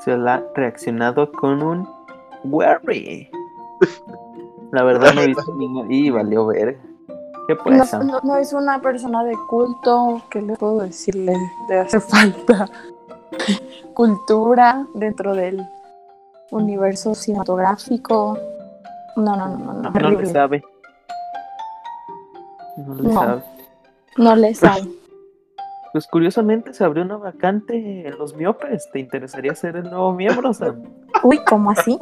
Axel 0.00 0.26
ha 0.28 0.42
reaccionado 0.54 1.30
con 1.30 1.62
un 1.62 1.86
Worry. 2.44 3.30
La 4.72 4.82
verdad 4.82 5.12
no 5.12 5.26
visto 5.26 5.54
ningún... 5.56 5.92
Y 5.92 6.08
valió 6.08 6.46
ver. 6.46 6.78
¿Qué 7.46 7.54
No, 7.66 7.84
no- 8.04 8.20
no 8.22 8.36
es 8.36 8.54
una 8.54 8.80
persona 8.80 9.22
de 9.24 9.36
culto, 9.48 10.22
¿qué 10.30 10.40
le 10.40 10.54
puedo 10.56 10.78
decirle? 10.78 11.34
Le 11.68 11.80
hace 11.80 12.00
falta 12.00 12.66
cultura 13.92 14.86
dentro 14.94 15.34
del 15.34 15.68
universo 16.50 17.14
cinematográfico. 17.14 18.38
No, 19.16 19.36
no, 19.36 19.48
no, 19.48 19.58
no, 19.58 19.72
no, 19.74 19.90
No, 19.90 20.10
le 20.10 20.26
sabe. 20.26 20.62
No 22.78 22.94
le 22.94 23.02
No. 23.02 23.20
sabe. 23.20 23.42
No 24.16 24.34
le 24.36 24.54
sabe. 24.54 24.88
Pues 25.92 26.06
curiosamente 26.06 26.72
se 26.72 26.84
abrió 26.84 27.02
una 27.02 27.16
vacante 27.16 28.06
en 28.06 28.16
los 28.18 28.34
miopes. 28.36 28.88
¿Te 28.92 29.00
interesaría 29.00 29.54
ser 29.54 29.76
el 29.76 29.84
nuevo 29.90 30.12
miembro, 30.12 30.54
Sam? 30.54 30.82
Uy, 31.22 31.40
¿cómo 31.44 31.72
así? 31.72 31.98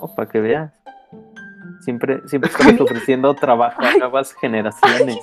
Oh, 0.00 0.14
para 0.14 0.28
que 0.28 0.40
veas. 0.40 0.72
Siempre, 1.80 2.20
siempre 2.26 2.50
estamos 2.58 2.80
ofreciendo 2.80 3.34
trabajo 3.34 3.82
a 3.82 3.96
nuevas 3.96 4.32
generaciones. 4.34 5.18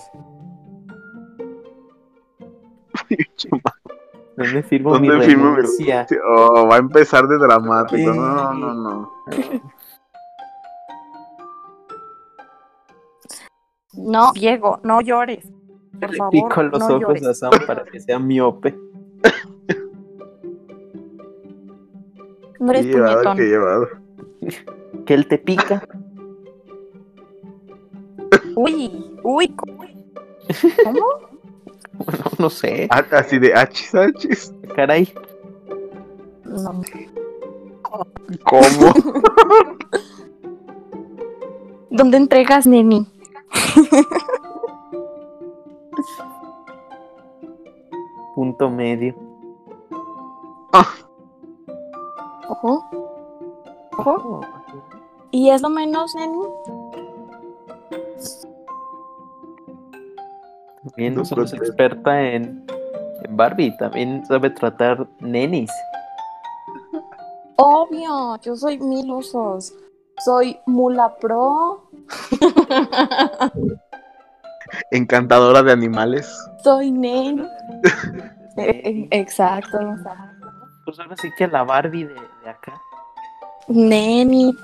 ¿Dónde 4.38 4.64
firmo 4.64 4.92
¿Dónde 4.94 5.18
mi 5.18 5.26
firmo 5.26 5.56
renuncia? 5.56 6.08
Mi... 6.10 6.18
Oh, 6.28 6.68
va 6.68 6.76
a 6.76 6.80
empezar 6.80 7.28
de 7.28 7.38
dramático. 7.38 8.14
No, 8.14 8.54
no, 8.54 8.74
no. 8.74 9.12
No, 13.94 14.32
Diego, 14.34 14.80
no 14.84 15.02
llores. 15.02 15.46
Por 16.00 16.12
Le 16.12 16.18
favor, 16.18 16.32
pico 16.32 16.64
los 16.64 16.80
no 16.80 16.86
ojos 16.88 17.02
llores. 17.02 17.26
a 17.26 17.34
Sam 17.34 17.52
para 17.66 17.84
que 17.86 18.00
sea 18.00 18.20
miope. 18.20 18.76
No 22.60 22.72
eres 22.72 22.86
Qué 22.86 22.92
llevado, 22.94 23.36
qué 23.36 23.42
llevado. 23.44 23.88
Que 25.06 25.14
él 25.14 25.28
te 25.28 25.38
pica. 25.38 25.88
Uy, 28.56 28.92
uy, 29.24 29.48
¿cómo? 29.56 29.84
¿Cómo? 30.84 31.06
Bueno, 31.94 32.24
no 32.40 32.50
sé. 32.50 32.88
Ah, 32.92 33.04
Así 33.12 33.40
de 33.40 33.54
achis, 33.54 33.94
achis. 33.96 34.54
Caray. 34.76 35.12
No. 36.46 36.82
¿Cómo? 38.44 38.94
¿Dónde 41.90 42.18
entregas, 42.18 42.68
neni? 42.68 43.08
Punto 48.36 48.70
medio. 48.70 49.16
Ojo. 52.50 52.86
Ojo. 53.98 54.42
¿Y 55.32 55.50
es 55.50 55.62
lo 55.62 55.70
menos, 55.70 56.14
neni? 56.16 56.38
También 60.84 61.16
No 61.16 61.22
es 61.24 61.30
puede 61.34 61.48
ser. 61.48 61.60
experta 61.60 62.22
en, 62.22 62.66
en 63.24 63.38
Barbie, 63.38 63.76
también 63.78 64.26
sabe 64.26 64.50
tratar 64.52 65.08
nenis. 65.20 65.72
Obvio, 67.58 68.36
yo 68.42 68.56
soy 68.56 68.78
mil 68.80 69.10
usos. 69.12 69.74
Soy 70.24 70.58
Mula 70.66 71.16
Pro. 71.18 71.90
Encantadora 74.92 75.64
de 75.64 75.72
animales. 75.72 76.28
Soy 76.64 76.92
Nen. 76.92 77.48
Eh, 78.58 78.82
eh, 78.86 79.08
Exacto. 79.12 79.78
Pues 80.86 80.98
ahora 80.98 81.18
sí 81.18 81.30
que 81.38 81.46
la 81.46 81.64
Barbie 81.66 82.06
de, 82.06 82.14
de 82.14 82.50
acá. 82.50 82.72
Neni. 83.68 84.56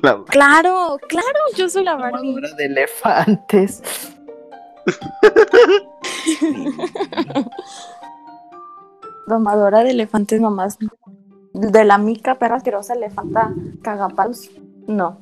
La- 0.00 0.22
Claro, 0.26 0.96
claro, 1.08 1.26
yo 1.56 1.68
soy 1.68 1.82
la 1.82 1.96
Barbie. 1.96 2.28
Domadora 2.34 2.54
de 2.54 2.66
elefantes. 2.66 3.82
Domadora 9.26 9.82
de 9.82 9.90
elefantes 9.90 10.40
nomás. 10.40 10.78
De 11.52 11.84
la 11.84 11.98
mica, 11.98 12.34
perra 12.36 12.56
asquerosa, 12.56 12.94
elefanta, 12.94 13.52
cagapalos. 13.82 14.50
No. 14.86 15.18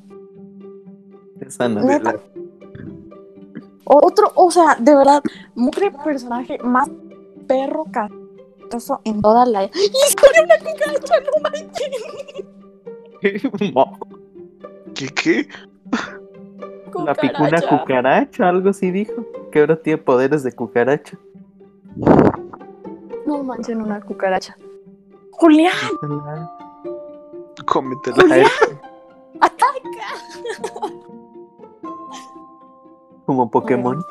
Esa 1.39 1.69
no. 1.69 1.81
Neta. 1.81 2.15
Otro, 3.85 4.31
o 4.35 4.49
sea, 4.51 4.75
de 4.79 4.95
verdad, 4.95 5.21
mugre 5.55 5.91
personaje 5.91 6.57
más 6.63 6.89
perro 7.47 7.85
castroso 7.91 9.01
en 9.03 9.21
toda 9.21 9.45
la. 9.45 9.65
¡Y 9.65 9.69
sale 9.69 10.43
una 10.43 10.57
cucaracha! 10.59 11.15
¡No 11.21 11.41
manches! 11.41 11.89
¿Qué 14.95 15.07
qué? 15.09 15.47
La 17.05 17.15
picó 17.15 17.43
una 17.43 17.61
Cucaracha. 17.61 18.49
algo 18.49 18.69
así 18.69 18.91
dijo. 18.91 19.25
Que 19.51 19.59
ahora 19.59 19.75
tiene 19.81 19.97
poderes 19.97 20.43
de 20.43 20.51
cucaracha. 20.51 21.17
No 23.25 23.43
manchen 23.43 23.81
una 23.81 24.01
cucaracha. 24.01 24.55
Julián, 25.31 25.71
Cómetela. 27.65 28.17
Julián, 28.21 28.47
Como 33.25 33.49
Pokémon. 33.49 34.03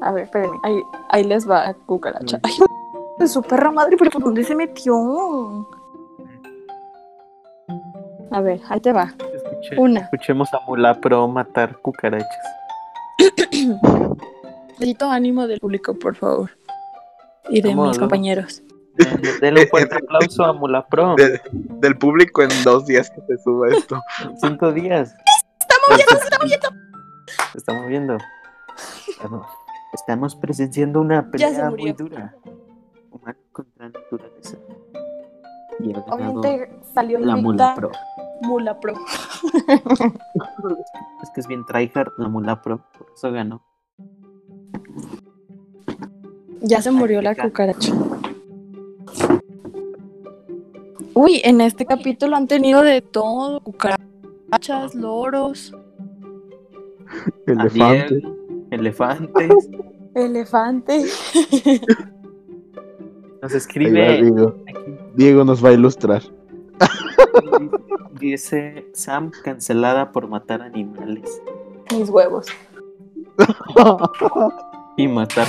A 0.00 0.12
ver, 0.12 0.24
espérenme. 0.24 0.58
Ahí, 0.62 0.80
ahí 1.10 1.24
les 1.24 1.48
va 1.48 1.74
cucaracha. 1.86 2.40
Ay, 2.42 2.52
de 3.18 3.28
su 3.28 3.42
perra 3.42 3.70
madre, 3.70 3.96
pero 3.96 4.10
¿por 4.10 4.22
dónde 4.22 4.44
se 4.44 4.54
metió? 4.54 5.66
A 8.30 8.40
ver, 8.40 8.60
ahí 8.68 8.80
te 8.80 8.92
va. 8.92 9.12
Una. 9.76 10.00
Escuchemos 10.00 10.52
a 10.54 10.60
Mulapro 10.66 11.28
matar 11.28 11.76
cucarachas. 11.78 12.28
Necesito 14.78 15.10
ánimo 15.10 15.46
del 15.46 15.60
público, 15.60 15.94
por 15.94 16.16
favor. 16.16 16.50
Y 17.50 17.60
de 17.60 17.74
mis 17.74 17.98
compañeros. 17.98 18.62
Denle 19.40 19.62
un 19.62 19.68
fuerte 19.68 19.96
aplauso 20.02 20.44
a 20.44 20.52
Mulapro. 20.52 21.14
De- 21.16 21.40
del 21.52 21.96
público 21.98 22.42
en 22.42 22.48
dos 22.64 22.86
días 22.86 23.10
que 23.10 23.20
se 23.22 23.38
suba 23.42 23.68
esto. 23.68 24.00
Cinco 24.40 24.72
días. 24.72 25.14
¡Está 25.60 25.74
moviendo, 25.88 26.16
se 26.16 26.24
está 26.24 26.38
moviendo! 26.40 26.68
Se 27.52 27.58
está 27.58 27.74
moviendo. 27.74 28.18
Estamos 29.92 30.36
presenciando 30.36 31.00
una 31.00 31.30
pelea 31.30 31.70
muy 31.70 31.92
dura. 31.92 32.34
Humano 33.10 33.38
contra 33.52 33.88
naturaleza. 33.88 34.56
Y 35.80 35.92
Obviamente 35.94 36.70
salió 36.94 37.18
la. 37.18 37.36
Mula 38.42 38.80
Pro. 38.80 38.94
Es 41.22 41.30
que 41.30 41.40
es 41.40 41.46
bien 41.46 41.64
tryhard 41.64 42.12
la 42.18 42.28
Mulapro. 42.28 42.84
Por 42.98 43.06
eso 43.14 43.30
ganó. 43.30 43.62
Ya 46.60 46.82
se 46.82 46.90
murió 46.90 47.22
la 47.22 47.36
cucaracha. 47.36 47.92
Uy, 51.14 51.40
en 51.44 51.60
este 51.60 51.86
capítulo 51.86 52.36
han 52.36 52.48
tenido 52.48 52.82
de 52.82 53.00
todo. 53.00 53.60
Cucarachas, 53.60 54.94
loros, 54.94 55.74
Elefante. 57.46 58.14
Ariel, 58.14 58.38
elefantes. 58.70 59.68
elefantes. 60.14 61.32
Nos 63.42 63.52
escribe 63.54 64.22
Diego. 64.22 64.54
aquí, 64.68 64.96
Diego 65.16 65.44
nos 65.44 65.64
va 65.64 65.70
a 65.70 65.72
ilustrar. 65.72 66.22
dice 68.20 68.86
Sam 68.94 69.32
cancelada 69.42 70.12
por 70.12 70.28
matar 70.28 70.62
animales 70.62 71.42
Mis 71.90 72.08
huevos. 72.08 72.46
y 74.96 75.08
matar. 75.08 75.48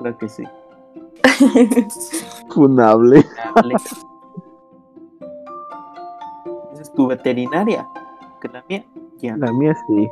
Creo 0.00 0.18
que 0.18 0.28
sí. 0.28 0.42
Funable. 2.52 3.24
Esa 6.72 6.82
es 6.82 6.92
tu 6.92 7.06
veterinaria. 7.06 7.86
Que 8.40 8.48
la 8.48 8.64
mía. 8.68 8.84
Ya. 9.20 9.36
La 9.36 9.52
mía 9.52 9.76
sí. 9.86 10.08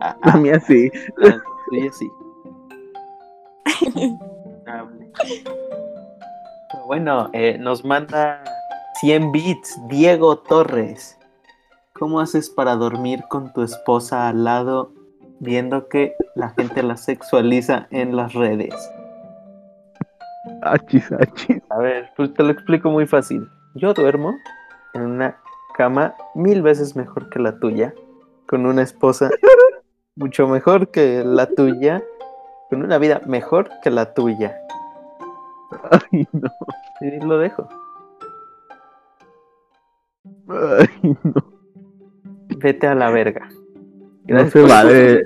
Ah, 0.00 0.16
La 0.24 0.32
ah, 0.32 0.36
mía 0.36 0.60
sí. 0.60 0.90
la 1.16 1.42
tuya 1.68 1.92
sí. 1.92 2.10
Bueno, 6.86 7.30
eh, 7.32 7.56
nos 7.58 7.84
manda 7.84 8.44
100 9.00 9.32
bits 9.32 9.80
Diego 9.88 10.38
Torres. 10.38 11.18
¿Cómo 11.94 12.20
haces 12.20 12.50
para 12.50 12.74
dormir 12.76 13.24
con 13.28 13.52
tu 13.52 13.62
esposa 13.62 14.28
al 14.28 14.44
lado 14.44 14.92
viendo 15.40 15.88
que 15.88 16.14
la 16.34 16.50
gente 16.50 16.82
la 16.82 16.96
sexualiza 16.96 17.86
en 17.90 18.16
las 18.16 18.34
redes? 18.34 18.74
Achis, 20.62 21.10
achis. 21.12 21.62
A 21.70 21.78
ver, 21.78 22.10
pues 22.16 22.34
te 22.34 22.42
lo 22.42 22.50
explico 22.50 22.90
muy 22.90 23.06
fácil. 23.06 23.48
Yo 23.74 23.94
duermo 23.94 24.34
en 24.92 25.02
una 25.02 25.38
cama 25.74 26.14
mil 26.34 26.62
veces 26.62 26.96
mejor 26.96 27.28
que 27.30 27.38
la 27.38 27.58
tuya, 27.58 27.94
con 28.54 28.66
una 28.66 28.82
esposa 28.82 29.30
mucho 30.14 30.46
mejor 30.46 30.92
que 30.92 31.24
la 31.24 31.48
tuya, 31.48 32.04
con 32.70 32.84
una 32.84 32.98
vida 32.98 33.20
mejor 33.26 33.68
que 33.82 33.90
la 33.90 34.14
tuya. 34.14 34.56
Ay, 35.90 36.28
no. 36.30 36.48
Y 37.00 37.18
lo 37.18 37.38
dejo. 37.38 37.68
Ay, 40.46 41.16
no. 41.24 41.34
Vete 42.58 42.86
a 42.86 42.94
la 42.94 43.10
verga. 43.10 43.48
No 44.28 44.48
se 44.48 44.62
vale. 44.62 45.24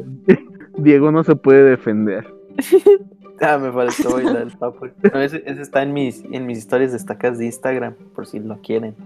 Diego 0.78 1.12
no 1.12 1.22
se 1.22 1.36
puede 1.36 1.64
defender. 1.64 2.26
Ah, 3.40 3.56
me 3.56 3.70
faltó 3.70 4.14
bailar 4.14 4.42
el 4.42 4.58
papo. 4.58 4.88
No, 5.14 5.20
ese, 5.20 5.44
ese 5.46 5.62
está 5.62 5.84
en 5.84 5.92
mis, 5.92 6.24
en 6.24 6.44
mis 6.44 6.58
historias 6.58 6.90
destacadas 6.90 7.38
de 7.38 7.46
Instagram, 7.46 7.94
por 8.12 8.26
si 8.26 8.40
lo 8.40 8.60
quieren. 8.62 8.96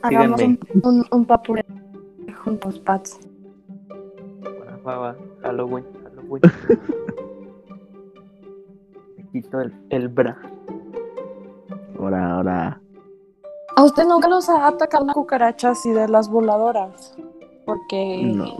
Hagamos 0.00 0.40
un, 0.40 0.58
Síganme. 0.58 0.80
un, 0.84 1.04
un 1.10 1.26
Va, 4.84 4.84
va, 4.84 4.98
va. 4.98 5.16
Halloween, 5.42 5.84
Halloween. 6.04 6.42
Me 9.16 9.24
quito 9.32 9.60
el, 9.60 9.72
el 9.90 10.08
bra. 10.08 10.36
Ahora, 11.98 12.34
ahora. 12.36 12.80
¿A 13.76 13.84
usted 13.84 14.04
nunca 14.06 14.28
los 14.28 14.48
ha 14.48 14.66
atacado 14.66 15.04
una 15.04 15.12
cucaracha 15.12 15.70
así 15.70 15.90
de 15.92 16.08
las 16.08 16.28
voladoras? 16.28 17.16
Porque 17.64 18.22
No. 18.24 18.56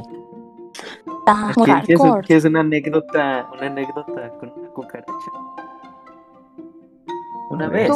está 1.18 1.52
muy 1.56 1.64
¿Quieres, 1.64 2.00
hardcore. 2.00 2.26
quieres 2.26 2.44
una 2.44 2.60
anécdota, 2.60 3.48
una 3.52 3.66
anécdota 3.66 4.30
con 4.38 4.52
una 4.56 4.68
cucaracha? 4.70 5.12
Una 7.50 7.68
vez. 7.68 7.90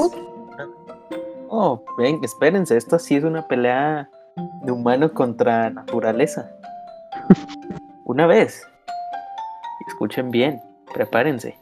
Oh, 1.48 1.82
ven, 1.98 2.18
espérense, 2.24 2.76
esta 2.76 2.98
sí 2.98 3.16
es 3.16 3.24
una 3.24 3.46
pelea 3.46 4.10
de 4.36 4.72
humano 4.72 5.12
contra 5.12 5.70
naturaleza. 5.70 6.50
Una 8.04 8.26
vez. 8.26 8.66
Escuchen 9.88 10.30
bien, 10.30 10.60
prepárense. 10.92 11.58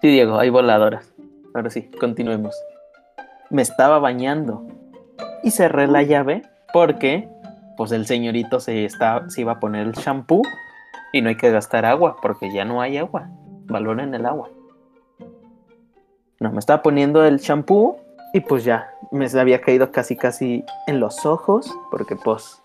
Sí, 0.00 0.08
Diego, 0.08 0.38
hay 0.38 0.50
voladoras. 0.50 1.12
Ahora 1.54 1.70
sí, 1.70 1.90
continuemos. 1.98 2.56
Me 3.50 3.62
estaba 3.62 3.98
bañando 3.98 4.66
y 5.42 5.50
cerré 5.50 5.86
la 5.86 6.02
llave 6.02 6.42
porque 6.72 7.28
pues 7.76 7.92
el 7.92 8.06
señorito 8.06 8.60
se, 8.60 8.84
está, 8.84 9.28
se 9.30 9.40
iba 9.40 9.52
a 9.52 9.60
poner 9.60 9.86
el 9.86 9.92
shampoo 9.92 10.42
y 11.12 11.22
no 11.22 11.28
hay 11.28 11.36
que 11.36 11.50
gastar 11.50 11.84
agua 11.86 12.16
porque 12.20 12.52
ya 12.52 12.64
no 12.64 12.80
hay 12.80 12.98
agua. 12.98 13.28
Valoren 13.66 14.14
el 14.14 14.26
agua. 14.26 14.50
No, 16.40 16.52
me 16.52 16.58
estaba 16.58 16.82
poniendo 16.82 17.24
el 17.24 17.38
shampoo 17.38 17.98
y 18.32 18.40
pues 18.40 18.64
ya, 18.64 18.90
me 19.10 19.26
había 19.38 19.60
caído 19.60 19.90
casi 19.90 20.16
casi 20.16 20.64
en 20.86 21.00
los 21.00 21.24
ojos 21.26 21.74
porque 21.90 22.16
pues, 22.16 22.62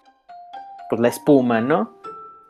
pues 0.89 1.01
la 1.01 1.08
espuma, 1.08 1.62
¿no? 1.62 1.91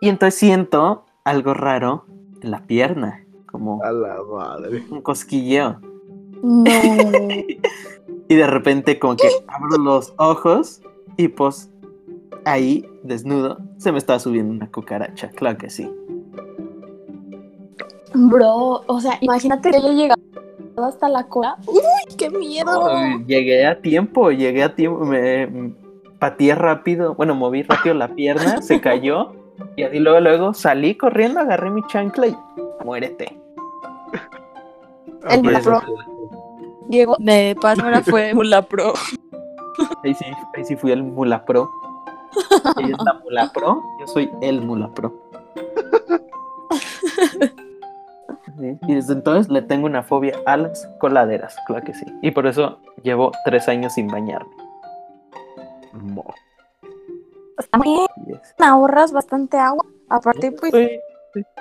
Y 0.01 0.09
entonces 0.09 0.39
siento 0.39 1.05
algo 1.23 1.53
raro 1.53 2.05
en 2.41 2.51
la 2.51 2.61
pierna, 2.65 3.23
como 3.49 3.81
A 3.83 3.91
la 3.91 4.17
madre. 4.23 4.83
un 4.89 5.01
cosquilleo. 5.01 5.79
No. 6.41 6.63
Y 8.29 8.35
de 8.35 8.47
repente 8.47 8.99
como 8.99 9.15
que 9.15 9.27
abro 9.47 9.77
los 9.77 10.13
ojos 10.17 10.81
y 11.17 11.27
pues 11.27 11.69
ahí, 12.45 12.85
desnudo, 13.03 13.59
se 13.77 13.91
me 13.91 13.97
estaba 13.97 14.17
subiendo 14.17 14.51
una 14.51 14.71
cucaracha, 14.71 15.29
claro 15.29 15.57
que 15.57 15.69
sí. 15.69 15.91
Bro, 18.13 18.83
o 18.87 18.99
sea, 19.01 19.17
imagínate 19.21 19.71
que 19.71 19.77
haya 19.77 20.15
hasta 20.85 21.09
la 21.09 21.27
cola. 21.27 21.57
¡Uy, 21.67 22.15
qué 22.17 22.29
miedo! 22.29 22.87
Ay, 22.87 23.23
llegué 23.25 23.65
a 23.65 23.81
tiempo, 23.81 24.31
llegué 24.31 24.63
a 24.63 24.75
tiempo, 24.75 25.05
me 25.05 25.73
pateé 26.19 26.55
rápido, 26.55 27.15
bueno, 27.15 27.35
moví 27.35 27.63
rápido 27.63 27.95
la 27.95 28.07
pierna, 28.09 28.61
se 28.61 28.79
cayó 28.79 29.33
y 29.75 29.83
así 29.83 29.99
luego, 29.99 30.19
luego 30.19 30.53
salí 30.53 30.95
corriendo, 30.95 31.39
agarré 31.39 31.69
mi 31.69 31.83
chancla 31.87 32.27
y 32.27 32.37
muérete. 32.83 33.37
El 35.29 35.41
pues, 35.41 35.63
pro. 35.63 35.81
Diego, 36.87 37.15
de 37.19 37.55
Palmera 37.61 38.01
fue 38.01 38.33
Mula 38.35 38.61
Pro. 38.61 38.93
Ahí 40.03 40.13
sí, 40.13 40.25
ahí 40.55 40.65
sí 40.65 40.75
fui 40.75 40.91
el 40.91 41.03
Mula 41.03 41.45
Pro. 41.45 41.69
Ella 42.77 42.95
es 42.97 43.03
la 43.03 43.13
Mula 43.23 43.51
Pro, 43.53 43.81
yo 43.99 44.07
soy 44.07 44.29
el 44.41 44.61
Mula 44.61 44.89
Pro. 44.93 45.13
Sí, 48.59 48.77
Y 48.87 48.95
desde 48.95 49.13
entonces 49.13 49.51
le 49.51 49.61
tengo 49.61 49.85
una 49.87 50.03
fobia 50.03 50.35
a 50.45 50.57
las 50.57 50.87
coladeras, 50.99 51.55
claro 51.67 51.83
que 51.85 51.93
sí. 51.93 52.05
Y 52.21 52.31
por 52.31 52.45
eso 52.47 52.79
llevo 53.01 53.31
tres 53.45 53.67
años 53.67 53.93
sin 53.93 54.07
bañarme. 54.07 54.51
mo. 55.93 56.25
Está 57.57 57.77
muy 57.77 57.87
bien, 57.89 58.07
Yes. 58.27 58.55
ahorras 58.59 59.11
bastante 59.11 59.57
agua. 59.57 59.85
Aparte, 60.09 60.51
pues, 60.51 60.73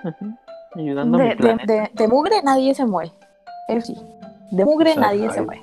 ajá, 0.04 0.16
ayudando 0.74 1.18
a 1.18 1.20
mi 1.22 1.28
de, 1.28 1.34
de, 1.36 1.56
de- 1.66 1.90
de 1.92 2.08
mugre 2.08 2.42
nadie 2.42 2.74
se 2.74 2.84
muere. 2.86 3.12
Eso 3.68 3.86
sí, 3.86 3.96
de 4.50 4.64
mugre 4.64 4.96
nadie 4.96 5.30
se 5.30 5.42
muere. 5.42 5.62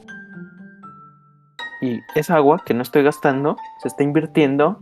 Y 1.81 1.99
esa 2.15 2.35
agua 2.35 2.61
que 2.65 2.73
no 2.73 2.81
estoy 2.81 3.03
gastando 3.03 3.55
se 3.81 3.87
está 3.87 4.03
invirtiendo 4.03 4.79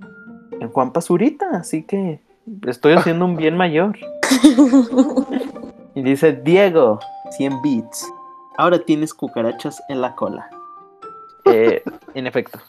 en 0.60 0.70
Juan 0.70 0.92
Pazurita, 0.94 1.50
así 1.54 1.84
que 1.84 2.22
estoy 2.66 2.94
haciendo 2.94 3.26
un 3.26 3.36
bien 3.36 3.56
mayor. 3.58 3.98
Y 5.98 6.04
dice 6.04 6.32
Diego, 6.32 7.00
100 7.32 7.60
bits. 7.64 8.08
Ahora 8.56 8.78
tienes 8.78 9.16
cucarachas 9.16 9.82
en 9.90 10.00
la 10.00 10.14
cola. 10.14 10.48
Eh, 11.46 11.82
en 12.14 12.28
efecto. 12.28 12.60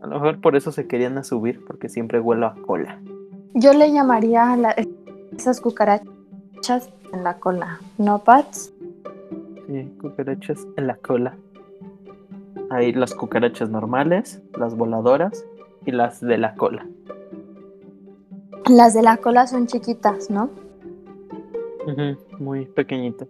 A 0.00 0.08
lo 0.08 0.14
mejor 0.16 0.40
por 0.40 0.56
eso 0.56 0.72
se 0.72 0.88
querían 0.88 1.16
a 1.18 1.22
subir, 1.22 1.64
porque 1.64 1.88
siempre 1.88 2.18
huelo 2.18 2.46
a 2.46 2.56
cola. 2.66 3.00
Yo 3.54 3.72
le 3.72 3.92
llamaría 3.92 4.52
a 4.52 4.56
la- 4.56 4.74
esas 5.36 5.60
cucarachas 5.60 6.90
en 7.12 7.22
la 7.22 7.38
cola, 7.38 7.78
¿no, 7.98 8.18
Pats? 8.18 8.72
Sí, 9.68 9.96
cucarachas 10.00 10.66
en 10.76 10.88
la 10.88 10.96
cola. 10.96 11.36
Hay 12.68 12.92
las 12.94 13.14
cucarachas 13.14 13.70
normales, 13.70 14.42
las 14.58 14.76
voladoras 14.76 15.44
y 15.86 15.92
las 15.92 16.20
de 16.20 16.38
la 16.38 16.56
cola. 16.56 16.84
Las 18.68 18.92
de 18.94 19.02
la 19.02 19.18
cola 19.18 19.46
son 19.46 19.68
chiquitas, 19.68 20.28
¿no? 20.28 20.50
Ujú, 21.86 22.16
muy 22.38 22.66
pequeñitas. 22.66 23.28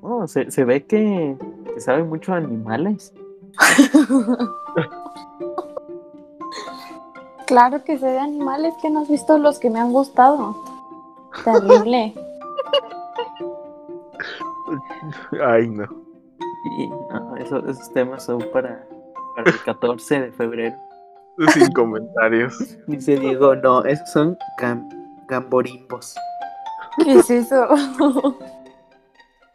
Oh, 0.00 0.26
se, 0.26 0.50
se 0.50 0.64
ve 0.64 0.84
que, 0.84 1.36
que 1.74 1.80
sabe 1.80 2.02
mucho 2.04 2.32
a 2.32 2.36
animales. 2.36 3.12
Claro 7.46 7.84
que 7.84 7.98
sé 7.98 8.06
de 8.06 8.18
animales 8.18 8.72
que 8.80 8.88
no 8.88 9.00
has 9.00 9.08
visto 9.10 9.36
los 9.36 9.58
que 9.58 9.68
me 9.68 9.78
han 9.78 9.92
gustado. 9.92 10.56
Terrible. 11.44 12.14
Ay, 15.44 15.68
no. 15.68 15.84
Y 16.78 16.88
no, 16.88 17.36
eso- 17.36 17.58
esos 17.68 17.92
temas 17.92 18.24
son 18.24 18.38
para, 18.52 18.86
para 19.36 19.50
el 19.50 19.62
14 19.64 20.20
de 20.20 20.32
febrero. 20.32 20.76
Sin 21.52 21.70
comentarios. 21.74 22.78
Dice 22.86 23.18
Diego, 23.18 23.54
no, 23.56 23.84
esos 23.84 24.08
son 24.10 24.38
gam- 24.58 24.88
gamborimbos. 25.28 26.14
¿Qué 26.98 27.14
es 27.14 27.30
eso? 27.30 27.68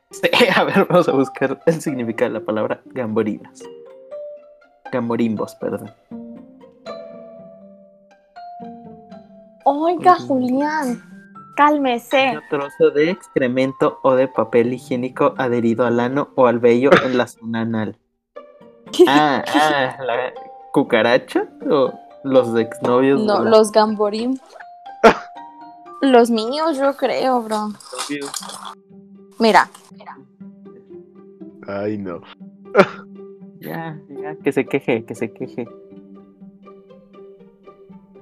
Sí, 0.09 0.29
a 0.55 0.63
ver, 0.63 0.85
vamos 0.89 1.09
a 1.09 1.11
buscar 1.11 1.59
el 1.65 1.81
significado 1.81 2.31
de 2.31 2.39
la 2.39 2.45
palabra 2.45 2.81
gamborinas. 2.85 3.61
Gamborimbos, 4.89 5.53
perdón. 5.55 5.91
Oiga, 9.65 10.15
Julián, 10.15 11.03
cálmese. 11.57 12.37
Un 12.37 12.41
trozo 12.49 12.89
de 12.91 13.11
excremento 13.11 13.99
o 14.01 14.15
de 14.15 14.29
papel 14.29 14.73
higiénico 14.73 15.35
adherido 15.37 15.85
al 15.85 15.99
ano 15.99 16.29
o 16.35 16.47
al 16.47 16.59
vello 16.59 16.89
en 17.03 17.17
la 17.17 17.27
zona 17.27 17.61
anal. 17.61 17.97
Ah, 19.09 19.43
ah, 19.53 19.97
la 20.01 20.33
cucaracha 20.71 21.45
o 21.69 21.91
los 22.23 22.57
exnovios. 22.57 23.21
No, 23.21 23.43
los 23.43 23.73
gamborim. 23.73 24.37
Los 26.01 26.29
míos, 26.29 26.77
yo 26.77 26.95
creo, 26.95 27.41
bro. 27.41 27.69
Mira, 29.39 29.69
Ay, 31.67 31.97
no. 31.97 32.21
Ya, 33.59 33.99
ya, 34.07 34.35
que 34.35 34.51
se 34.53 34.65
queje, 34.65 35.03
que 35.03 35.15
se 35.15 35.31
queje. 35.33 35.67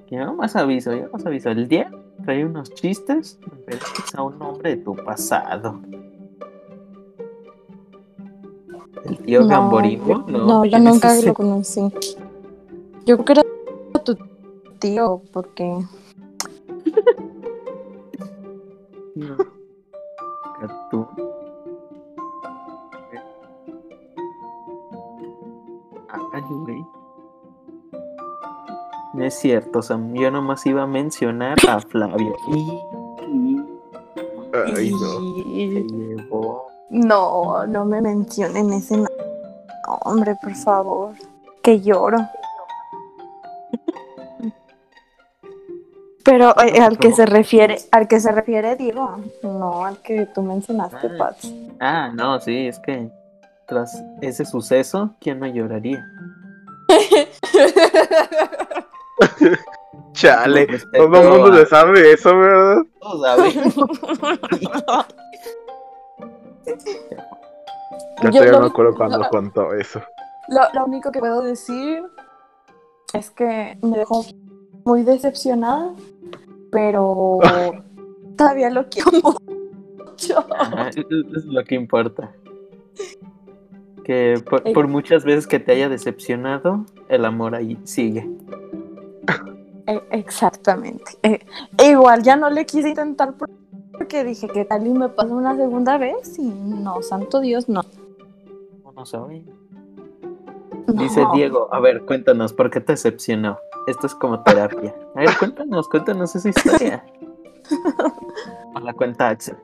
Ya 0.09 0.31
más 0.31 0.55
aviso, 0.55 0.95
ya 0.95 1.07
más 1.13 1.25
aviso. 1.25 1.49
El 1.51 1.67
día 1.67 1.91
trae 2.23 2.43
unos 2.43 2.73
chistes, 2.73 3.39
pero 3.65 3.77
es 3.77 3.83
quizá 3.91 4.23
un 4.23 4.39
nombre 4.39 4.75
de 4.75 4.77
tu 4.77 4.95
pasado. 4.95 5.79
El 9.03 9.19
tío 9.19 9.41
no, 9.41 9.47
Gamborimbo, 9.47 10.25
no. 10.27 10.45
no, 10.45 10.65
yo 10.65 10.71
¿quién 10.71 10.87
es 10.87 10.93
nunca 10.93 11.15
ese? 11.15 11.27
lo 11.27 11.33
conocí. 11.35 11.81
Yo 13.05 13.23
creo 13.23 13.43
que 13.93 13.99
tu 13.99 14.17
tío, 14.79 15.21
porque 15.31 15.85
es 29.25 29.33
cierto, 29.39 29.81
Sam. 29.81 30.13
Yo 30.13 30.31
nomás 30.31 30.65
iba 30.65 30.83
a 30.83 30.87
mencionar 30.87 31.57
a 31.67 31.79
Flavio. 31.81 32.35
Y. 32.47 32.81
Ay, 34.75 34.91
no. 34.91 36.63
No, 36.89 37.65
no 37.67 37.85
me 37.85 38.01
mencionen 38.01 38.71
ese 38.73 38.97
no- 38.97 39.07
nombre, 40.05 40.35
por 40.41 40.53
favor. 40.55 41.11
Que 41.61 41.81
lloro. 41.81 42.17
Pero 46.23 46.55
eh, 46.59 46.79
al 46.79 46.97
que 46.97 47.11
se 47.11 47.25
refiere, 47.27 47.77
al 47.91 48.07
que 48.07 48.19
se 48.19 48.31
refiere 48.31 48.75
Diego, 48.75 49.17
no 49.43 49.85
al 49.85 50.01
que 50.01 50.25
tú 50.27 50.41
mencionaste, 50.41 51.07
Ah. 51.07 51.15
Pats. 51.19 51.53
Ah, 51.79 52.11
no, 52.13 52.39
sí, 52.39 52.67
es 52.67 52.79
que 52.79 53.11
tras 53.67 54.01
ese 54.21 54.43
suceso, 54.45 55.11
¿quién 55.19 55.39
no 55.39 55.45
lloraría? 55.47 56.03
Chale. 60.13 60.65
Respeto 60.65 61.09
Todo 61.11 61.21
el 61.21 61.29
mundo 61.29 61.51
le 61.57 61.65
sabe 61.65 62.13
eso, 62.13 62.37
¿verdad? 62.37 62.77
Todos. 62.99 63.53
Ya 68.23 68.29
Yo 68.29 68.31
todavía 68.31 68.51
lo- 68.53 68.59
me 68.61 68.67
acuerdo 68.67 68.95
cuando 68.95 69.17
lo- 69.19 69.29
contó 69.29 69.73
eso. 69.73 70.01
Lo, 70.47 70.61
lo 70.73 70.85
único 70.85 71.11
que 71.11 71.19
puedo 71.19 71.41
decir 71.41 72.03
es 73.13 73.29
que 73.31 73.77
me 73.81 73.97
dejó 73.97 74.23
muy 74.85 75.03
decepcionada, 75.03 75.93
pero 76.71 77.39
todavía 78.37 78.69
lo 78.69 78.87
quiero 78.89 79.11
mucho. 79.11 80.45
Ajá, 80.57 80.89
es 80.89 81.45
lo 81.45 81.63
que 81.63 81.75
importa. 81.75 82.31
Que 84.03 84.41
por, 84.47 84.63
por 84.71 84.87
muchas 84.87 85.25
veces 85.25 85.45
que 85.47 85.59
te 85.59 85.71
haya 85.73 85.89
decepcionado, 85.89 86.85
el 87.09 87.25
amor 87.25 87.55
ahí 87.55 87.77
sigue. 87.83 88.29
E- 89.87 90.03
Exactamente. 90.11 91.17
Eh, 91.23 91.39
igual 91.83 92.23
ya 92.23 92.35
no 92.35 92.49
le 92.49 92.65
quise 92.65 92.89
intentar 92.89 93.33
por- 93.33 93.49
porque 93.91 94.23
dije 94.23 94.47
que 94.47 94.65
tal 94.65 94.85
y 94.87 94.89
me 94.91 95.09
pasa 95.09 95.33
una 95.33 95.55
segunda 95.55 95.97
vez 95.97 96.37
y 96.37 96.43
no, 96.49 97.01
santo 97.01 97.39
Dios, 97.39 97.69
no. 97.69 97.81
No, 98.83 98.91
no 98.91 99.05
sabe. 99.05 99.43
No. 100.87 101.01
Dice 101.01 101.25
Diego, 101.33 101.67
a 101.73 101.79
ver, 101.79 102.03
cuéntanos, 102.05 102.53
¿por 102.53 102.69
qué 102.69 102.79
te 102.81 102.93
decepcionó? 102.93 103.57
Esto 103.87 104.07
es 104.07 104.15
como 104.15 104.41
terapia. 104.43 104.95
A 105.15 105.19
ver, 105.19 105.29
cuéntanos, 105.37 105.87
cuéntanos 105.89 106.35
esa 106.35 106.49
historia. 106.49 107.03
O 108.75 108.79
la 108.79 108.93
cuenta 108.93 109.29
Axel. 109.29 109.55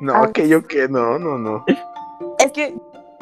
No, 0.00 0.32
que 0.32 0.48
yo 0.48 0.66
que 0.66 0.88
no, 0.88 1.18
no, 1.18 1.38
no. 1.38 1.64
Es 2.38 2.50
que 2.52 2.76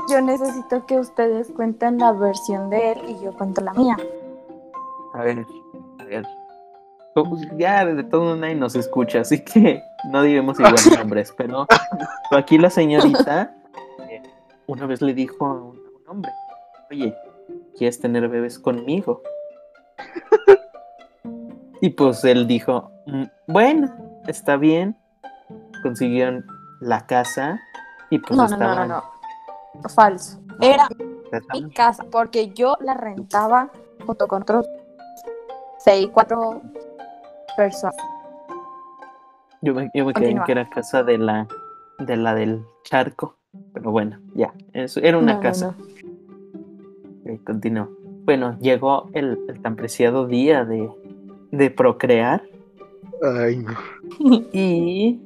yo 0.08 0.20
necesito 0.22 0.86
que 0.86 0.98
ustedes 0.98 1.50
cuenten 1.50 1.98
la 1.98 2.12
versión 2.12 2.70
de 2.70 2.92
él 2.92 2.98
y 3.08 3.20
yo 3.22 3.32
cuento 3.36 3.60
la 3.60 3.74
mía. 3.74 3.96
A 5.14 5.22
ver, 5.22 5.44
a 5.98 6.04
ver. 6.04 6.26
Pues 7.14 7.46
ya 7.58 7.84
de 7.84 8.04
todo 8.04 8.36
nadie 8.36 8.54
nos 8.54 8.74
escucha, 8.74 9.20
así 9.20 9.44
que 9.44 9.82
no 10.10 10.22
diremos 10.22 10.58
igual 10.58 10.74
nombres, 10.98 11.34
pero 11.36 11.66
aquí 12.30 12.56
la 12.56 12.70
señorita 12.70 13.54
eh, 14.08 14.22
una 14.66 14.86
vez 14.86 15.02
le 15.02 15.12
dijo 15.12 15.44
a 15.44 15.52
un, 15.52 15.76
a 15.76 15.90
un 16.00 16.08
hombre, 16.08 16.32
oye, 16.90 17.14
¿quieres 17.76 18.00
tener 18.00 18.26
bebés 18.28 18.58
conmigo? 18.58 19.22
Y 21.82 21.90
pues 21.90 22.24
él 22.24 22.46
dijo, 22.46 22.90
"Mm, 23.06 23.24
bueno, 23.48 23.92
está 24.28 24.56
bien. 24.56 24.96
Consiguieron 25.82 26.46
la 26.80 27.06
casa 27.06 27.60
y 28.08 28.20
pues 28.20 28.38
No, 28.38 28.46
no, 28.46 28.56
no, 28.56 28.74
no, 28.74 28.86
no. 28.86 29.88
Falso. 29.88 30.38
Era 30.60 30.88
mi 31.52 31.70
casa 31.72 32.04
porque 32.10 32.50
yo 32.50 32.76
la 32.80 32.94
rentaba 32.94 33.70
junto 34.06 34.28
con 34.28 34.42
otros 34.42 34.66
seis, 35.84 36.08
cuatro 36.12 36.60
personas. 37.56 37.96
Yo 39.60 39.74
me, 39.74 39.90
yo 39.94 40.04
me 40.04 40.12
quedé 40.12 40.30
en 40.30 40.38
Continúa. 40.38 40.44
que 40.46 40.52
era 40.52 40.68
casa 40.70 41.02
de 41.04 41.18
la, 41.18 41.46
de 41.98 42.16
la 42.16 42.34
del 42.34 42.62
charco. 42.84 43.36
Pero 43.74 43.90
bueno, 43.90 44.18
ya. 44.34 44.52
Eso, 44.72 45.00
era 45.00 45.18
una 45.18 45.34
No, 45.34 45.40
casa. 45.40 45.74
no. 47.24 47.38
Continuó. 47.44 47.88
Bueno, 48.24 48.56
llegó 48.60 49.08
el, 49.14 49.38
el 49.48 49.60
tan 49.60 49.76
preciado 49.76 50.26
día 50.26 50.64
de, 50.64 50.90
de 51.50 51.70
procrear. 51.70 52.42
Ay, 53.22 53.56
no. 53.58 53.72
Y, 54.52 55.20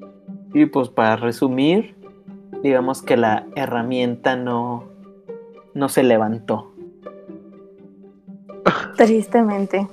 y 0.53 0.67
pues 0.67 0.89
para 0.91 1.17
resumir, 1.17 1.95
digamos 2.63 3.03
que 3.03 3.17
la 3.17 3.47
herramienta 3.57 4.37
no, 4.37 4.85
no 5.75 5.89
se 5.89 6.03
levantó. 6.03 6.73
Tristemente. 8.97 9.87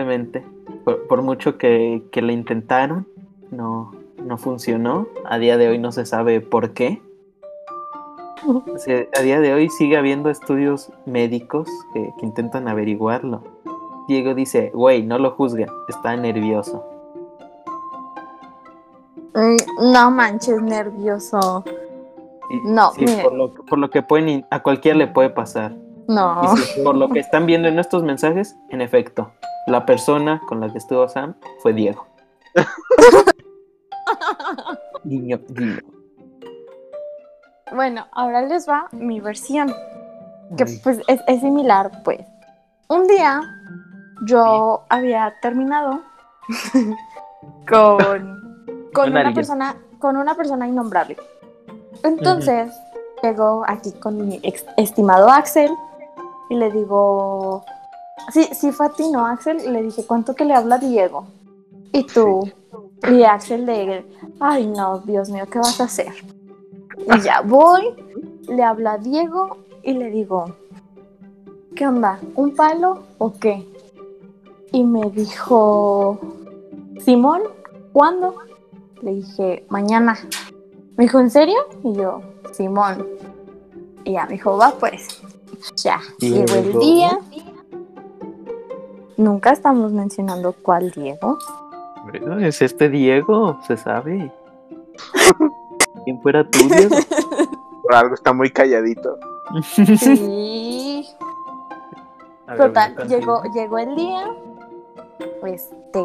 Tristemente. 0.00 0.44
Por, 0.84 1.06
por 1.06 1.22
mucho 1.22 1.56
que, 1.56 2.02
que 2.12 2.20
intentaron, 2.20 3.06
no, 3.50 3.92
no 4.22 4.36
funcionó. 4.36 5.06
A 5.24 5.38
día 5.38 5.56
de 5.56 5.68
hoy 5.68 5.78
no 5.78 5.90
se 5.90 6.04
sabe 6.04 6.42
por 6.42 6.72
qué. 6.74 7.00
O 8.46 8.76
sea, 8.78 9.06
a 9.18 9.22
día 9.22 9.40
de 9.40 9.54
hoy 9.54 9.70
sigue 9.70 9.96
habiendo 9.96 10.28
estudios 10.28 10.92
médicos 11.06 11.66
que, 11.94 12.10
que 12.20 12.26
intentan 12.26 12.68
averiguarlo. 12.68 13.42
Diego 14.06 14.34
dice, 14.34 14.70
güey, 14.74 15.02
no 15.02 15.18
lo 15.18 15.30
juzguen, 15.30 15.68
está 15.88 16.14
nervioso. 16.14 16.84
Mm, 19.34 19.92
No 19.92 20.10
manches, 20.10 20.60
nervioso. 20.62 21.64
Y- 22.50 22.68
No, 22.68 22.92
sí, 22.92 23.06
por, 23.22 23.32
lo, 23.32 23.54
por 23.54 23.78
lo 23.78 23.88
que 23.88 24.02
pueden, 24.02 24.44
a 24.50 24.62
cualquiera 24.62 24.98
le 24.98 25.06
puede 25.08 25.30
pasar. 25.30 25.74
No. 26.08 26.54
Y 26.76 26.82
por 26.82 26.94
lo 26.96 27.08
que 27.08 27.18
están 27.20 27.46
viendo 27.46 27.68
en 27.68 27.78
estos 27.78 28.02
mensajes, 28.02 28.56
en 28.70 28.80
efecto, 28.80 29.32
la 29.66 29.84
persona 29.86 30.40
con 30.46 30.60
la 30.60 30.70
que 30.70 30.78
estuvo 30.78 31.08
Sam 31.08 31.34
fue 31.62 31.72
Diego. 31.72 32.06
Guiño, 35.04 35.40
guiño. 35.48 35.78
Bueno, 37.72 38.06
ahora 38.12 38.42
les 38.42 38.68
va 38.68 38.88
mi 38.92 39.20
versión. 39.20 39.72
Que 40.56 40.64
Ay, 40.64 40.80
pues 40.82 41.00
es, 41.08 41.20
es 41.26 41.40
similar, 41.40 41.90
pues. 42.04 42.20
Un 42.88 43.06
día 43.08 43.42
yo 44.26 44.84
había 44.88 45.34
terminado 45.42 46.02
con, 47.68 48.88
con 48.94 49.10
una 49.10 49.34
persona, 49.34 49.76
con 49.98 50.16
una 50.16 50.34
persona 50.36 50.68
innombrable. 50.68 51.16
Entonces, 52.04 52.72
llego 53.22 53.64
aquí 53.66 53.92
con 53.92 54.28
mi 54.28 54.38
ex- 54.44 54.66
estimado 54.76 55.28
Axel 55.28 55.70
y 56.48 56.54
le 56.54 56.70
digo, 56.70 57.64
sí, 58.32 58.48
sí 58.52 58.72
fue 58.72 58.86
a 58.86 58.90
ti, 58.90 59.10
¿no, 59.10 59.26
Axel? 59.26 59.62
Y 59.64 59.68
le 59.68 59.82
dije, 59.82 60.04
¿cuánto 60.06 60.34
que 60.34 60.44
le 60.44 60.54
habla 60.54 60.78
Diego? 60.78 61.26
Y 61.92 62.04
tú, 62.04 62.50
y 63.10 63.22
Axel 63.22 63.66
de, 63.66 64.04
ay 64.40 64.66
no, 64.66 64.98
Dios 65.00 65.30
mío, 65.30 65.44
¿qué 65.50 65.58
vas 65.58 65.80
a 65.80 65.84
hacer? 65.84 66.12
Y 66.98 67.20
ya 67.20 67.40
voy, 67.40 67.94
le 68.48 68.62
habla 68.62 68.92
a 68.92 68.98
Diego 68.98 69.58
y 69.82 69.92
le 69.92 70.10
digo, 70.10 70.46
¿qué 71.74 71.86
onda? 71.86 72.20
¿Un 72.34 72.54
palo 72.54 73.04
o 73.18 73.32
qué? 73.32 73.66
Y 74.72 74.84
me 74.84 75.10
dijo, 75.10 76.18
Simón, 77.04 77.42
¿cuándo? 77.92 78.34
Le 79.02 79.14
dije, 79.14 79.64
mañana. 79.68 80.18
Me 80.96 81.04
dijo, 81.04 81.20
¿en 81.20 81.30
serio? 81.30 81.56
Y 81.84 81.92
yo, 81.94 82.20
Simón. 82.52 83.06
Y 84.04 84.12
ya 84.12 84.26
me 84.26 84.32
dijo, 84.32 84.56
va 84.56 84.72
pues. 84.72 85.22
Ya, 85.74 86.00
llegó 86.18 86.54
el 86.54 86.78
día. 86.78 87.18
Nunca 89.16 89.52
estamos 89.52 89.92
mencionando 89.92 90.52
cuál 90.62 90.90
Diego. 90.90 91.38
bueno, 92.04 92.38
es 92.38 92.62
este 92.62 92.88
Diego, 92.88 93.58
se 93.66 93.76
sabe. 93.76 94.32
¿Quién 96.04 96.20
fuera 96.22 96.48
tú, 96.48 96.58
Diego? 96.68 96.96
Por 97.82 97.94
algo 97.94 98.14
está 98.14 98.32
muy 98.32 98.50
calladito. 98.50 99.18
Sí. 99.64 101.06
Ver, 102.46 102.58
Total, 102.58 102.94
llegó, 103.08 103.42
llegó 103.54 103.78
el 103.78 103.96
día, 103.96 104.24
este, 105.44 106.00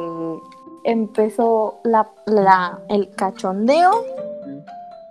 empezó 0.86 1.80
la, 1.84 2.09
la, 2.26 2.80
el 2.89 3.12
cachondeo, 3.16 4.03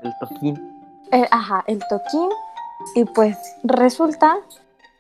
El 0.03 0.13
toquín. 0.19 0.83
eh, 1.13 1.29
ajá, 1.31 1.63
el 1.69 1.79
toquín, 1.89 2.29
y 2.95 3.05
pues 3.05 3.37
resulta 3.65 4.39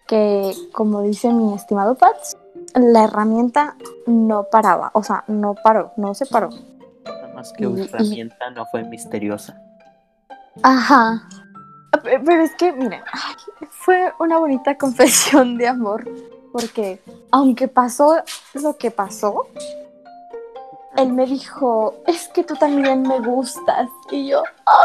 que, 0.06 0.52
como 0.72 1.02
dice 1.02 1.32
mi 1.32 1.54
estimado 1.54 1.94
Pats, 1.96 2.36
la 2.74 3.04
herramienta 3.04 3.76
no 4.06 4.44
paraba, 4.50 4.90
o 4.94 5.02
sea, 5.02 5.24
no 5.28 5.54
paró, 5.62 5.92
no 5.96 6.14
se 6.14 6.26
paró. 6.26 6.50
Nada 7.04 7.32
más 7.34 7.52
que 7.52 7.64
y- 7.64 7.80
herramienta 7.82 8.50
no 8.50 8.66
fue 8.66 8.82
misteriosa. 8.84 9.60
Ajá. 10.62 11.28
Pe- 12.02 12.20
Pero 12.24 12.42
es 12.42 12.54
que, 12.56 12.72
miren, 12.72 13.02
fue 13.70 14.12
una 14.18 14.38
bonita 14.38 14.76
confesión 14.78 15.56
de 15.58 15.68
amor, 15.68 16.08
porque 16.52 17.00
aunque 17.30 17.68
pasó 17.68 18.16
lo 18.54 18.76
que 18.76 18.90
pasó, 18.90 19.46
él 20.96 21.12
me 21.12 21.26
dijo, 21.26 21.94
es 22.06 22.28
que 22.28 22.44
tú 22.44 22.54
también 22.54 23.02
me 23.02 23.20
gustas. 23.20 23.88
Y 24.10 24.28
yo, 24.28 24.42
"Ah". 24.66 24.84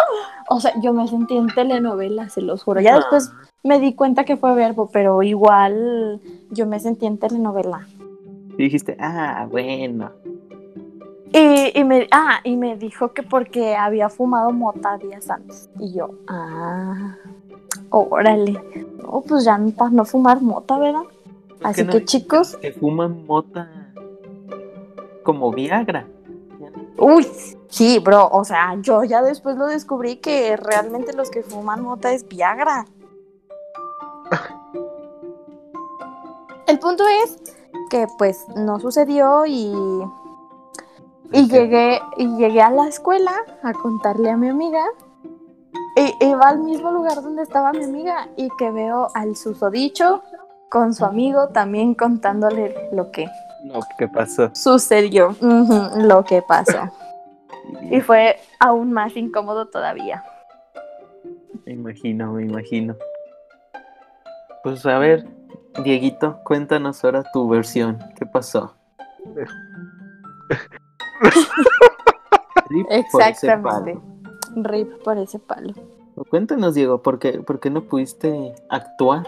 o 0.49 0.59
sea, 0.59 0.73
yo 0.81 0.93
me 0.93 1.07
sentí 1.07 1.35
en 1.35 1.47
telenovela, 1.47 2.29
se 2.29 2.41
los 2.41 2.63
juro. 2.63 2.81
Ya 2.81 2.95
después 2.95 3.31
me 3.63 3.79
di 3.79 3.93
cuenta 3.93 4.23
que 4.23 4.37
fue 4.37 4.53
verbo, 4.53 4.89
pero 4.91 5.23
igual 5.23 6.21
yo 6.51 6.67
me 6.67 6.79
sentí 6.79 7.05
en 7.05 7.17
telenovela. 7.17 7.87
Y 8.57 8.63
dijiste, 8.63 8.95
ah, 8.99 9.47
bueno. 9.49 10.11
Y, 11.33 11.77
y 11.77 11.83
me, 11.83 12.07
ah, 12.11 12.39
y 12.43 12.55
me 12.55 12.77
dijo 12.77 13.11
que 13.11 13.23
porque 13.23 13.75
había 13.75 14.07
fumado 14.09 14.51
mota 14.51 14.97
días 14.97 15.29
antes. 15.29 15.69
Y 15.79 15.93
yo, 15.93 16.11
ah, 16.27 17.15
órale. 17.89 18.63
No, 19.01 19.21
pues 19.27 19.43
ya 19.43 19.59
para 19.75 19.89
no 19.89 20.05
fumar 20.05 20.41
mota, 20.41 20.77
¿verdad? 20.77 21.01
¿Por 21.59 21.67
Así 21.67 21.83
no 21.83 21.91
que 21.91 21.99
dices 21.99 22.21
chicos, 22.21 22.57
Que 22.57 22.71
fuman 22.71 23.25
mota 23.25 23.84
como 25.25 25.51
Viagra. 25.51 26.07
uy, 26.97 27.27
sí, 27.67 27.99
bro, 27.99 28.29
o 28.31 28.45
sea, 28.45 28.75
yo 28.79 29.03
ya 29.03 29.21
después 29.21 29.57
lo 29.57 29.65
descubrí 29.67 30.17
que 30.17 30.55
realmente 30.55 31.11
los 31.11 31.29
que 31.29 31.43
fuman 31.43 31.81
mota 31.83 32.13
es 32.13 32.25
Viagra. 32.25 32.85
El 36.67 36.79
punto 36.79 37.03
es 37.23 37.37
que 37.89 38.07
pues 38.17 38.45
no 38.55 38.79
sucedió 38.79 39.45
y 39.45 39.73
Y 41.31 41.47
llegué, 41.49 41.99
y 42.17 42.27
llegué 42.37 42.61
a 42.61 42.69
la 42.69 42.87
escuela 42.87 43.33
a 43.63 43.73
contarle 43.73 44.29
a 44.29 44.37
mi 44.37 44.47
amiga. 44.47 44.85
Y 45.97 46.25
iba 46.25 46.47
al 46.47 46.59
mismo 46.59 46.91
lugar 46.91 47.21
donde 47.21 47.41
estaba 47.43 47.73
mi 47.73 47.83
amiga 47.83 48.29
y 48.37 48.49
que 48.57 48.69
veo 48.71 49.07
al 49.13 49.35
susodicho 49.35 50.21
con 50.69 50.93
su 50.93 51.05
amigo 51.05 51.49
también 51.49 51.95
contándole 51.95 52.89
lo 52.91 53.11
que 53.11 53.27
No, 53.65 53.79
¿qué 53.97 54.07
pasó? 54.07 54.51
sucedió, 54.53 55.35
lo 55.41 56.23
que 56.23 56.41
pasó. 56.41 56.91
Y 57.89 57.99
fue 57.99 58.39
aún 58.59 58.93
más 58.93 59.17
incómodo 59.17 59.69
todavía. 59.69 60.23
Me 61.65 61.73
imagino, 61.73 62.31
me 62.33 62.43
imagino. 62.43 62.95
Pues 64.63 64.85
a 64.85 64.99
ver, 64.99 65.25
Dieguito, 65.83 66.39
cuéntanos 66.43 67.03
ahora 67.03 67.23
tu 67.33 67.49
versión. 67.49 67.97
¿Qué 68.15 68.27
pasó? 68.27 68.75
Rip 72.69 72.87
por 73.11 73.21
ese 73.21 73.29
Exactamente. 73.29 73.99
Rip 74.55 75.03
por 75.03 75.17
ese 75.17 75.39
palo. 75.39 75.73
Cuéntanos, 76.29 76.75
Diego, 76.75 77.01
¿por 77.01 77.17
qué, 77.17 77.39
por 77.39 77.59
qué 77.59 77.71
no 77.71 77.85
pudiste 77.85 78.53
actuar? 78.69 79.25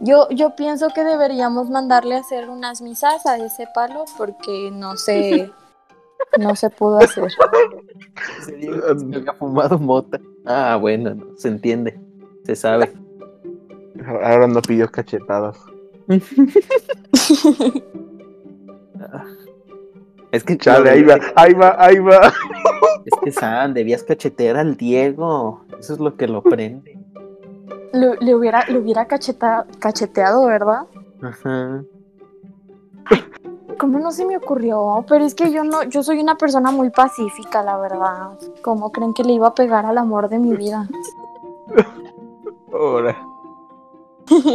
Yo, 0.00 0.28
yo 0.30 0.56
pienso 0.56 0.88
que 0.94 1.04
deberíamos 1.04 1.68
mandarle 1.68 2.16
a 2.16 2.20
hacer 2.20 2.48
unas 2.48 2.80
misas 2.80 3.26
a 3.26 3.36
ese 3.36 3.66
palo 3.74 4.06
porque 4.16 4.70
no 4.72 4.96
se, 4.96 5.50
no 6.38 6.56
se 6.56 6.70
pudo 6.70 6.98
hacer. 6.98 7.28
Ese 8.40 8.56
Diego 8.56 8.98
se 8.98 9.16
había 9.16 9.34
fumado 9.34 9.78
mota. 9.78 10.18
Ah, 10.46 10.78
bueno, 10.80 11.14
no, 11.14 11.36
se 11.36 11.48
entiende. 11.48 12.00
Se 12.44 12.56
sabe. 12.56 12.92
Ahora 14.06 14.46
no 14.46 14.62
pidió 14.62 14.90
cachetadas. 14.90 15.58
Es 20.32 20.44
que 20.44 20.56
Chale, 20.56 20.90
ahí 20.90 21.02
va, 21.02 21.18
ahí 21.34 21.54
va, 21.54 21.74
ahí 21.76 21.98
va. 21.98 22.32
Es 23.04 23.12
que 23.22 23.32
San, 23.32 23.74
debías 23.74 24.04
cachetear 24.04 24.56
al 24.56 24.76
Diego. 24.76 25.64
Eso 25.78 25.94
es 25.94 25.98
lo 25.98 26.16
que 26.16 26.28
lo 26.28 26.42
prende. 26.42 26.99
Le, 27.92 28.16
le 28.20 28.34
hubiera, 28.34 28.64
le 28.66 28.78
hubiera 28.78 29.06
cacheta- 29.06 29.66
cacheteado, 29.78 30.46
¿verdad? 30.46 30.86
Ajá. 31.22 31.82
¿Cómo 33.78 33.98
no 33.98 34.12
se 34.12 34.26
me 34.26 34.36
ocurrió? 34.36 35.04
Pero 35.08 35.24
es 35.24 35.34
que 35.34 35.50
yo 35.50 35.64
no, 35.64 35.82
yo 35.84 36.02
soy 36.02 36.20
una 36.20 36.36
persona 36.36 36.70
muy 36.70 36.90
pacífica, 36.90 37.62
la 37.62 37.78
verdad. 37.78 38.38
¿Cómo 38.62 38.92
creen 38.92 39.14
que 39.14 39.24
le 39.24 39.32
iba 39.32 39.48
a 39.48 39.54
pegar 39.54 39.86
al 39.86 39.96
amor 39.98 40.28
de 40.28 40.38
mi 40.38 40.54
vida? 40.54 40.88
Ahora. 42.72 43.16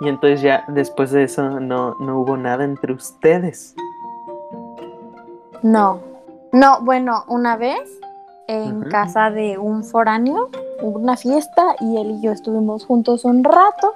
Y 0.00 0.08
entonces 0.08 0.42
ya 0.42 0.64
después 0.68 1.12
de 1.12 1.22
eso 1.22 1.60
no, 1.60 1.94
no 2.00 2.18
hubo 2.18 2.36
nada 2.36 2.64
entre 2.64 2.92
ustedes. 2.92 3.74
No. 5.62 6.00
No, 6.52 6.80
bueno, 6.82 7.24
una 7.28 7.56
vez 7.56 8.00
en 8.46 8.82
casa 8.84 9.30
de 9.30 9.58
un 9.58 9.84
foráneo 9.84 10.50
hubo 10.82 10.98
una 10.98 11.16
fiesta 11.16 11.76
y 11.80 11.96
él 11.96 12.10
y 12.12 12.20
yo 12.20 12.32
estuvimos 12.32 12.84
juntos 12.84 13.24
un 13.24 13.42
rato 13.42 13.94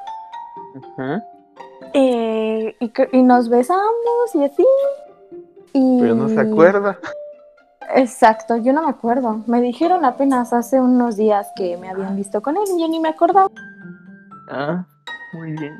eh, 1.94 2.76
y, 3.12 3.22
nos 3.22 3.49
besamos 3.49 4.34
y 4.34 4.44
así. 4.44 4.66
Y... 5.72 6.01
Pero 6.01 6.14
no 6.14 6.28
se 6.28 6.40
acuerda. 6.40 6.99
Exacto, 7.94 8.57
yo 8.57 8.72
no 8.72 8.82
me 8.82 8.90
acuerdo. 8.90 9.42
Me 9.46 9.61
dijeron 9.61 10.05
apenas 10.05 10.53
hace 10.53 10.80
unos 10.80 11.16
días 11.16 11.49
que 11.57 11.76
me 11.76 11.88
habían 11.88 12.16
visto 12.16 12.42
con 12.42 12.57
él 12.57 12.64
y 12.66 12.80
yo 12.80 12.88
ni 12.88 13.01
me 13.01 13.09
acordaba. 13.09 13.49
Ah, 14.51 14.84
muy 15.32 15.53
bien. 15.53 15.78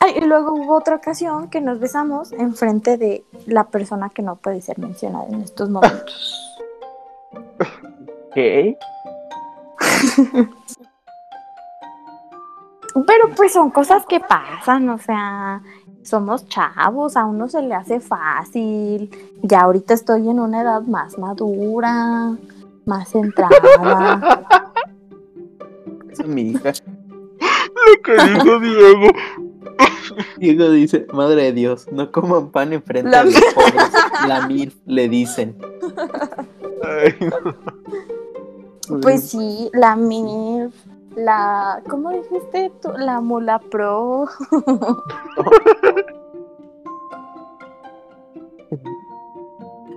Ay, 0.00 0.14
y 0.18 0.20
luego 0.24 0.52
hubo 0.52 0.76
otra 0.76 0.96
ocasión 0.96 1.50
que 1.50 1.60
nos 1.60 1.80
besamos 1.80 2.32
enfrente 2.32 2.96
de 2.96 3.24
la 3.46 3.64
persona 3.64 4.10
que 4.10 4.22
no 4.22 4.36
puede 4.36 4.60
ser 4.60 4.78
mencionada 4.78 5.26
en 5.28 5.42
estos 5.42 5.68
momentos. 5.70 6.44
Ok. 8.28 8.36
Pero 13.06 13.30
pues 13.36 13.52
son 13.52 13.70
cosas 13.70 14.04
que 14.06 14.20
pasan, 14.20 14.88
o 14.88 14.98
sea, 14.98 15.62
somos 16.02 16.46
chavos, 16.48 17.16
a 17.16 17.24
uno 17.24 17.48
se 17.48 17.62
le 17.62 17.74
hace 17.74 18.00
fácil. 18.00 19.10
Ya 19.42 19.62
ahorita 19.62 19.94
estoy 19.94 20.28
en 20.28 20.40
una 20.40 20.62
edad 20.62 20.82
más 20.82 21.18
madura, 21.18 22.36
más 22.84 23.08
centrada. 23.10 24.46
Esa 26.10 26.22
es 26.22 26.28
mi 26.28 26.50
hija. 26.50 26.72
Lo 27.40 28.02
que 28.02 28.12
dijo 28.12 28.60
Diego. 28.60 29.08
Diego 30.38 30.70
dice, 30.70 31.06
madre 31.12 31.44
de 31.44 31.52
Dios, 31.52 31.86
no 31.92 32.10
coman 32.10 32.50
pan 32.50 32.72
enfrente 32.72 33.10
La 33.10 33.24
de 33.24 33.32
los 33.32 33.54
pobres. 33.54 33.92
La 34.26 34.46
mil 34.48 34.74
le 34.86 35.08
dicen. 35.08 35.56
Ay, 36.82 37.14
no. 37.20 37.54
Pues 39.02 39.30
sí, 39.30 39.70
la 39.74 39.96
MIF, 39.96 40.74
la. 41.16 41.82
¿Cómo 41.88 42.10
dijiste 42.10 42.70
tú? 42.80 42.90
La 42.96 43.20
Mula 43.20 43.58
Pro. 43.58 44.26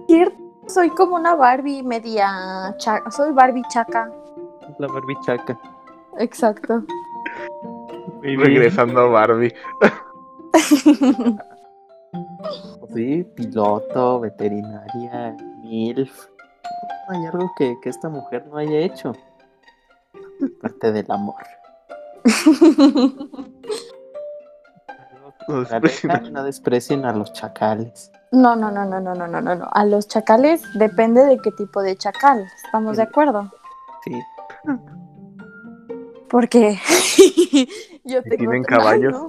Cierto, 0.08 0.36
soy 0.68 0.90
como 0.90 1.16
una 1.16 1.36
Barbie 1.36 1.84
media. 1.84 2.76
cha- 2.78 3.04
Soy 3.12 3.32
Barbie 3.34 3.64
chaca. 3.70 4.12
La 4.80 4.88
barbichaca. 4.88 5.60
Exacto. 6.18 6.84
Muy 8.22 8.36
bien. 8.36 8.40
Regresando 8.42 9.02
a 9.02 9.08
Barbie. 9.08 9.54
Sí, 12.94 13.24
piloto, 13.36 14.20
veterinaria, 14.20 15.34
MILF 15.64 16.28
hay 17.12 17.26
algo 17.26 17.52
que, 17.56 17.78
que 17.82 17.90
esta 17.90 18.10
mujer 18.10 18.46
no 18.48 18.58
haya 18.58 18.80
hecho. 18.80 19.14
Parte 20.62 20.92
del 20.92 21.10
amor. 21.12 21.36
No 25.48 25.64
desprecien. 26.44 27.02
no 27.02 27.10
a 27.10 27.14
los 27.14 27.34
chacales. 27.34 28.12
No, 28.32 28.56
no, 28.56 28.72
no, 28.72 28.86
no, 28.86 29.00
no, 29.00 29.14
no, 29.14 29.28
no, 29.28 29.42
no. 29.42 29.70
A 29.72 29.86
los 29.86 30.08
chacales 30.08 30.64
depende 30.76 31.26
de 31.26 31.38
qué 31.40 31.52
tipo 31.52 31.82
de 31.82 31.96
chacal. 31.98 32.46
¿Estamos 32.64 32.98
de 32.98 33.04
acuerdo? 33.04 33.52
Sí. 34.04 34.22
Porque 36.30 36.80
yo 38.06 38.24
tengo. 38.24 38.38
¿Tienen 38.38 38.64
caballos? 38.64 39.14
No. 39.14 39.28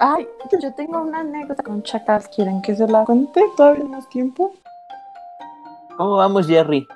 Ay, 0.00 0.26
yo 0.60 0.72
tengo 0.74 1.02
una 1.02 1.20
anécdota 1.20 1.62
con 1.62 1.82
chacal. 1.82 2.22
¿Quieren 2.34 2.62
que 2.62 2.74
se 2.74 2.86
la 2.88 3.04
cuente 3.04 3.42
todavía 3.56 3.84
más 3.84 4.08
tiempo? 4.08 4.52
¿Cómo 5.96 6.16
vamos, 6.16 6.46
Jerry? 6.46 6.86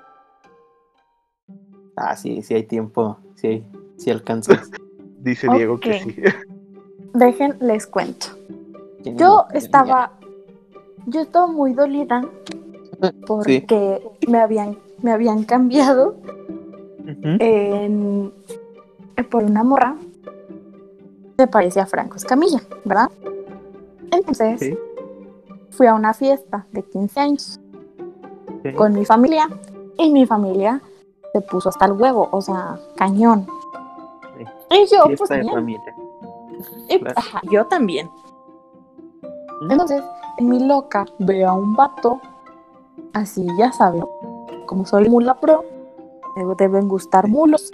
Ah, 1.97 2.15
sí, 2.17 2.43
sí 2.43 2.55
hay 2.55 2.65
tiempo. 2.65 3.17
Sí, 3.35 3.47
hay- 3.47 3.67
sí 3.97 4.11
alcanzas. 4.11 4.71
Dice 5.19 5.49
Diego 5.49 5.81
que 5.81 5.99
sí. 6.01 6.15
Dejen, 7.15 7.57
les 7.61 7.87
cuento. 7.87 8.27
Yo 9.03 9.47
estaba, 9.55 10.13
yo 11.07 11.21
estaba 11.23 11.47
muy 11.47 11.73
dolida 11.73 12.23
porque 13.27 14.03
me 14.29 14.39
habían, 14.41 14.77
me 15.03 15.13
habían 15.13 15.45
cambiado 15.45 16.17
en- 17.23 18.33
por 19.31 19.45
una 19.45 19.63
morra 19.65 19.97
que 21.39 21.47
parecía 21.47 21.85
a 21.85 21.87
Franco 21.87 22.17
Escamilla, 22.17 22.61
¿verdad? 22.85 23.11
Entonces 24.11 24.61
Sí. 24.61 24.79
fui 25.71 25.87
a 25.87 25.95
una 25.95 26.13
fiesta 26.15 26.67
de 26.73 26.83
15 26.83 27.21
años 27.21 27.61
con 28.77 28.93
mi 28.95 29.05
familia 29.05 29.49
y 29.99 30.11
mi 30.11 30.27
familia 30.27 30.81
se 31.37 31.43
puso 31.43 31.69
hasta 31.69 31.85
el 31.85 31.93
huevo, 31.93 32.29
o 32.31 32.41
sea, 32.41 32.79
cañón. 32.97 33.47
Sí. 34.39 34.45
Y 34.71 34.87
yo, 34.87 35.05
Fiesta 35.05 35.17
pues 35.19 35.29
de 35.31 35.41
bien, 35.41 35.55
familia. 35.55 35.95
y- 36.89 36.99
claro. 36.99 37.15
ajá, 37.19 37.41
yo 37.51 37.67
también. 37.67 38.11
¿Mm? 39.61 39.71
Entonces, 39.71 40.03
en 40.39 40.49
mi 40.49 40.67
loca 40.67 41.05
veo 41.19 41.49
a 41.51 41.53
un 41.55 41.75
vato, 41.77 42.21
así 43.13 43.47
ya 43.59 43.71
saben, 43.73 44.05
como 44.67 44.87
soy 44.87 45.09
mula 45.11 45.35
pro, 45.35 45.63
me 46.37 46.55
deben 46.57 46.89
gustar 46.89 47.29
mulos. 47.29 47.71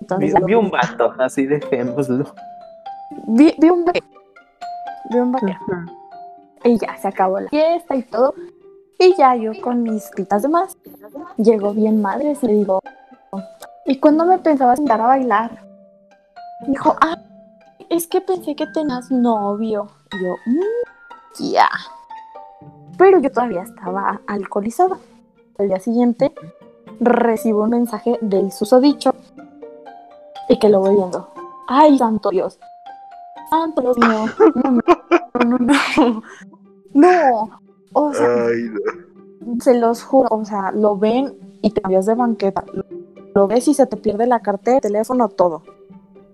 Entonces, 0.00 0.34
Vi, 0.44 0.54
un 0.54 0.70
vato, 0.70 1.12
así 1.18 1.46
dejémoslo. 1.46 2.24
vi, 3.28 3.54
vi 3.58 3.70
un 3.70 3.84
vaquero. 3.84 4.06
Vi 5.10 5.18
un 5.18 5.30
vaquero. 5.32 5.58
Y 6.64 6.78
ya 6.78 6.96
se 6.96 7.08
acabó 7.08 7.38
la 7.40 7.48
fiesta 7.50 7.94
y 7.94 8.02
todo. 8.02 8.34
Y 8.98 9.14
ya 9.16 9.34
yo 9.36 9.52
con 9.60 9.82
mis 9.82 10.08
pitas 10.10 10.42
de 10.42 10.48
más, 10.48 10.76
llego 11.36 11.72
bien 11.74 12.00
madre 12.00 12.36
y 12.40 12.46
le 12.46 12.52
digo, 12.54 12.80
¿y 13.86 13.98
cuándo 13.98 14.24
me 14.24 14.38
pensabas 14.38 14.78
sentar 14.78 15.00
a 15.00 15.06
bailar? 15.06 15.64
Dijo, 16.66 16.96
ah, 17.00 17.18
es 17.90 18.06
que 18.06 18.20
pensé 18.20 18.54
que 18.54 18.66
tenías 18.68 19.10
novio. 19.10 19.88
Y 20.12 20.24
yo, 20.24 20.34
"Mm, 20.46 21.52
ya. 21.52 21.68
Pero 22.96 23.18
yo 23.18 23.30
todavía 23.30 23.62
estaba 23.62 24.20
alcoholizada. 24.26 24.96
Al 25.58 25.68
día 25.68 25.80
siguiente 25.80 26.32
recibo 27.00 27.62
un 27.64 27.70
mensaje 27.70 28.18
del 28.20 28.52
susodicho 28.52 29.14
y 30.48 30.58
que 30.58 30.68
lo 30.68 30.80
voy 30.80 30.94
viendo. 30.94 31.28
Ay, 31.68 31.98
santo 31.98 32.30
Dios. 32.30 32.58
Santo 33.50 33.80
Dios 33.82 33.98
mío. 33.98 34.26
No, 35.44 35.58
no, 35.58 35.58
no, 35.58 35.74
no. 35.74 36.22
No. 36.94 37.63
O 37.94 38.12
sea, 38.12 38.46
Ay, 38.46 38.70
no. 39.40 39.60
se 39.60 39.78
los 39.78 40.02
juro, 40.02 40.28
o 40.30 40.44
sea, 40.44 40.70
lo 40.72 40.96
ven 40.98 41.32
y 41.62 41.70
te 41.70 41.80
cambias 41.80 42.06
de 42.06 42.14
banqueta. 42.14 42.64
Lo, 42.72 42.84
lo 43.34 43.46
ves 43.48 43.66
y 43.68 43.74
se 43.74 43.86
te 43.86 43.96
pierde 43.96 44.26
la 44.26 44.40
cartera, 44.40 44.76
el 44.76 44.82
teléfono, 44.82 45.28
todo. 45.28 45.62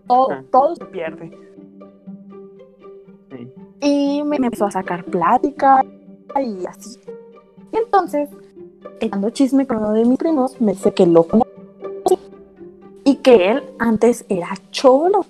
Todo, 0.09 0.29
Ah. 0.33 0.43
todo 0.51 0.75
se 0.77 0.85
pierde. 0.87 1.31
Sí. 3.31 3.53
Y 3.81 4.23
me, 4.25 4.39
me 4.39 4.47
empezó 4.47 4.67
a 4.67 4.71
sacar 4.73 5.05
plática 5.05 5.85
y 6.43 6.67
así. 6.67 6.99
Y 7.73 7.77
entonces, 7.77 8.29
echando 9.01 9.31
chisme 9.31 9.67
con 9.67 9.79
uno 9.79 9.93
de 9.93 10.05
mis 10.05 10.19
primos, 10.19 10.61
me 10.61 10.73
dice 10.73 10.93
que 10.93 11.07
lo 11.07 11.23
conoce 11.25 11.49
y 13.05 13.17
que 13.17 13.51
él 13.53 13.63
antes 13.79 14.25
era 14.29 14.49
cholo. 14.71 15.25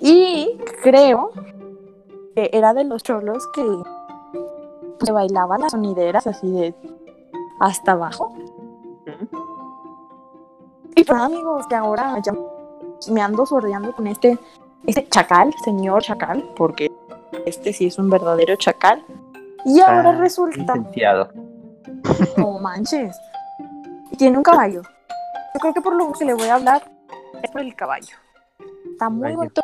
Y, 0.00 0.56
creo 0.82 1.32
que 2.34 2.50
era 2.52 2.72
de 2.74 2.84
los 2.84 3.02
cholos 3.02 3.46
que, 3.52 3.62
que 4.98 5.12
bailaban 5.12 5.60
las 5.60 5.72
sonideras 5.72 6.26
así 6.26 6.50
de 6.50 6.74
hasta 7.60 7.92
abajo. 7.92 8.32
Y 10.96 11.04
pues 11.04 11.20
amigos, 11.20 11.66
que 11.68 11.74
ahora 11.76 12.18
ya 12.22 12.32
me 13.10 13.20
ando 13.22 13.46
sordeando 13.46 13.92
con 13.94 14.06
este, 14.06 14.38
este 14.86 15.06
chacal, 15.08 15.54
señor 15.64 16.02
chacal, 16.02 16.42
porque 16.56 16.90
este 17.46 17.72
sí 17.72 17.86
es 17.86 17.98
un 17.98 18.10
verdadero 18.10 18.56
chacal. 18.56 19.04
Y 19.64 19.80
ahora 19.80 20.10
Ah, 20.10 20.18
resulta, 20.18 20.74
Licenciado. 20.74 21.30
no 22.36 22.58
manches, 22.58 23.16
tiene 24.16 24.36
un 24.38 24.42
caballo. 24.42 24.82
Yo 25.54 25.60
creo 25.60 25.74
que 25.74 25.80
por 25.80 25.94
lo 25.94 26.12
que 26.12 26.24
le 26.24 26.34
voy 26.34 26.48
a 26.48 26.54
hablar 26.56 26.82
es 27.42 27.50
por 27.50 27.60
el 27.60 27.74
caballo. 27.74 28.14
Está 28.92 29.08
muy 29.08 29.32
bonito, 29.34 29.62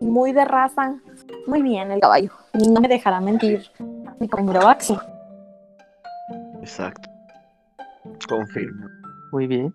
muy 0.00 0.32
de 0.32 0.44
raza, 0.44 0.96
muy 1.46 1.62
bien 1.62 1.90
el 1.90 2.00
caballo. 2.00 2.30
Y 2.54 2.68
no 2.68 2.80
me 2.80 2.88
dejará 2.88 3.20
mentir 3.20 3.70
mi 4.18 4.28
compañero 4.28 4.66
Baxi. 4.66 4.96
Exacto. 6.60 7.08
Confirmo. 8.28 8.88
Muy 9.32 9.46
bien. 9.46 9.74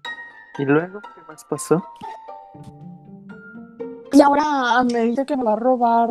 ¿Y 0.57 0.65
luego 0.65 0.99
qué 1.01 1.21
más 1.27 1.43
pasó? 1.45 1.83
Y 4.11 4.21
ahora 4.21 4.83
me 4.83 4.99
dice 5.01 5.25
que 5.25 5.35
me 5.35 5.43
va 5.43 5.53
a 5.53 5.57
robar 5.57 6.09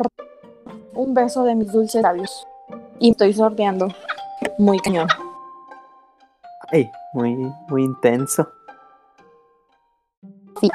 un 0.94 1.14
beso 1.14 1.44
de 1.44 1.54
mis 1.54 1.70
dulces 1.70 2.02
labios. 2.02 2.46
Y 2.98 3.10
estoy 3.10 3.32
sorteando. 3.32 3.88
Muy 4.58 4.78
cañón. 4.80 5.08
Ay, 6.72 6.90
muy, 7.12 7.36
muy 7.68 7.84
intenso. 7.84 8.48
Sí. 10.60 10.70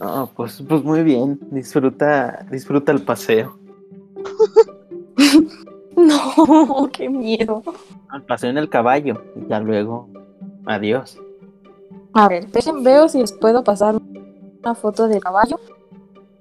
No, 0.00 0.30
pues, 0.34 0.64
pues 0.66 0.82
muy 0.82 1.02
bien. 1.02 1.38
Disfruta, 1.50 2.46
disfruta 2.50 2.90
el 2.92 3.02
paseo. 3.02 3.58
No, 5.96 6.88
qué 6.92 7.10
miedo. 7.10 7.62
El 8.14 8.22
paseo 8.22 8.48
en 8.48 8.56
el 8.56 8.70
caballo. 8.70 9.22
Y 9.36 9.46
ya 9.48 9.60
luego, 9.60 10.08
adiós. 10.64 11.20
A 12.14 12.26
ver, 12.26 12.50
dejen 12.50 12.82
veo 12.82 13.06
si 13.10 13.18
les 13.18 13.32
puedo 13.32 13.62
pasar 13.62 14.00
una 14.62 14.74
foto 14.74 15.08
del 15.08 15.20
caballo. 15.20 15.60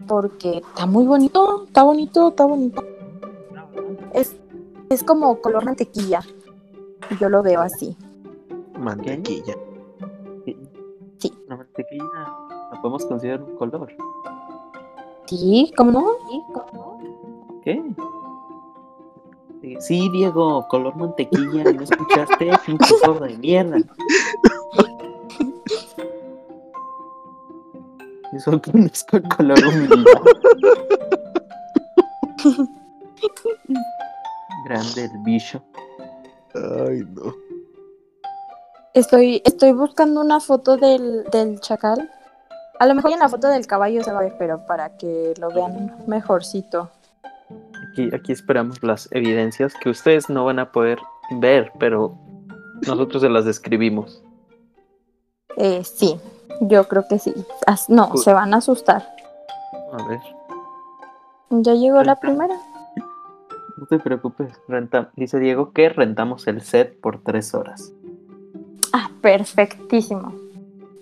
Porque 0.07 0.59
está 0.59 0.85
muy 0.85 1.05
bonito, 1.05 1.65
está 1.65 1.83
bonito, 1.83 2.29
está 2.29 2.45
bonito. 2.45 2.85
Es, 4.13 4.33
es 4.89 5.03
como 5.03 5.41
color 5.41 5.65
mantequilla. 5.65 6.21
Yo 7.19 7.27
lo 7.27 7.43
veo 7.43 7.59
así. 7.59 7.97
Mantequilla. 8.79 9.55
Sí. 11.17 11.33
La 11.49 11.57
mantequilla 11.57 12.48
la 12.48 12.48
podemos 12.81 13.05
considerar 13.05 13.41
un 13.41 13.55
color. 13.55 13.95
Sí, 15.25 15.71
¿cómo 15.77 15.91
no? 15.91 16.05
¿Qué? 17.63 17.83
Sí, 19.79 20.09
Diego, 20.11 20.67
color 20.69 20.95
mantequilla. 20.95 21.71
¿No 21.71 21.81
escuchaste? 21.83 22.51
Pinche 22.65 22.95
sordo 23.03 23.25
de 23.25 23.37
mierda. 23.37 23.77
Eso 28.33 28.61
que 28.61 28.71
no 28.73 28.85
es 28.85 29.03
con 29.03 29.21
color 29.23 29.59
humildad. 29.67 30.21
Grande 34.65 35.05
el 35.05 35.17
bicho. 35.25 35.61
Ay, 36.55 37.03
no. 37.13 37.33
Estoy, 38.93 39.41
estoy 39.45 39.71
buscando 39.73 40.21
una 40.21 40.39
foto 40.39 40.77
del, 40.77 41.23
del 41.25 41.59
chacal. 41.59 42.09
A 42.79 42.85
lo 42.85 42.95
mejor 42.95 43.11
en 43.11 43.19
la 43.19 43.27
foto 43.29 43.47
del 43.49 43.67
caballo 43.67 44.03
se 44.03 44.11
va 44.11 44.19
a 44.19 44.23
ver, 44.23 44.35
pero 44.39 44.65
para 44.65 44.97
que 44.97 45.33
lo 45.39 45.49
vean 45.49 45.95
mejorcito. 46.07 46.89
Aquí, 47.91 48.09
aquí 48.13 48.31
esperamos 48.31 48.81
las 48.83 49.09
evidencias 49.11 49.73
que 49.75 49.89
ustedes 49.89 50.29
no 50.29 50.45
van 50.45 50.59
a 50.59 50.71
poder 50.71 50.99
ver, 51.31 51.71
pero 51.77 52.17
nosotros 52.87 53.21
se 53.21 53.29
las 53.29 53.43
describimos. 53.45 54.23
Eh, 55.57 55.83
sí, 55.83 56.15
yo 56.61 56.87
creo 56.87 57.05
que 57.09 57.19
sí. 57.19 57.33
As- 57.67 57.89
no, 57.89 58.15
se 58.15 58.33
van 58.33 58.53
a 58.53 58.57
asustar. 58.57 59.05
A 59.91 60.07
ver, 60.07 60.19
Ya 61.49 61.73
llegó 61.73 62.01
la 62.03 62.15
primera. 62.17 62.55
no 63.77 63.85
te 63.87 63.99
preocupes. 63.99 64.53
Renta, 64.67 65.09
dice 65.15 65.39
Diego 65.39 65.73
que 65.73 65.89
rentamos 65.89 66.47
el 66.47 66.61
set 66.61 66.97
por 67.01 67.21
tres 67.23 67.53
horas. 67.53 67.91
Ah, 68.93 69.09
perfectísimo. 69.21 70.33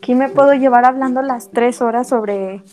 Aquí 0.08 0.16
me 0.16 0.30
puedo 0.30 0.54
llevar 0.54 0.86
hablando 0.86 1.22
las 1.22 1.52
tres 1.52 1.82
horas 1.82 2.08
sobre 2.08 2.64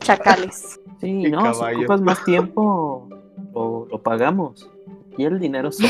chacales. 0.00 0.78
Sí, 1.00 1.22
no, 1.30 1.54
si 1.54 1.64
ocupas 1.74 2.02
más 2.02 2.22
tiempo, 2.22 3.08
lo, 3.54 3.86
lo 3.90 4.02
pagamos. 4.02 4.68
Y 5.16 5.24
el 5.24 5.40
dinero 5.40 5.72
sobra. 5.72 5.88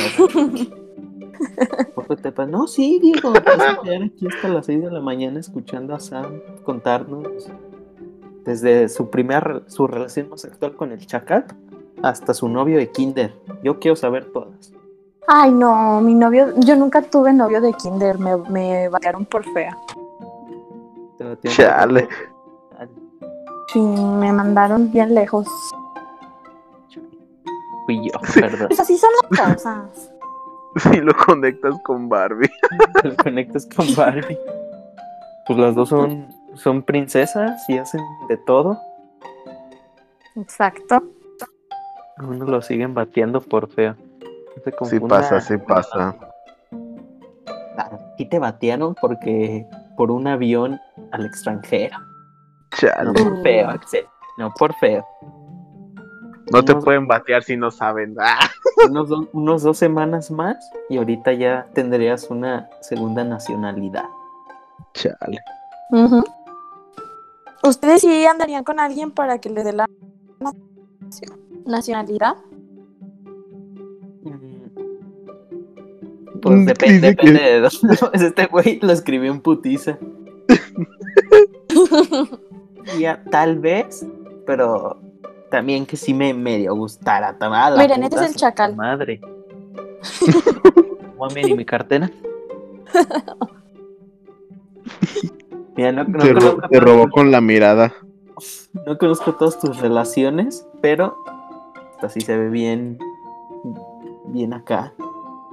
No, 2.48 2.68
sí, 2.68 3.00
Diego, 3.02 3.32
vas 3.32 3.60
a 3.60 3.80
quedar 3.82 4.04
aquí 4.04 4.28
hasta 4.28 4.46
las 4.48 4.66
6 4.66 4.80
de 4.80 4.90
la 4.92 5.00
mañana 5.00 5.40
escuchando 5.40 5.92
a 5.92 5.98
Sam 5.98 6.40
contarnos 6.62 7.50
desde 8.44 8.88
su 8.88 9.10
primera 9.10 9.40
re- 9.40 9.62
su 9.66 9.88
relación 9.88 10.28
más 10.28 10.44
actual 10.44 10.76
con 10.76 10.92
el 10.92 11.04
chacal 11.04 11.46
hasta 12.00 12.32
su 12.32 12.48
novio 12.48 12.78
de 12.78 12.92
Kinder. 12.92 13.34
Yo 13.64 13.80
quiero 13.80 13.96
saber 13.96 14.26
todas. 14.26 14.72
Ay, 15.26 15.50
no, 15.50 16.00
mi 16.00 16.14
novio, 16.14 16.52
yo 16.58 16.76
nunca 16.76 17.02
tuve 17.02 17.32
novio 17.32 17.60
de 17.60 17.72
kinder, 17.72 18.18
me, 18.18 18.36
me 18.36 18.88
batearon 18.88 19.24
por 19.24 19.44
fea. 19.52 19.76
Te 21.22 21.28
lo 21.28 21.54
Chale. 21.54 22.08
Sí, 23.72 23.80
me 23.80 24.32
mandaron 24.32 24.90
bien 24.90 25.14
lejos. 25.14 25.46
Fui 27.86 28.04
yo, 28.04 28.20
perdón. 28.34 28.68
Pues 28.68 28.80
así 28.80 28.98
son 28.98 29.10
las 29.30 29.54
cosas. 29.54 30.12
Si 30.76 31.00
lo 31.00 31.14
conectas 31.14 31.74
con 31.84 32.08
Barbie. 32.08 32.50
Lo 33.04 33.14
conectas 33.16 33.68
con 33.76 33.86
Barbie. 33.94 34.38
Pues 35.46 35.58
las 35.58 35.74
dos 35.74 35.90
son, 35.90 36.28
son 36.54 36.82
princesas 36.82 37.68
y 37.68 37.76
hacen 37.76 38.00
de 38.28 38.38
todo. 38.38 38.78
Exacto. 40.36 41.02
A 42.16 42.24
Uno 42.24 42.46
lo 42.46 42.62
siguen 42.62 42.94
bateando 42.94 43.40
por 43.42 43.68
feo. 43.68 43.96
No 44.56 44.86
se 44.86 44.96
Sí 44.96 45.00
pasa, 45.00 45.40
sí 45.40 45.58
pasa. 45.58 46.16
Y 48.16 48.26
te 48.26 48.38
batearon 48.38 48.94
porque 48.94 49.66
por 49.96 50.10
un 50.10 50.26
avión 50.26 50.80
al 51.12 51.26
extranjero. 51.26 51.98
No 51.98 52.06
Chale. 52.78 53.12
por 53.12 53.42
feo, 53.42 53.68
Axel. 53.68 54.04
No 54.38 54.52
por 54.58 54.74
feo. 54.74 55.06
No 56.52 56.64
te 56.64 56.72
Unos- 56.72 56.84
pueden 56.84 57.06
batear 57.06 57.42
si 57.44 57.56
no 57.56 57.70
saben. 57.70 58.16
¡Ah! 58.20 58.38
Unos, 58.88 59.08
do- 59.08 59.28
unos 59.32 59.62
dos 59.62 59.76
semanas 59.78 60.30
más 60.30 60.56
y 60.88 60.96
ahorita 60.98 61.32
ya 61.34 61.66
tendrías 61.74 62.30
una 62.30 62.68
segunda 62.80 63.22
nacionalidad. 63.24 64.04
Chale. 64.94 65.38
¿Ustedes 67.62 68.00
sí 68.00 68.26
andarían 68.26 68.64
con 68.64 68.80
alguien 68.80 69.10
para 69.12 69.38
que 69.38 69.50
le 69.50 69.62
dé 69.62 69.72
la 69.72 69.86
nacio- 70.40 71.38
nacionalidad? 71.66 72.36
Mm. 74.24 74.62
Pues 76.40 76.66
depende, 76.66 77.08
depende 77.08 77.40
de 77.40 77.60
dónde. 77.60 77.98
Este 78.26 78.46
güey 78.46 78.80
lo 78.80 78.92
escribió 78.92 79.30
en 79.30 79.40
putiza. 79.40 79.98
Ya, 82.98 83.22
tal 83.30 83.60
vez, 83.60 84.04
pero 84.44 84.98
también 85.50 85.86
que 85.86 85.96
sí 85.96 86.12
me 86.12 86.34
medio 86.34 86.74
gustara. 86.74 87.38
Tamara, 87.38 87.70
la 87.70 87.82
Miren, 87.82 88.02
este 88.02 88.16
es 88.16 88.22
el 88.30 88.34
chacal. 88.34 88.74
Madre. 88.74 89.20
Mami, 91.18 91.42
¿y 91.42 91.54
mi 91.54 91.64
cartera? 91.64 92.10
Mira, 95.76 95.92
no, 95.92 96.02
no 96.04 96.18
Te, 96.18 96.32
ro- 96.32 96.58
robó 96.80 97.08
con 97.10 97.30
la 97.30 97.40
mirada. 97.40 97.92
no 98.84 98.98
conozco 98.98 99.34
todas 99.36 99.58
tus 99.60 99.78
relaciones, 99.80 100.66
pero 100.80 101.16
esta 101.94 102.08
sí 102.08 102.20
se 102.20 102.36
ve 102.36 102.48
bien, 102.50 102.98
bien 104.26 104.52
acá. 104.54 104.92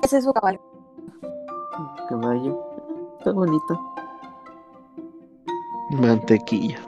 Ese 0.02 0.18
es 0.18 0.24
su 0.24 0.34
caballo. 0.34 0.60
Caballo. 2.10 2.60
Está 3.20 3.32
bonito. 3.32 3.80
Mantequilla. 5.92 6.80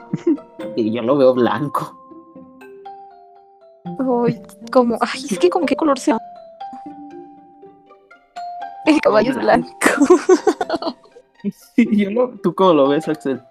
Y 0.76 0.92
yo 0.92 1.02
lo 1.02 1.16
veo 1.16 1.34
blanco. 1.34 1.98
Uy, 3.98 4.40
como, 4.72 4.96
ay, 5.00 5.24
es 5.30 5.38
que 5.38 5.50
como 5.50 5.66
qué 5.66 5.76
color 5.76 5.98
sea. 5.98 6.18
El 8.86 9.00
caballo 9.00 9.30
es 9.30 9.36
blanco. 9.38 9.68
Yo 11.76 12.10
lo- 12.10 12.30
¿Tú 12.42 12.54
cómo 12.54 12.72
lo 12.72 12.88
ves, 12.88 13.08
Axel? 13.08 13.42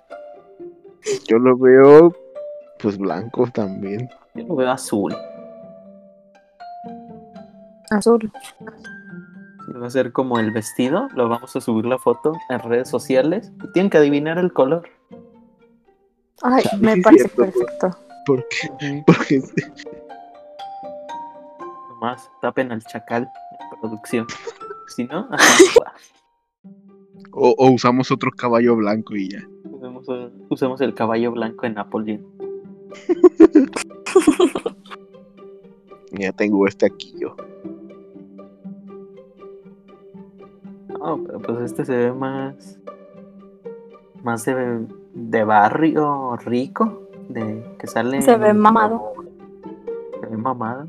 Yo 1.28 1.38
lo 1.39 1.58
veo, 1.58 2.14
pues 2.80 2.97
blanco 2.97 3.47
también. 3.54 4.10
Yo 4.34 4.45
lo 4.45 4.56
veo 4.56 4.72
azul. 4.72 5.14
Azul. 7.89 8.32
Va 9.82 9.88
a 9.88 9.89
ser 9.89 10.12
como 10.14 10.39
el 10.39 10.52
vestido. 10.52 11.08
Lo 11.16 11.28
vamos 11.28 11.54
a 11.56 11.62
subir 11.62 11.86
la 11.86 11.97
foto 11.97 12.34
en 12.49 12.60
redes 12.60 12.88
sociales. 12.89 13.52
Y 13.64 13.72
tienen 13.74 13.89
que 13.89 13.97
adivinar 13.97 14.38
el 14.38 14.54
color. 14.54 14.88
Ay, 16.41 16.63
me 16.79 16.97
parece 17.01 17.27
cierto. 17.29 17.43
perfecto. 17.43 17.89
Porque, 18.25 19.03
porque 19.05 19.41
Nomás 21.89 22.29
tapen 22.41 22.71
al 22.71 22.84
chacal 22.84 23.23
en 23.23 23.79
producción. 23.79 24.27
Si 24.88 25.05
no, 25.05 25.29
o, 27.32 27.55
o 27.57 27.71
usamos 27.71 28.11
otro 28.11 28.29
caballo 28.29 28.75
blanco 28.75 29.15
y 29.15 29.29
ya. 29.29 29.47
usemos, 29.63 30.05
usemos 30.49 30.82
el 30.82 30.93
caballo 30.93 31.32
blanco 31.32 31.65
en 31.65 31.75
Napoleón. 31.75 32.25
Ya 36.11 36.34
tengo 36.34 36.67
este 36.67 36.88
aquí 36.88 37.13
yo. 37.17 37.38
No, 40.89 41.23
pero 41.23 41.39
pues 41.39 41.61
este 41.61 41.86
se 41.86 41.95
ve 41.95 42.11
más. 42.11 42.77
Más 44.21 44.43
de, 44.43 44.86
de 45.14 45.43
barrio 45.43 46.36
rico. 46.38 47.01
De 47.30 47.76
que 47.80 47.88
sale. 47.88 48.22
Se 48.22 48.36
ve 48.38 48.53
mamado. 48.53 49.14
Se 50.20 50.26
ve 50.28 50.38
mamado. 50.38 50.88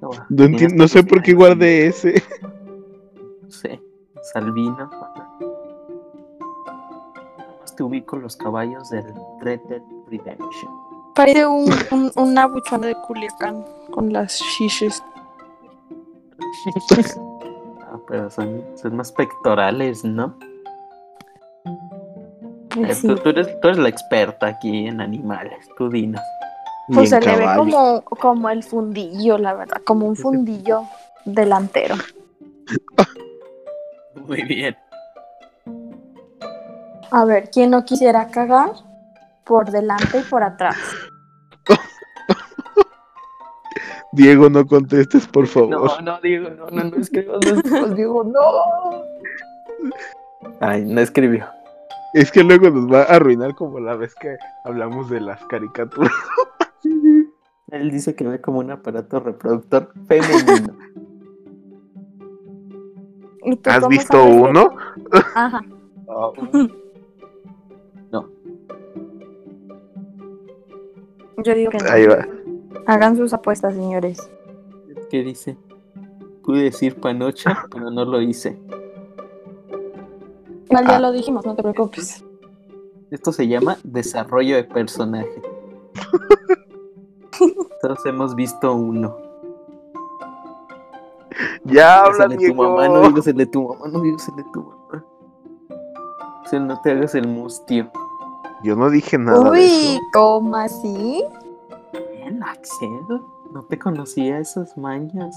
No, 0.00 0.10
No, 0.28 0.44
entiendo, 0.44 0.86
sé 0.86 1.02
por 1.02 1.22
qué 1.22 1.34
guardé 1.34 1.86
ese. 1.88 2.22
No 3.42 3.50
sé. 3.50 3.80
Salvino. 4.32 4.90
Te 7.76 7.82
ubico 7.82 8.16
los 8.16 8.36
caballos 8.36 8.90
del 8.90 9.04
Red 9.40 9.60
Dead 9.68 9.82
Redemption. 10.10 10.70
Parece 11.14 11.46
un, 11.46 11.70
un- 11.92 12.12
una 12.16 12.46
buchona 12.46 12.88
de 12.88 12.96
Culiacán 13.06 13.64
con 13.90 14.12
las 14.12 14.38
shishis. 14.40 15.02
Ah, 17.90 17.98
pero 18.06 18.28
son, 18.30 18.62
son 18.74 18.96
más 18.96 19.10
pectorales, 19.12 20.04
¿no? 20.04 20.34
Pues 22.84 22.98
sí. 22.98 23.06
tú, 23.06 23.16
tú 23.16 23.28
eres, 23.30 23.60
tú 23.60 23.68
eres 23.68 23.78
la 23.78 23.88
experta 23.88 24.46
aquí 24.46 24.86
en 24.86 25.00
animales, 25.00 25.68
tú 25.76 25.88
dinos. 25.88 26.22
Pues 26.92 27.10
se 27.10 27.20
le 27.20 27.36
ve 27.36 27.46
como, 27.56 28.02
como 28.02 28.48
el 28.48 28.62
fundillo, 28.62 29.36
la 29.36 29.52
verdad, 29.52 29.82
como 29.84 30.06
un 30.06 30.16
fundillo 30.16 30.84
delantero. 31.24 31.96
Muy 34.26 34.42
bien. 34.42 34.76
A 37.10 37.24
ver, 37.24 37.50
¿quién 37.50 37.70
no 37.70 37.84
quisiera 37.84 38.28
cagar? 38.28 38.70
Por 39.44 39.70
delante 39.70 40.18
y 40.18 40.22
por 40.22 40.42
atrás. 40.42 40.76
Diego, 44.12 44.48
no 44.48 44.66
contestes, 44.66 45.26
por 45.26 45.46
favor. 45.46 45.70
No, 45.70 46.00
no, 46.00 46.20
Diego, 46.20 46.50
no, 46.50 46.66
no, 46.70 46.84
no 46.84 46.96
escribas, 46.96 47.38
no 47.44 47.56
escribas, 47.56 47.94
Diego, 47.94 48.24
no. 48.24 49.04
Ay, 50.60 50.82
no 50.84 51.00
escribió. 51.00 51.46
Es 52.14 52.32
que 52.32 52.42
luego 52.42 52.70
nos 52.70 52.90
va 52.90 53.02
a 53.02 53.16
arruinar 53.16 53.54
como 53.54 53.80
la 53.80 53.94
vez 53.94 54.14
que 54.14 54.36
hablamos 54.64 55.10
de 55.10 55.20
las 55.20 55.44
caricaturas. 55.46 56.12
Él 57.70 57.90
dice 57.90 58.14
que 58.14 58.26
ve 58.26 58.40
como 58.40 58.60
un 58.60 58.70
aparato 58.70 59.20
reproductor 59.20 59.92
femenino. 60.06 60.74
¿Y 63.44 63.56
tú 63.56 63.70
¿Has 63.70 63.86
visto 63.88 64.18
sabes 64.18 64.50
uno? 64.50 64.70
Ajá. 65.34 65.60
No, 68.10 68.24
Yo 71.44 71.54
digo 71.54 71.70
que 71.70 71.78
no. 71.78 71.90
Ahí 71.90 72.06
va. 72.06 72.26
Hagan 72.86 73.16
sus 73.16 73.32
apuestas, 73.32 73.74
señores. 73.74 74.30
¿qué 75.08 75.22
dice? 75.22 75.56
Pude 76.42 76.64
decir 76.64 76.96
panocha, 76.96 77.66
pero 77.70 77.90
no 77.90 78.04
lo 78.04 78.20
hice. 78.20 78.58
Ya 80.70 80.78
Ah. 80.96 80.98
lo 81.00 81.12
dijimos, 81.12 81.44
no 81.46 81.54
te 81.54 81.62
preocupes. 81.62 82.24
Esto 83.10 83.32
se 83.32 83.48
llama 83.48 83.78
desarrollo 83.84 84.56
de 84.56 84.64
personaje. 84.64 85.42
Todos 87.82 88.04
hemos 88.06 88.34
visto 88.34 88.72
uno. 88.74 89.16
Ya 91.64 92.00
habla, 92.00 92.26
Dígasele 92.28 92.48
tu 92.48 92.54
mamá, 92.54 92.88
no 92.88 93.00
dígasele 93.08 93.46
tu 93.46 93.68
mamá, 93.68 93.88
no 93.88 94.00
dígasele 94.00 94.44
tu 94.52 94.62
mamá. 94.62 95.04
O 96.44 96.48
sea, 96.48 96.60
no 96.60 96.80
te 96.80 96.90
hagas 96.90 97.14
el 97.14 97.28
mustio. 97.28 97.90
Yo 98.64 98.74
no 98.74 98.90
dije 98.90 99.18
nada 99.18 99.44
de 99.44 99.50
Uy, 99.50 99.60
eso. 99.64 100.00
¿cómo 100.12 100.56
así? 100.56 101.24
Bien, 102.12 102.42
Axel. 102.42 102.88
No 103.52 103.62
te 103.64 103.78
conocía 103.78 104.38
esas 104.40 104.76
mañas. 104.76 105.34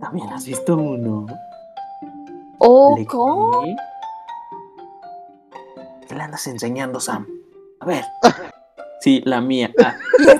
También 0.00 0.28
has 0.30 0.46
visto 0.46 0.76
uno. 0.76 1.26
¿Oh, 2.58 2.94
¿Le 2.96 3.06
cómo? 3.06 3.62
Qué? 6.10 6.14
¿Qué 6.14 6.18
le 6.18 6.22
andas 6.24 6.46
enseñando, 6.46 7.00
Sam? 7.00 7.26
A 7.80 7.86
ver. 7.86 8.04
Sí, 9.02 9.22
la 9.24 9.40
mía. 9.40 9.72
Ah, 9.82 9.96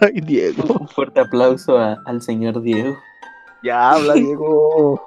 Ay, 0.00 0.20
Diego. 0.20 0.62
un 0.80 0.88
fuerte 0.88 1.20
aplauso 1.20 1.78
a- 1.78 1.98
al 2.06 2.22
señor 2.22 2.60
Diego. 2.62 2.96
Ya 3.62 3.90
habla, 3.90 4.14
Diego. 4.14 5.00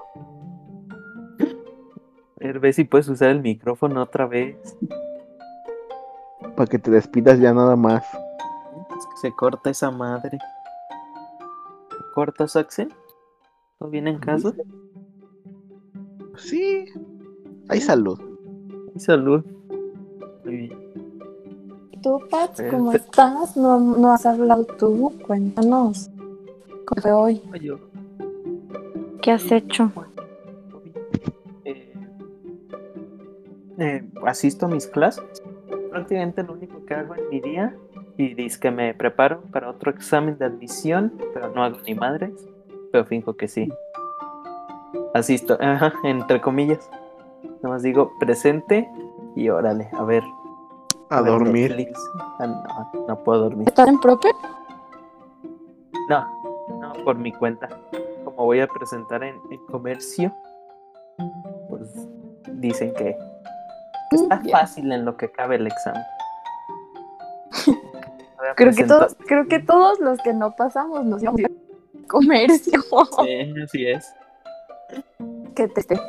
A 1.39 2.45
ver, 2.45 2.59
ve 2.59 2.74
si 2.74 2.84
puedes 2.84 3.07
usar 3.07 3.30
el 3.30 3.41
micrófono 3.41 4.01
otra 4.03 4.28
vez. 4.28 4.57
Para 6.55 6.67
que 6.69 6.78
te 6.78 6.91
despidas 6.91 7.39
ya 7.39 7.53
nada 7.53 7.76
más. 7.76 8.03
Es 8.03 9.05
que 9.07 9.17
se 9.21 9.32
corta 9.36 9.69
esa 9.69 9.89
madre. 9.89 10.38
¿Te 11.89 11.95
¿Cortas, 12.13 12.55
Axel? 12.55 12.93
¿Todo 13.84 13.91
bien 13.91 14.07
en 14.07 14.17
casa? 14.17 14.53
Sí. 16.38 16.86
Hay 17.67 17.81
salud. 17.81 18.17
Y 18.95 18.99
salud. 18.99 19.43
Muy 20.45 20.55
bien. 20.55 20.79
¿Tú, 22.01 22.17
Pat, 22.31 22.57
Eh, 22.61 22.69
cómo 22.71 22.93
estás? 22.93 23.57
¿No, 23.57 23.77
¿No 23.81 24.13
has 24.13 24.25
hablado 24.25 24.63
tú? 24.63 25.11
Cuéntanos. 25.27 26.09
¿Cómo 26.86 27.01
fue 27.01 27.11
hoy? 27.11 27.41
Yo, 27.59 27.77
¿Qué 29.21 29.31
has 29.31 29.51
hecho? 29.51 29.91
eh, 31.65 31.93
eh, 33.79 34.09
asisto 34.25 34.67
a 34.67 34.69
mis 34.69 34.88
clases. 34.88 35.25
Prácticamente 35.91 36.41
lo 36.41 36.53
único 36.53 36.86
que 36.86 36.93
hago 36.93 37.15
en 37.15 37.29
mi 37.29 37.41
día. 37.41 37.75
Y 38.15 38.34
dice 38.34 38.61
que 38.61 38.71
me 38.71 38.93
preparo 38.93 39.41
para 39.51 39.69
otro 39.69 39.91
examen 39.91 40.38
de 40.38 40.45
admisión, 40.45 41.11
pero 41.34 41.53
no 41.53 41.65
hago 41.65 41.79
ni 41.86 41.95
madres. 41.95 42.31
Pero 42.93 43.05
finjo 43.05 43.35
que 43.35 43.47
sí. 43.47 43.73
Asisto, 45.15 45.57
ajá, 45.59 45.93
entre 46.03 46.39
comillas. 46.39 46.91
Nada 47.63 47.69
más 47.69 47.81
digo 47.81 48.13
presente 48.19 48.87
y 49.35 49.49
órale, 49.49 49.89
a 49.93 50.03
ver. 50.03 50.23
A 51.09 51.21
ver 51.21 51.31
dormir. 51.31 51.71
Netflix. 51.71 51.99
Ah, 52.37 52.45
no, 52.45 53.05
no 53.07 53.23
puedo 53.23 53.45
dormir. 53.45 53.67
¿Estás 53.67 53.87
en 53.87 53.99
prope? 53.99 54.29
No, 56.07 56.27
no, 56.79 56.93
por 57.03 57.15
mi 57.17 57.31
cuenta. 57.31 57.67
Como 58.25 58.45
voy 58.45 58.59
a 58.59 58.67
presentar 58.67 59.23
en, 59.23 59.41
en 59.49 59.65
comercio, 59.65 60.31
pues 61.69 62.07
dicen 62.59 62.93
que 62.93 63.17
está 64.11 64.39
fácil 64.51 64.91
en 64.91 65.03
lo 65.03 65.17
que 65.17 65.31
cabe 65.31 65.55
el 65.55 65.65
examen. 65.65 66.03
Creo 68.55 68.71
que, 68.71 68.83
todos, 68.83 69.15
creo 69.25 69.47
que 69.47 69.57
todos 69.57 69.99
los 69.99 70.19
que 70.21 70.33
no 70.33 70.51
pasamos 70.51 71.05
nos 71.05 71.23
íbamos 71.23 71.41
a 71.45 71.62
comercio. 72.09 72.81
Sí, 73.23 73.53
así 73.63 73.87
es. 73.87 74.13
que 75.55 75.67
te 75.67 75.79
esté. 75.81 75.99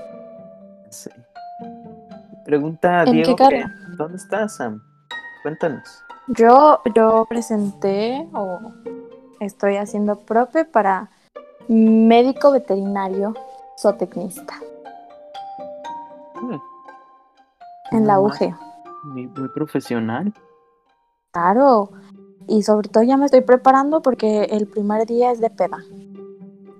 Sí. 0.91 1.11
Pregunta 2.45 3.01
a 3.01 3.05
¿En 3.05 3.23
qué 3.23 3.35
Diego, 3.35 3.69
¿dónde 3.97 4.17
estás, 4.17 4.57
Sam? 4.57 4.83
Cuéntanos. 5.43 6.03
Yo, 6.29 6.81
yo 6.95 7.27
presenté 7.29 8.27
o 8.35 8.59
estoy 9.41 9.77
haciendo 9.77 10.19
prope 10.21 10.65
para 10.65 11.11
médico 11.69 12.51
veterinario 12.53 13.35
zootecnista 13.79 14.55
Mm, 16.41 16.61
en 17.93 18.07
la. 18.07 18.21
UG. 18.21 18.55
Muy, 19.05 19.27
muy 19.29 19.49
profesional. 19.49 20.33
Claro. 21.33 21.91
Y 22.47 22.63
sobre 22.63 22.89
todo 22.89 23.03
ya 23.03 23.17
me 23.17 23.25
estoy 23.27 23.41
preparando 23.41 24.03
porque 24.03 24.45
el 24.45 24.67
primer 24.67 25.07
día 25.07 25.31
es 25.33 25.41
de 25.41 25.51
peda. 25.51 25.79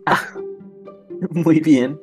Muy 1.31 1.61
bien. 1.61 1.99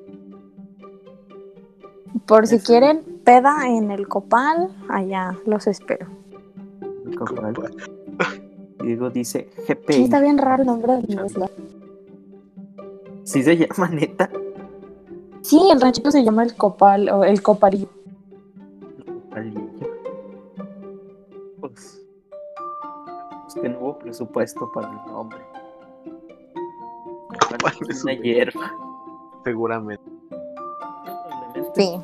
Por 2.26 2.47
si 2.47 2.55
Eso. 2.55 2.66
quieren 2.66 3.01
peda 3.24 3.68
en 3.68 3.91
el 3.91 4.07
copal, 4.07 4.70
allá 4.89 5.38
los 5.45 5.68
espero. 5.68 6.07
Corporal. 7.18 7.53
Diego 8.84 9.09
dice 9.12 9.49
Sí, 9.68 9.74
GPI. 9.74 10.03
está 10.03 10.20
bien 10.22 10.38
raro 10.38 10.62
el 10.64 10.68
nombre 10.68 10.93
de 10.93 11.01
la 11.01 11.05
universidad. 11.07 11.51
¿Sí 13.24 13.43
se 13.43 13.55
llama 13.57 13.89
neta? 13.89 14.30
Sí, 15.41 15.59
el 15.72 15.80
ranchito 15.80 16.12
se 16.12 16.24
llama 16.24 16.43
el 16.43 16.55
copal 16.55 17.09
o 17.09 17.24
el 17.24 17.41
coparillo. 17.43 17.88
Palillo. 19.30 19.59
Pues. 19.59 19.71
Es 23.54 23.62
que 23.62 23.68
no 23.68 23.80
hubo 23.80 23.99
presupuesto 23.99 24.72
para 24.72 24.89
el 24.89 24.95
nombre. 25.12 25.39
Es 27.89 28.04
una 28.04 28.14
un- 28.14 28.22
hierba. 28.22 28.72
Seguramente. 29.43 30.04
Sí. 31.76 31.99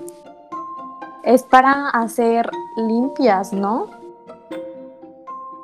Es 1.24 1.44
para 1.44 1.90
hacer 1.92 2.50
limpias, 2.76 3.54
¿no? 3.54 3.88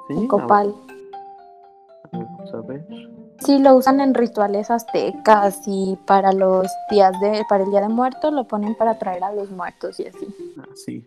Sí, 0.07 0.27
copal. 0.27 0.73
a 2.13 2.17
ver, 2.17 2.25
Vamos 2.27 2.53
a 2.53 2.61
ver. 2.61 2.85
Sí, 3.39 3.59
lo 3.59 3.75
usan 3.75 3.99
en 3.99 4.13
rituales 4.13 4.71
aztecas 4.71 5.61
y 5.65 5.97
para 6.05 6.31
los 6.31 6.67
días 6.89 7.19
de, 7.19 7.43
para 7.49 7.65
el 7.65 7.71
día 7.71 7.81
de 7.81 7.89
muertos 7.89 8.31
lo 8.33 8.45
ponen 8.45 8.75
para 8.75 8.97
traer 8.97 9.23
a 9.25 9.33
los 9.33 9.51
muertos 9.51 9.99
y 9.99 10.07
así. 10.07 10.27
Ah, 10.59 10.63
sí, 10.75 11.05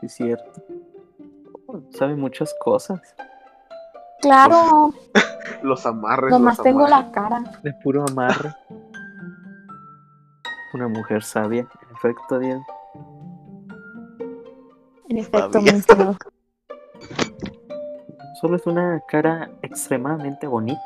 sí, 0.00 0.08
cierto. 0.08 0.52
Oh, 1.66 1.80
sabe 1.90 2.14
muchas 2.14 2.54
cosas. 2.62 3.00
Claro, 4.24 4.92
Los 5.62 5.84
amarres. 5.86 6.30
nomás 6.30 6.56
los 6.58 6.64
tengo 6.64 6.86
amarres. 6.86 7.06
la 7.06 7.12
cara. 7.12 7.44
De 7.62 7.72
puro 7.74 8.04
amarre. 8.08 8.54
Una 10.72 10.88
mujer 10.88 11.22
sabia, 11.22 11.60
en 11.60 11.96
efecto, 11.96 12.38
Diego. 12.38 12.64
En 15.08 15.18
efecto. 15.18 15.60
Solo 18.40 18.56
es 18.56 18.66
una 18.66 19.00
cara 19.06 19.50
extremadamente 19.62 20.46
bonita. 20.46 20.82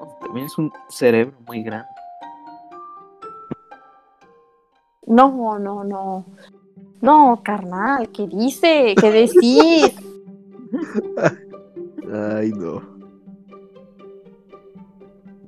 ¿no? 0.00 0.18
También 0.20 0.46
es 0.46 0.56
un 0.58 0.72
cerebro 0.88 1.36
muy 1.46 1.62
grande. 1.62 1.88
No, 5.06 5.58
no, 5.58 5.82
no. 5.84 6.24
No, 7.00 7.40
carnal, 7.42 8.08
¿qué 8.10 8.26
dice? 8.26 8.94
¿Qué 9.00 9.10
decís? 9.10 9.96
Ay, 12.36 12.52
no. 12.52 12.82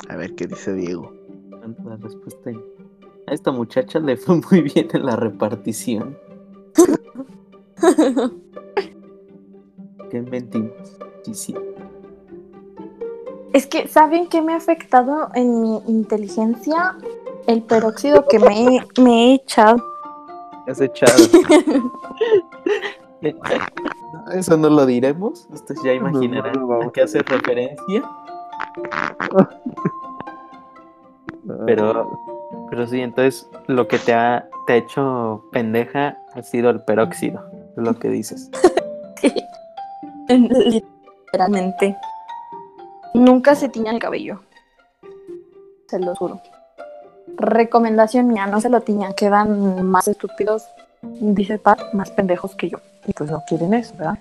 A 0.09 0.17
ver 0.17 0.35
qué 0.35 0.47
dice 0.47 0.73
Diego. 0.73 1.13
La 1.85 1.97
respuesta 1.97 2.49
ahí. 2.49 2.59
A 3.27 3.35
esta 3.35 3.53
muchacha 3.53 3.99
le 3.99 4.17
fue 4.17 4.41
muy 4.51 4.63
bien 4.63 4.89
en 4.95 5.05
la 5.05 5.17
repartición. 5.17 6.17
¿Qué 10.11 10.23
mentimos? 10.23 10.73
Sí, 11.25 11.35
sí. 11.35 11.55
Es 13.53 13.67
que, 13.67 13.87
¿saben 13.87 14.29
qué 14.29 14.41
me 14.41 14.55
ha 14.55 14.57
afectado 14.57 15.29
en 15.35 15.61
mi 15.61 15.83
inteligencia? 15.89 16.97
El 17.47 17.63
peróxido 17.65 18.25
que 18.29 18.39
me, 18.39 18.77
he- 18.77 19.03
me 19.03 19.33
he 19.33 19.35
echado. 19.35 19.77
¿Qué 20.65 20.71
has 20.73 20.81
echado? 20.81 21.13
Eso 24.33 24.57
no 24.57 24.71
lo 24.71 24.87
diremos. 24.87 25.47
Ustedes 25.51 25.81
ya 25.83 25.93
imaginarán 25.93 26.53
No, 26.55 26.61
no, 26.61 26.67
vamos 26.67 26.87
a 26.87 26.93
qué 26.93 27.03
hace 27.03 27.21
referencia. 27.21 28.03
Pero, 31.65 32.21
pero 32.69 32.87
sí, 32.87 33.01
entonces 33.01 33.49
lo 33.69 33.89
que 33.89 33.99
te 33.99 34.13
ha, 34.13 34.49
te 34.67 34.75
ha 34.75 34.77
hecho 34.77 35.45
pendeja 35.51 36.19
ha 36.35 36.43
sido 36.43 36.69
el 36.69 36.83
peróxido. 36.83 37.43
Es 37.77 37.83
lo 37.83 37.99
que 37.99 38.11
dices. 38.11 38.51
Literalmente. 40.29 41.97
Nunca 43.15 43.55
se 43.55 43.69
tiña 43.69 43.93
el 43.93 43.99
cabello. 43.99 44.43
Se 45.87 45.99
lo 45.99 46.15
juro. 46.15 46.41
Recomendación 47.37 48.29
mía, 48.29 48.47
no 48.47 48.61
se 48.61 48.69
lo 48.69 48.81
tiñan, 48.83 49.15
quedan 49.15 49.87
más 49.87 50.09
estúpidos, 50.09 50.67
dice 51.03 51.59
Pat, 51.59 51.95
más 51.95 52.11
pendejos 52.11 52.55
que 52.55 52.71
yo. 52.71 52.79
Y 53.07 53.13
pues 53.13 53.31
no 53.31 53.43
quieren 53.47 53.75
eso, 53.75 53.95
¿verdad? 53.97 54.19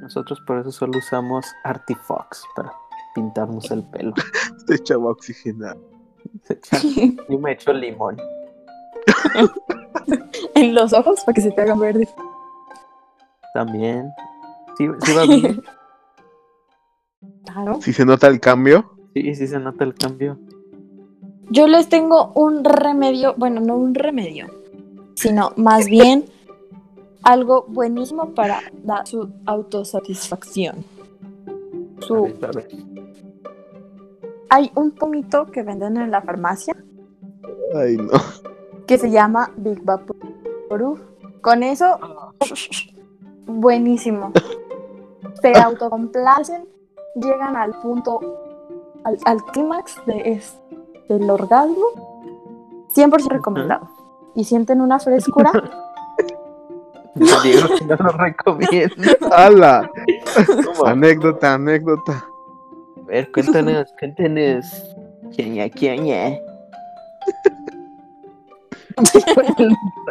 Nosotros 0.00 0.40
por 0.46 0.58
eso 0.58 0.72
solo 0.72 0.98
usamos 0.98 1.46
Artifox 1.64 2.44
para 2.56 2.72
pintarnos 3.14 3.70
el 3.70 3.84
pelo. 3.84 4.14
Este 4.56 4.82
chavo 4.84 5.10
oxigenado. 5.10 5.80
Yo 7.28 7.38
me 7.38 7.52
echo 7.52 7.72
limón. 7.72 8.16
en 10.54 10.74
los 10.74 10.92
ojos 10.92 11.20
para 11.24 11.34
que 11.34 11.40
se 11.40 11.50
te 11.50 11.60
hagan 11.62 11.78
verdes. 11.78 12.08
También. 13.54 14.10
Sí, 14.76 14.86
sí 15.02 15.14
va 15.14 15.24
bien. 15.24 15.62
Claro. 17.44 17.80
Si 17.80 17.92
se 17.92 18.04
nota 18.04 18.26
el 18.28 18.40
cambio. 18.40 18.92
Sí, 19.14 19.34
sí 19.34 19.46
se 19.46 19.58
nota 19.58 19.84
el 19.84 19.94
cambio. 19.94 20.38
Yo 21.50 21.66
les 21.66 21.88
tengo 21.88 22.32
un 22.34 22.62
remedio, 22.62 23.34
bueno, 23.38 23.60
no 23.60 23.74
un 23.76 23.94
remedio, 23.94 24.48
sino 25.18 25.52
más 25.56 25.86
bien 25.86 26.24
algo 27.22 27.64
buenísimo 27.68 28.34
para 28.34 28.60
dar 28.84 29.06
su 29.06 29.28
autosatisfacción. 29.46 30.84
Su, 32.00 32.28
hay 34.50 34.70
un 34.76 34.92
pomito 34.92 35.46
que 35.46 35.62
venden 35.62 35.96
en 35.96 36.10
la 36.10 36.22
farmacia 36.22 36.74
Ay, 37.74 37.96
no. 37.96 38.12
que 38.86 38.96
se 38.98 39.10
llama 39.10 39.50
Big 39.56 39.82
Vaporub. 39.84 41.00
Con 41.40 41.62
eso, 41.62 41.98
buenísimo. 43.46 44.32
Se 45.42 45.52
autocomplacen, 45.58 46.66
llegan 47.16 47.56
al 47.56 47.72
punto, 47.80 48.20
al, 49.04 49.18
al 49.24 49.44
clímax 49.46 49.96
de 50.06 50.32
es- 50.32 50.56
del 51.08 51.28
orgasmo. 51.28 51.86
100% 52.94 53.28
recomendado. 53.28 53.88
Y 54.38 54.44
sienten 54.44 54.80
una 54.80 55.00
frescura. 55.00 55.50
Diego 57.42 57.66
no 57.88 57.96
lo 57.96 58.10
recomiendo. 58.12 58.94
¡Hala! 59.32 59.90
anécdota, 60.86 61.54
anécdota. 61.54 62.24
A 62.96 63.06
ver, 63.06 63.32
cuéntanos, 63.32 63.92
cuéntanos. 63.98 64.64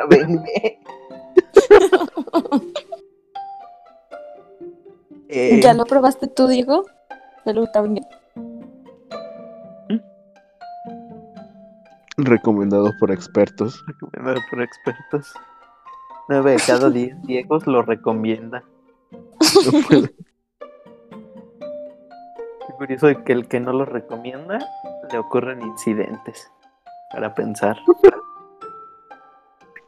Venme. 0.09 0.79
Eh, 5.29 5.61
¿Ya 5.63 5.73
lo 5.79 5.85
probaste 5.85 6.27
tú, 6.27 6.47
Diego? 6.47 6.83
¿Ya 7.45 7.53
Recomendado 12.17 12.93
por 12.99 13.11
expertos. 13.11 13.83
recomendado 13.85 14.39
por 14.49 14.61
expertos. 14.61 15.33
9 16.29 16.51
de 16.51 16.57
cada 16.65 16.89
10 16.89 17.21
Diegos 17.23 17.67
lo 17.67 17.81
recomienda. 17.83 18.63
No 19.65 19.87
puedo. 19.87 20.07
Qué 22.67 22.73
curioso 22.77 23.07
que 23.23 23.33
el 23.33 23.47
que 23.47 23.59
no 23.59 23.71
lo 23.71 23.85
recomienda 23.85 24.59
le 25.11 25.17
ocurren 25.17 25.61
incidentes. 25.61 26.51
Para 27.11 27.33
pensar. 27.33 27.77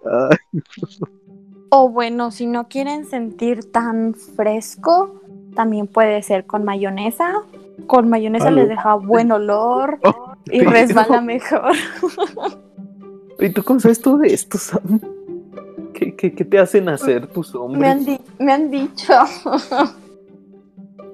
Ay, 0.06 0.38
O 1.72 1.90
bueno, 1.90 2.32
si 2.32 2.48
no 2.48 2.68
quieren 2.68 3.06
sentir 3.06 3.72
tan 3.72 4.16
fresco, 4.16 5.22
también 5.56 5.86
puede 5.86 6.24
ser 6.24 6.48
con 6.48 6.64
mayonesa. 6.64 7.44
Con 7.86 8.10
mayonesa 8.10 8.50
les 8.50 8.68
deja 8.70 8.96
buen 8.96 9.32
olor 9.32 10.00
Oh, 10.04 10.29
y 10.52 10.62
resbala 10.62 11.22
mejor. 11.34 11.72
¿Y 13.40 13.50
tú 13.50 13.64
cómo 13.64 13.80
sabes 13.80 14.02
todo 14.02 14.18
de 14.18 14.34
esto, 14.34 14.58
Sam? 14.58 15.00
¿Qué, 15.94 16.16
qué, 16.16 16.34
qué 16.34 16.46
te 16.46 16.60
hacen 16.60 16.90
hacer 16.90 17.28
tus 17.28 17.54
Me 17.54 17.60
han, 17.60 17.66
hombres? 18.00 18.06
di- 18.06 18.20
me 18.40 18.52
han 18.54 18.72
dicho. 18.72 19.14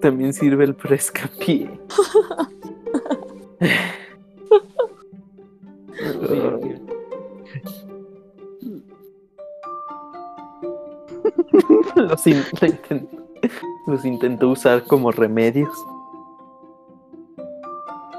También 0.02 0.34
sirve 0.34 0.66
el 0.66 0.76
frescapié. 0.76 1.70
los, 11.96 12.28
in- 12.28 12.44
los 13.88 14.06
intentó 14.06 14.50
usar 14.50 14.84
como 14.84 15.12
remedios. 15.12 15.74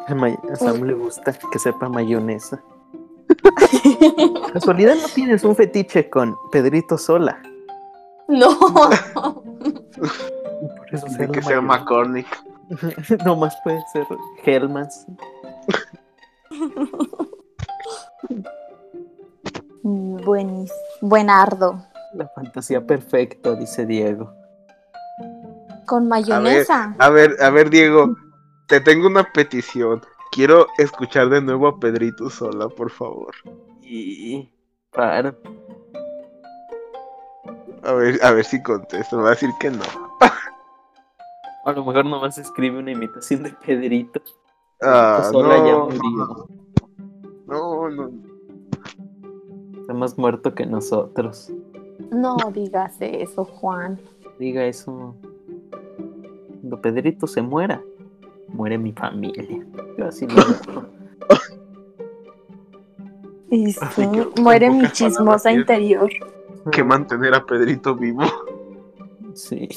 A, 0.09 0.15
may- 0.15 0.39
a 0.53 0.57
Sam 0.57 0.83
le 0.85 0.95
gusta 0.95 1.33
que 1.53 1.59
sepa 1.59 1.89
mayonesa. 1.89 2.63
Casualidad 4.53 4.95
no 4.95 5.09
tienes 5.15 5.43
un 5.45 5.57
fetiche 5.57 6.09
con 6.09 6.37
Pedrito 6.53 6.97
Sola. 6.99 7.41
no. 8.29 8.57
Por 9.19 10.95
eso 10.95 11.07
la 11.19 11.27
que 11.29 11.43
sea 11.43 11.61
mayonesa. 11.61 11.63
McCormick. 11.63 12.27
No 13.25 13.37
más 13.37 13.57
puede 13.63 13.81
ser 13.93 14.05
Hellmans. 14.45 15.07
Buenis, 19.83 20.73
buenardo. 21.01 21.85
La 22.15 22.29
fantasía 22.29 22.85
perfecta, 22.87 23.55
dice 23.55 23.87
Diego. 23.87 24.33
Con 25.87 26.09
mayonesa. 26.09 26.95
A 26.99 27.11
ver, 27.11 27.37
a 27.41 27.51
ver, 27.51 27.71
Diego. 27.71 28.17
Te 28.67 28.81
tengo 28.81 29.07
una 29.07 29.25
petición. 29.33 30.03
Quiero 30.33 30.67
escuchar 30.79 31.29
de 31.29 31.41
nuevo 31.41 31.69
a 31.69 31.79
Pedrito 31.79 32.29
sola, 32.31 32.69
por 32.69 32.91
favor. 32.91 33.35
Y. 33.81 34.51
Para. 34.93 35.37
A 37.85 37.93
ver, 37.93 38.19
a 38.25 38.33
ver 38.33 38.45
si 38.45 38.61
contesta. 38.63 39.17
Me 39.17 39.23
va 39.23 39.29
a 39.29 39.33
decir 39.33 39.51
que 39.61 39.71
no. 39.71 39.85
A 41.65 41.73
lo 41.73 41.85
mejor 41.85 42.05
nomás 42.07 42.39
escribe 42.39 42.79
una 42.79 42.93
imitación 42.93 43.45
de 43.45 43.51
Pedrito. 43.51 44.21
Ah, 44.83 45.29
Sola 45.33 45.57
ya 45.57 45.73
no, 45.73 45.87
murió. 45.87 46.47
no, 47.47 47.89
no. 47.91 48.11
Sam 49.87 49.97
más 49.99 50.19
muerto 50.19 50.55
que 50.55 50.67
nosotros. 50.67 51.53
No 52.11 52.37
digas 52.53 52.97
eso, 53.01 53.45
Juan. 53.45 54.01
Diga 54.39 54.65
eso. 54.65 55.15
Cuando 56.61 56.81
Pedrito 56.81 57.27
se 57.27 57.43
muera, 57.43 57.83
muere 58.57 58.79
mi 58.79 58.93
familia. 58.93 59.65
Yo 59.99 60.07
así 60.07 60.27
lo 60.27 60.37
que, 63.51 64.41
muere 64.41 64.71
mi 64.71 64.91
chismosa 64.91 65.53
interior. 65.53 66.11
Que 66.73 66.83
mantener 66.83 67.35
a 67.35 67.45
Pedrito 67.45 67.95
vivo. 67.95 68.23
Sí. 69.35 69.69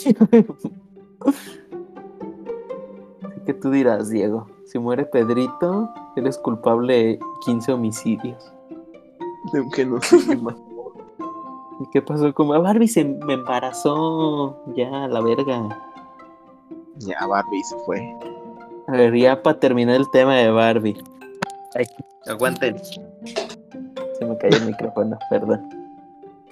Así 3.22 3.42
que 3.46 3.54
tú 3.54 3.70
dirás, 3.70 4.10
Diego, 4.10 4.48
si 4.66 4.80
muere 4.80 5.06
Pedrito, 5.06 5.90
eres 6.16 6.38
culpable 6.38 6.94
de 6.94 7.20
15 7.46 7.74
homicidios. 7.74 8.52
No 9.54 10.02
sé 10.02 10.20
qué 10.28 10.36
más. 10.38 10.56
¿Y 11.80 11.90
qué 11.92 12.02
pasó 12.02 12.34
con 12.34 12.50
Barbie? 12.50 12.88
Se 12.88 13.06
me 13.06 13.34
embarazó. 13.34 14.58
Ya, 14.76 15.08
la 15.08 15.22
verga. 15.22 15.80
Ya 16.98 17.26
Barbie 17.26 17.64
se 17.64 17.78
fue. 17.86 18.18
A 18.90 18.94
ver, 18.94 19.16
ya 19.16 19.44
para 19.44 19.60
terminar 19.60 19.98
el 19.98 20.10
tema 20.10 20.36
de 20.38 20.50
Barbie. 20.50 20.98
Ay, 21.76 21.86
aguanten. 22.26 22.76
Se 22.84 24.26
me 24.26 24.36
cayó 24.40 24.58
el 24.58 24.66
micrófono, 24.66 25.16
perdón. 25.30 25.70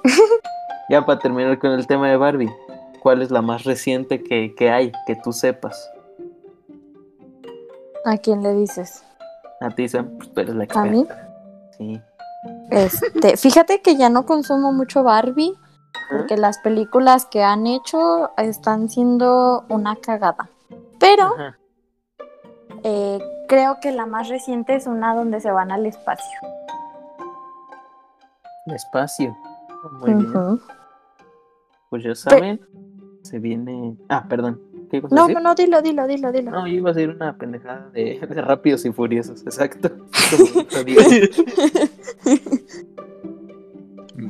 ya 0.89 1.03
para 1.03 1.17
terminar 1.17 1.57
con 1.57 1.71
el 1.71 1.87
tema 1.87 2.07
de 2.11 2.17
Barbie. 2.17 2.51
¿Cuál 3.01 3.23
es 3.23 3.31
la 3.31 3.41
más 3.41 3.63
reciente 3.63 4.21
que, 4.21 4.53
que 4.53 4.69
hay, 4.69 4.91
que 5.07 5.15
tú 5.15 5.33
sepas? 5.33 5.89
¿A 8.05 8.17
quién 8.17 8.43
le 8.43 8.53
dices? 8.53 9.03
A 9.59 9.71
ti, 9.71 9.89
Sam, 9.89 10.15
pues 10.19 10.31
tú 10.31 10.41
eres 10.41 10.53
la 10.53 10.67
¿A 10.75 10.85
mí? 10.85 10.99
experta. 10.99 11.29
Sí. 11.75 11.99
Este, 12.69 13.35
fíjate 13.35 13.81
que 13.81 13.95
ya 13.95 14.11
no 14.11 14.27
consumo 14.27 14.71
mucho 14.73 15.01
Barbie 15.01 15.55
porque 16.11 16.37
las 16.37 16.59
películas 16.59 17.25
que 17.25 17.41
han 17.41 17.65
hecho 17.65 18.29
están 18.37 18.89
siendo 18.89 19.65
una 19.69 19.95
cagada. 19.95 20.51
Pero 20.99 21.23
Ajá. 21.23 21.57
Eh, 22.83 23.19
creo 23.47 23.77
que 23.81 23.91
la 23.91 24.05
más 24.05 24.29
reciente 24.29 24.75
es 24.75 24.87
una 24.87 25.15
donde 25.15 25.39
se 25.39 25.51
van 25.51 25.71
al 25.71 25.85
espacio. 25.85 26.39
Espacio. 28.67 29.35
Muy 30.01 30.13
bien. 30.13 30.59
Pues 31.89 32.03
ya 32.03 32.15
saben, 32.15 32.59
se 33.21 33.39
viene. 33.39 33.95
Ah, 34.09 34.25
perdón. 34.27 34.59
¿Qué 34.91 34.97
ibas 34.97 35.11
a 35.11 35.15
No, 35.15 35.21
decir? 35.27 35.35
no, 35.35 35.41
no, 35.49 35.55
dilo, 35.55 35.81
dilo, 35.81 36.07
dilo, 36.07 36.31
dilo. 36.31 36.51
No, 36.51 36.67
yo 36.67 36.73
iba 36.73 36.89
a 36.89 36.93
decir 36.93 37.09
una 37.09 37.37
pendejada 37.37 37.89
de, 37.93 38.19
de 38.29 38.41
rápidos 38.41 38.85
y 38.85 38.91
furiosos, 38.91 39.41
exacto. 39.43 39.89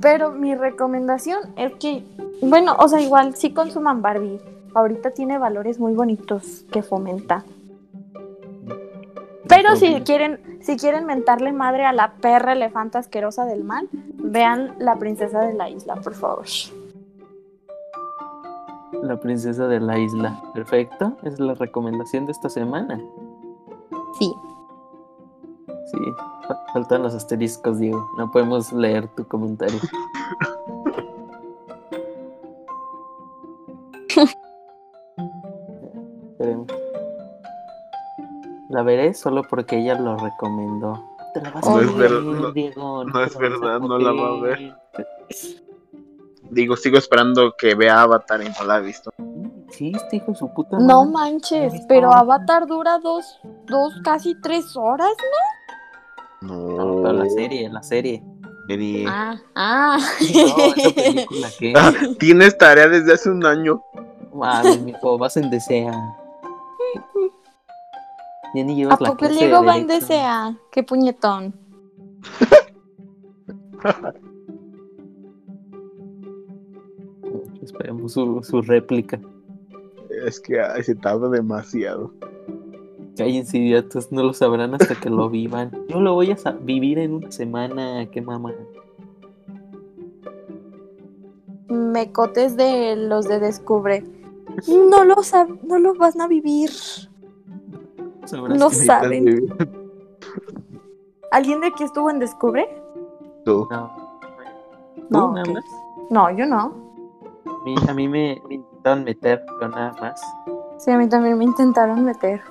Pero 0.02 0.32
mi 0.32 0.56
recomendación 0.56 1.39
es 1.58 1.74
que, 1.76 2.04
bueno, 2.41 2.76
o 2.80 2.88
sea, 2.88 3.02
igual 3.02 3.36
sí 3.36 3.54
consuman 3.54 4.02
Barbie. 4.02 4.39
Ahorita 4.76 5.12
tiene 5.12 5.38
valores 5.38 5.80
muy 5.80 5.93
bonitos 5.93 6.66
que 6.72 6.84
fomenta. 6.84 7.43
Pero 9.48 9.76
si 9.76 10.02
quieren, 10.02 10.60
si 10.62 10.78
quieren 10.78 11.06
mentarle 11.06 11.52
madre 11.54 11.86
a 11.86 11.93
la 11.93 12.14
perra 12.14 12.54
elefanta 12.54 13.00
asquerosa 13.00 13.45
del 13.45 13.64
mal, 13.64 13.88
vean 13.91 14.76
La 14.80 14.95
princesa 14.98 15.41
de 15.41 15.54
la 15.54 15.70
isla, 15.70 15.95
por 15.95 16.14
favor. 16.16 16.45
La 19.04 19.20
princesa 19.20 19.68
de 19.68 19.80
la 19.80 19.98
isla. 20.00 20.41
Perfecto. 20.54 21.18
Es 21.24 21.39
la 21.39 21.54
recomendación 21.54 22.26
de 22.26 22.32
esta 22.32 22.50
semana. 22.50 23.00
Sí. 24.18 24.34
Sí. 25.91 25.98
fa- 26.48 26.64
Faltan 26.74 27.04
los 27.04 27.14
asteriscos, 27.14 27.80
Diego. 27.80 28.10
No 28.18 28.32
podemos 28.32 28.72
leer 28.74 29.08
tu 29.10 29.26
comentario. 29.28 29.80
La 38.78 38.84
veré 38.84 39.15
solo 39.15 39.41
porque 39.41 39.80
ella 39.80 39.95
lo 39.99 40.15
recomendó. 40.17 41.03
Te 41.34 41.41
la 41.41 41.49
vas 41.49 41.65
a 41.65 41.71
No 41.71 41.78
ver, 41.78 41.86
es 41.88 41.95
verdad, 41.97 42.21
no- 42.21 42.51
Diego. 42.51 43.03
no 43.05 43.19
te 43.21 43.25
es 43.25 43.38
verdad, 43.39 43.80
no 43.80 43.97
la 43.97 44.11
va 44.11 44.28
a 44.38 44.39
ver. 44.39 44.59
ver. 44.59 44.75
Digo, 46.51 46.78
sigo 46.78 46.99
esperando 46.99 47.55
que 47.57 47.73
vea 47.73 48.03
Avatar 48.03 48.39
y 48.43 48.49
no 48.49 48.65
la 48.67 48.78
he 48.78 48.82
visto. 48.82 49.09
Sí, 49.71 49.93
este 49.95 50.17
hijo 50.17 50.36
su 50.36 50.53
puta 50.53 50.78
No 50.78 51.05
madre. 51.05 51.11
manches, 51.11 51.73
visto 51.73 51.88
pero 51.88 52.09
Avatar. 52.13 52.21
Avatar 52.61 52.67
dura 52.67 52.99
dos, 52.99 53.39
dos, 53.65 53.95
casi 54.03 54.39
tres 54.41 54.78
horas. 54.78 55.09
No, 56.41 56.53
No, 56.53 57.01
pero 57.01 57.13
la 57.13 57.30
serie, 57.32 57.67
la 57.69 57.82
serie. 57.82 58.23
serie. 58.67 59.05
Ah, 59.09 59.38
ah. 59.55 59.97
No, 60.36 60.73
esa 60.75 60.89
película 60.93 61.49
que. 61.57 61.73
Ah, 61.75 61.93
Tienes 62.19 62.55
tarea 62.59 62.88
desde 62.88 63.13
hace 63.13 63.32
un 63.32 63.43
año. 63.43 63.82
Mami, 64.32 64.78
mijo, 64.78 65.17
vas 65.17 65.36
en 65.38 65.49
desea. 65.49 65.91
Ya 68.54 68.64
ni 68.64 68.74
¿A 68.74 68.76
llevas 68.76 69.02
la 69.02 69.10
poco 69.10 69.26
el 69.26 69.38
clase 69.38 69.48
de 69.48 69.86
desea? 69.86 70.58
Qué 70.72 70.84
puñetón. 70.84 71.54
Esperemos 77.62 78.14
su, 78.14 78.41
su 78.43 78.62
réplica. 78.62 79.20
Es 80.26 80.39
que 80.39 80.62
ay, 80.62 80.84
se 80.84 80.95
tarda 80.95 81.30
demasiado. 81.30 82.14
Cállense, 83.18 83.58
idiotas, 83.58 84.12
no 84.12 84.24
lo 84.24 84.34
sabrán 84.34 84.74
hasta 84.76 84.95
que 84.95 85.10
lo 85.10 85.30
vivan. 85.30 85.72
Yo 85.89 86.00
lo 86.00 86.14
voy 86.14 86.32
a 86.32 86.36
vivir 86.62 87.00
en 87.00 87.16
una 87.16 87.32
semana, 87.32 88.08
qué 88.12 88.22
mamá. 88.22 88.54
Mecotes 91.68 92.56
de 92.56 92.95
los 92.95 93.28
de 93.28 93.39
Descubre. 93.39 94.04
No 94.68 95.04
lo 95.04 95.16
no 95.64 95.80
lo 95.80 95.95
van 95.95 96.22
a 96.22 96.28
vivir. 96.28 96.70
Sabrás 98.28 98.57
No 98.59 98.69
que- 98.69 98.75
saben. 98.75 99.47
¿Alguien 101.32 101.59
de 101.61 101.67
aquí 101.67 101.84
estuvo 101.84 102.09
en 102.09 102.19
Descubre? 102.19 102.67
Tú. 103.45 103.67
No. 103.69 104.19
¿Tú 104.95 105.03
No, 105.09 105.32
nada 105.34 105.51
más? 105.53 105.63
No, 106.09 106.30
yo 106.32 106.45
no. 106.45 106.73
A 107.45 107.63
mí, 107.65 107.75
a 107.88 107.93
mí 107.93 108.07
me, 108.07 108.41
me 108.47 108.55
intentaron 108.55 109.03
meter, 109.03 109.45
pero 109.59 109.69
nada 109.71 109.93
más. 109.99 110.21
Sí, 110.78 110.91
a 110.91 110.97
mí 110.97 111.07
también 111.09 111.38
me 111.38 111.43
intentaron 111.43 112.03
meter. 112.05 112.41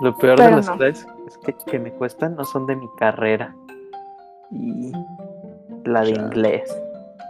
Lo 0.00 0.16
peor 0.16 0.38
de 0.38 0.50
las 0.50 0.66
no. 0.66 0.76
clases 0.76 1.06
es 1.26 1.38
que, 1.38 1.54
que 1.54 1.78
me 1.78 1.92
cuestan 1.92 2.36
no 2.36 2.44
son 2.44 2.66
de 2.66 2.76
mi 2.76 2.88
carrera. 2.98 3.54
Y 4.50 4.92
la 5.84 6.02
de 6.02 6.10
inglés. 6.10 6.70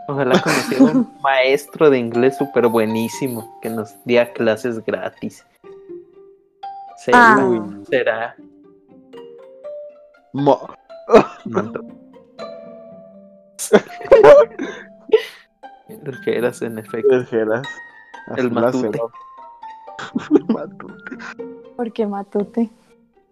Ojalá 0.09 0.41
conociera 0.41 0.85
un 0.85 1.09
maestro 1.23 1.91
de 1.91 1.99
inglés 1.99 2.37
súper 2.37 2.67
buenísimo 2.69 3.59
que 3.63 3.69
nos 3.71 3.95
diera 4.05 4.33
clases 4.33 4.85
gratis. 4.85 5.45
Será. 6.99 7.35
Ah. 7.35 7.69
Será. 7.89 8.37
Mo- 10.33 10.69
No. 11.47 11.73
El 15.89 16.21
que 16.25 16.37
eras 16.37 16.61
en 16.63 16.79
efecto. 16.79 17.19
Dijeras. 17.21 17.67
El 18.37 18.47
la 18.55 18.61
matute. 18.61 18.91
cerró. 18.93 19.11
El 20.35 20.45
matute. 20.55 21.17
Porque 21.77 22.07
matute. 22.07 22.71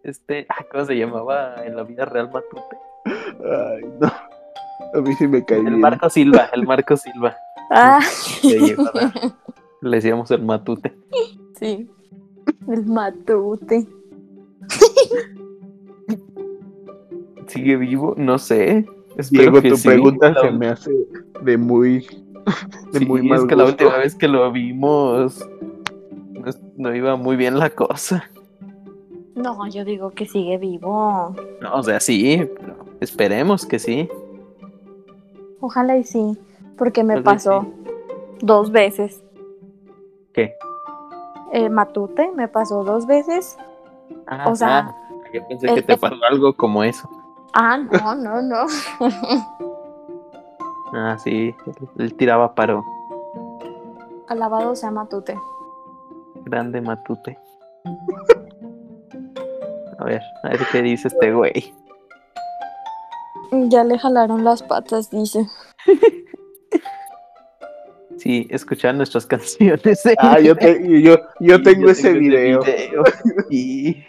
Este, 0.03 0.47
ah, 0.49 0.65
¿cómo 0.71 0.85
se 0.85 0.97
llamaba 0.97 1.57
en 1.65 1.77
la 1.77 1.83
vida 1.83 2.05
real 2.05 2.31
Matute? 2.33 2.77
Ay, 3.07 3.85
no. 4.01 4.07
A 4.07 5.01
mí 5.03 5.13
sí 5.15 5.27
me 5.27 5.45
caí 5.45 5.59
El 5.59 5.65
bien. 5.67 5.81
Marco 5.81 6.09
Silva, 6.09 6.49
el 6.53 6.65
Marco 6.65 6.97
Silva. 6.97 7.37
Ah. 7.71 7.99
Le 9.83 9.97
decíamos 9.97 10.31
el 10.31 10.43
Matute. 10.43 10.97
sí. 11.59 11.91
El 12.69 12.87
matute. 12.87 13.87
¿Sigue 17.47 17.77
vivo? 17.77 18.15
No 18.17 18.39
sé. 18.39 18.87
Espero 19.17 19.45
Diego, 19.53 19.63
que 19.63 19.69
tu 19.71 19.77
sí. 19.77 19.89
pregunta 19.89 20.31
La- 20.31 20.41
se 20.41 20.51
me 20.51 20.69
hace 20.69 20.91
de 21.43 21.57
muy. 21.57 22.07
De 22.93 23.01
Sí, 23.01 23.07
muy 23.07 23.21
es 23.23 23.27
mal 23.27 23.47
que 23.49 23.57
la 23.57 23.65
última 23.65 23.97
vez 23.99 24.15
que 24.15 24.29
lo 24.29 24.51
vimos 24.53 25.45
no, 26.31 26.45
no 26.77 26.95
iba 26.95 27.17
muy 27.17 27.35
bien 27.37 27.59
la 27.59 27.71
cosa. 27.71 28.31
No, 29.35 29.67
yo 29.69 29.85
digo 29.85 30.11
que 30.11 30.27
sigue 30.27 30.57
vivo. 30.57 31.35
No, 31.61 31.75
o 31.75 31.83
sea, 31.83 31.99
sí, 31.99 32.49
esperemos 33.01 33.67
que 33.67 33.81
sí. 33.81 34.09
Ojalá 35.61 35.99
y 35.99 36.05
sí. 36.05 36.39
Porque 36.79 37.03
me 37.03 37.15
Ojalá 37.15 37.25
pasó 37.25 37.67
dos 38.41 38.71
veces. 38.71 39.21
El 41.57 41.71
matute 41.71 42.31
me 42.33 42.49
pasó 42.49 42.85
dos 42.85 43.07
veces. 43.07 43.57
Ah, 44.27 44.45
O 44.51 44.55
sea, 44.55 44.79
ah, 44.79 44.95
yo 45.33 45.49
pensé 45.49 45.67
el- 45.69 45.75
que 45.77 45.83
te 45.83 45.95
el- 45.95 45.99
pasó 45.99 46.15
algo 46.29 46.55
como 46.55 46.85
eso. 46.85 47.09
Ah, 47.55 47.79
no, 47.79 48.15
no, 48.15 48.43
no. 48.43 48.67
Ah, 50.93 51.19
sí, 51.19 51.55
él 51.99 52.15
tiraba 52.17 52.55
paro. 52.55 52.85
Alabado 54.29 54.75
sea 54.77 54.91
matute. 54.91 55.39
Grande 56.45 56.81
Matute. 56.81 57.39
A 59.99 60.05
ver, 60.05 60.23
a 60.45 60.49
ver 60.51 60.61
qué 60.71 60.83
dice 60.83 61.09
este 61.09 61.33
güey. 61.33 61.75
Ya 63.51 63.83
le 63.85 63.99
jalaron 63.99 64.45
las 64.45 64.63
patas, 64.63 65.11
dice. 65.11 65.47
Sí, 68.19 68.47
escuchar 68.51 68.95
nuestras 68.95 69.27
canciones. 69.33 70.03
Ah, 70.19 70.39
yo, 70.41 70.57
te- 70.57 71.03
yo, 71.03 71.17
yo 71.41 71.57
Sí, 71.57 71.63
tengo 71.63 71.91
ese 71.91 72.13
video. 72.15 72.61
video. 72.63 73.05
Y 73.51 74.05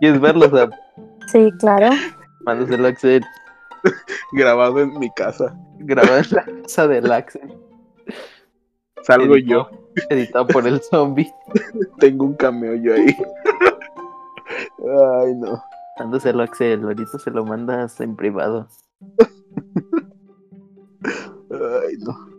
quieres 0.00 0.20
verlo, 0.20 0.48
Sam? 0.50 0.70
Sí, 1.30 1.50
claro. 1.58 1.90
Mándaselo 2.44 2.86
a 2.86 2.90
Axel. 2.90 3.22
grabado 4.32 4.80
en 4.80 4.98
mi 4.98 5.10
casa. 5.14 5.54
Grabado 5.78 6.18
en 6.18 6.26
la 6.30 6.44
casa 6.62 6.88
del 6.88 7.10
Axel. 7.12 7.52
Salgo 9.02 9.34
Editado- 9.36 9.70
yo. 9.70 9.78
Editado 10.10 10.46
por 10.46 10.66
el 10.66 10.80
zombie. 10.80 11.30
Tengo 11.98 12.24
un 12.24 12.34
cameo 12.34 12.74
yo 12.76 12.94
ahí. 12.94 13.14
Ay, 14.78 15.34
no. 15.36 15.62
Mándaselo 15.98 16.40
a 16.42 16.44
Axel. 16.44 16.82
Ahorita 16.84 17.18
se 17.18 17.30
lo 17.30 17.44
mandas 17.44 18.00
en 18.00 18.16
privado. 18.16 18.68
Ay, 21.50 21.96
no. 22.00 22.31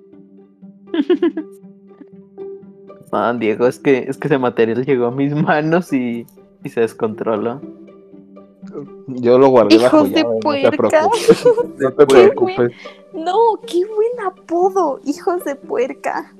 No, 3.11 3.33
Diego, 3.39 3.67
es 3.67 3.79
que, 3.79 4.05
es 4.07 4.17
que 4.17 4.27
ese 4.27 4.37
material 4.37 4.85
llegó 4.85 5.07
a 5.07 5.11
mis 5.11 5.33
manos 5.43 5.91
y, 5.93 6.25
y 6.63 6.69
se 6.69 6.81
descontroló. 6.81 7.61
Yo 9.07 9.37
lo 9.37 9.49
guardé 9.49 9.77
bajo 9.77 9.97
Hijos 9.97 10.11
de 10.13 10.21
llave, 10.23 10.33
no 10.33 10.39
te 10.71 10.77
puerca. 10.77 11.09
preocupes. 11.09 11.45
No 11.77 11.91
te 11.91 11.97
Qué 11.97 12.05
preocupes. 12.05 12.71
No, 13.13 13.37
qué 13.67 13.85
buen 13.85 14.19
apodo, 14.25 14.99
hijos 15.05 15.43
de 15.43 15.55
puerca. 15.55 16.33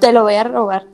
Te 0.00 0.12
lo 0.12 0.22
voy 0.22 0.34
a 0.34 0.44
robar. 0.44 0.86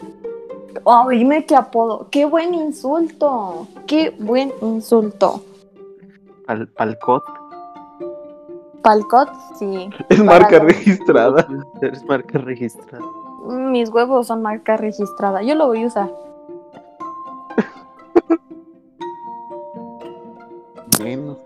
Oh, 0.84 1.08
dime 1.10 1.44
qué 1.44 1.56
apodo. 1.56 2.08
Qué 2.10 2.24
buen 2.24 2.54
insulto. 2.54 3.66
Qué 3.86 4.10
buen 4.18 4.52
insulto. 4.62 5.42
Al, 6.46 6.68
palcot. 6.68 7.22
Palcot, 8.82 9.28
sí. 9.58 9.90
Es 10.08 10.22
marca 10.22 10.58
registrada. 10.58 11.46
Eres 11.80 12.04
marca 12.04 12.38
registrada. 12.38 13.04
Mis 13.48 13.88
huevos 13.90 14.26
son 14.28 14.42
marca 14.42 14.76
registrada. 14.76 15.42
Yo 15.42 15.54
lo 15.54 15.66
voy 15.66 15.82
a 15.84 15.86
usar. 15.86 16.10
Bueno, 21.00 21.36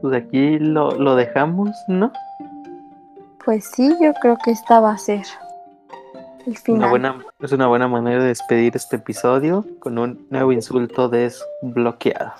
Pues 0.00 0.14
aquí 0.22 0.58
lo, 0.58 0.92
lo 0.92 1.16
dejamos, 1.16 1.70
¿no? 1.88 2.12
Pues 3.44 3.64
sí, 3.74 3.94
yo 4.00 4.12
creo 4.14 4.36
que 4.44 4.50
esta 4.52 4.80
va 4.80 4.92
a 4.92 4.98
ser 4.98 5.24
el 6.46 6.52
Una 6.52 6.56
final. 6.60 6.90
buena, 6.90 7.24
es 7.40 7.52
una 7.52 7.66
buena 7.66 7.88
manera 7.88 8.20
de 8.22 8.28
despedir 8.28 8.76
este 8.76 8.96
episodio 8.96 9.64
con 9.80 9.98
un 9.98 10.26
nuevo 10.30 10.52
insulto 10.52 11.08
desbloqueado. 11.08 12.32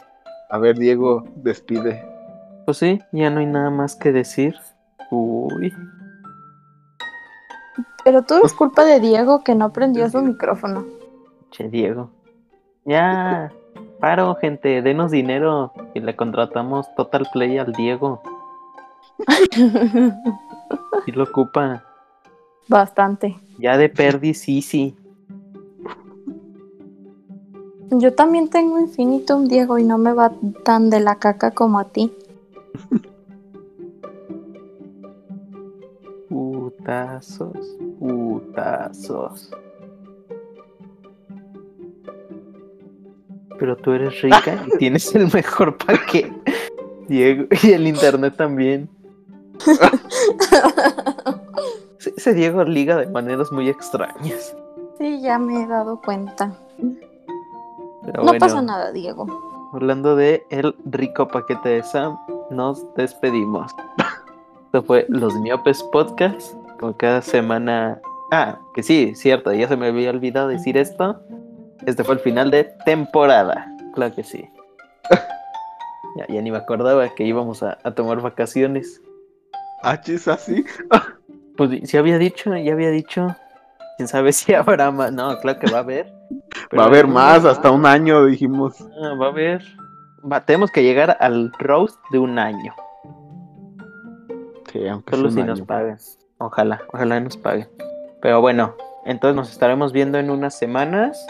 A 0.50 0.58
ver, 0.58 0.76
Diego, 0.78 1.24
despide. 1.36 2.04
Pues 2.64 2.78
sí, 2.78 3.00
ya 3.12 3.30
no 3.30 3.40
hay 3.40 3.46
nada 3.46 3.70
más 3.70 3.94
que 3.96 4.12
decir. 4.12 4.54
Uy, 5.10 5.72
Pero 8.04 8.22
todo 8.22 8.44
es 8.44 8.52
culpa 8.52 8.84
de 8.84 8.98
Diego 9.00 9.42
que 9.44 9.54
no 9.54 9.72
prendió 9.72 10.08
su 10.10 10.20
micrófono. 10.20 10.84
che 11.50 11.68
Diego. 11.68 12.10
Ya, 12.84 13.52
paro, 14.00 14.34
gente, 14.36 14.82
denos 14.82 15.10
dinero 15.10 15.72
y 15.94 16.00
le 16.00 16.14
contratamos 16.16 16.92
Total 16.96 17.26
Play 17.32 17.58
al 17.58 17.72
Diego. 17.72 18.22
Si 21.04 21.12
lo 21.12 21.22
ocupa. 21.24 21.84
Bastante. 22.66 23.36
Ya 23.58 23.76
de 23.76 23.88
perdi, 23.88 24.34
sí, 24.34 24.60
sí. 24.60 24.96
Yo 27.90 28.14
también 28.14 28.48
tengo 28.50 28.78
Infinitum, 28.78 29.46
Diego, 29.46 29.78
y 29.78 29.84
no 29.84 29.96
me 29.98 30.12
va 30.12 30.32
tan 30.64 30.90
de 30.90 31.00
la 31.00 31.16
caca 31.16 31.52
como 31.52 31.78
a 31.78 31.84
ti. 31.84 32.12
Putazos, 36.28 37.76
putazos. 37.98 39.50
Pero 43.58 43.76
tú 43.76 43.92
eres 43.92 44.20
rica 44.22 44.64
y 44.66 44.70
tienes 44.78 45.14
el 45.14 45.32
mejor 45.32 45.76
paquete. 45.78 46.32
Diego, 47.08 47.46
y 47.62 47.72
el 47.72 47.86
internet 47.86 48.34
también. 48.36 48.88
Ese- 52.16 52.34
Diego 52.34 52.64
liga 52.64 52.96
de 52.96 53.06
maneras 53.06 53.50
muy 53.52 53.68
extrañas. 53.68 54.56
Sí, 54.98 55.20
ya 55.20 55.38
me 55.38 55.62
he 55.62 55.66
dado 55.66 56.00
cuenta. 56.00 56.52
Pero 58.06 58.18
no 58.22 58.28
bueno, 58.28 58.38
pasa 58.38 58.62
nada, 58.62 58.92
Diego. 58.92 59.26
hablando 59.72 60.16
de 60.16 60.46
el 60.50 60.74
rico 60.86 61.28
paquete 61.28 61.68
de 61.68 61.82
Sam, 61.82 62.16
nos 62.50 62.82
despedimos. 62.94 63.72
Esto 64.66 64.82
fue 64.82 65.06
Los 65.08 65.34
Miopes 65.40 65.82
Podcast. 65.92 66.54
Como 66.78 66.96
cada 66.96 67.22
semana. 67.22 68.00
Ah, 68.32 68.58
que 68.74 68.82
sí, 68.82 69.14
cierto, 69.14 69.52
ya 69.52 69.66
se 69.68 69.76
me 69.76 69.86
había 69.86 70.10
olvidado 70.10 70.48
decir 70.48 70.76
esto. 70.76 71.20
Este 71.86 72.04
fue 72.04 72.14
el 72.16 72.20
final 72.20 72.50
de 72.50 72.64
temporada. 72.84 73.66
Claro 73.94 74.14
que 74.14 74.22
sí. 74.24 74.48
Ya, 76.16 76.26
ya 76.28 76.40
ni 76.40 76.50
me 76.50 76.56
acordaba 76.56 77.06
que 77.10 77.24
íbamos 77.24 77.62
a, 77.62 77.76
a 77.84 77.90
tomar 77.90 78.22
vacaciones. 78.22 79.02
Ah, 79.82 80.00
¿es 80.06 80.26
así? 80.28 80.64
Pues 81.56 81.88
si 81.88 81.96
había 81.96 82.18
dicho, 82.18 82.54
ya 82.56 82.72
había 82.74 82.90
dicho. 82.90 83.34
Quién 83.96 84.08
sabe 84.08 84.32
si 84.32 84.52
habrá 84.54 84.90
más. 84.90 85.10
No, 85.12 85.38
claro 85.40 85.58
que 85.58 85.70
va 85.70 85.78
a 85.78 85.80
haber. 85.80 86.12
Pero 86.70 86.80
Va 86.80 86.84
a 86.84 86.88
haber 86.88 87.06
más, 87.06 87.44
hasta 87.44 87.70
un 87.70 87.86
año 87.86 88.24
dijimos. 88.26 88.76
Ah, 89.02 89.14
va 89.20 89.26
a 89.26 89.28
haber. 89.30 89.62
Va, 90.30 90.44
tenemos 90.44 90.70
que 90.70 90.82
llegar 90.82 91.16
al 91.20 91.52
roast 91.58 91.98
de 92.10 92.18
un 92.18 92.38
año. 92.38 92.74
Sí, 94.72 94.86
aunque 94.88 95.16
Solo 95.16 95.30
si 95.30 95.42
nos 95.42 95.60
paguen. 95.62 95.96
Ojalá, 96.38 96.82
ojalá 96.92 97.20
nos 97.20 97.36
paguen. 97.36 97.68
Pero 98.20 98.40
bueno, 98.40 98.74
entonces 99.04 99.36
nos 99.36 99.50
estaremos 99.50 99.92
viendo 99.92 100.18
en 100.18 100.30
unas 100.30 100.58
semanas. 100.58 101.24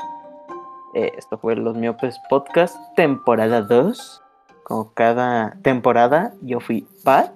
Eh, 0.94 1.12
esto 1.18 1.36
fue 1.36 1.57
Los 1.57 1.76
Miopes 1.76 2.18
Podcast, 2.30 2.76
temporada 2.97 3.61
2. 3.61 4.22
Como 4.64 4.92
cada 4.94 5.57
temporada, 5.62 6.32
yo 6.40 6.59
fui 6.59 6.86
Pat. 7.05 7.30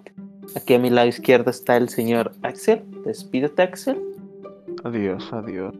Aquí 0.57 0.75
a 0.75 0.79
mi 0.79 0.91
lado 0.91 1.07
izquierdo 1.07 1.51
está 1.51 1.77
el 1.77 1.91
señor 1.91 2.33
Axel. 2.43 2.83
Despídete, 3.05 3.63
Axel. 3.63 4.03
Adiós, 4.83 5.31
adiós. 5.33 5.75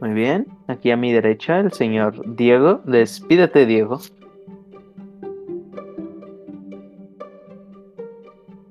Muy 0.00 0.10
bien. 0.10 0.46
Aquí 0.66 0.90
a 0.90 0.96
mi 0.96 1.12
derecha, 1.12 1.60
el 1.60 1.72
señor 1.72 2.34
Diego. 2.34 2.80
Despídete, 2.84 3.66
Diego. 3.66 4.00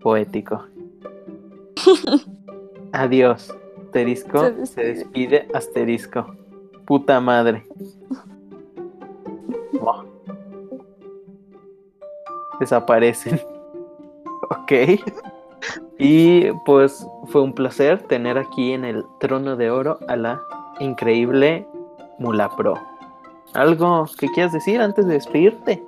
Poético. 0.02 0.66
Adiós. 2.94 3.56
Asterisco. 3.86 4.66
Se 4.66 4.84
despide. 4.84 5.48
Asterisco. 5.54 6.36
Puta 6.86 7.20
madre. 7.20 7.66
Oh. 9.80 10.04
Desaparecen. 12.60 13.40
Ok. 14.52 14.72
Y 16.00 16.52
pues 16.66 17.06
fue 17.28 17.42
un 17.42 17.54
placer 17.54 18.02
tener 18.04 18.40
aquí 18.40 18.72
en 18.72 18.84
el 18.84 19.06
trono 19.20 19.56
de 19.56 19.70
oro 19.70 20.00
a 20.08 20.16
la 20.16 20.42
increíble 20.80 21.66
Mula 22.18 22.50
Pro. 22.56 22.76
¿Algo 23.54 24.06
que 24.20 24.28
quieras 24.30 24.54
decir 24.54 24.82
antes 24.82 25.06
de 25.08 25.14
despedirte? 25.14 25.84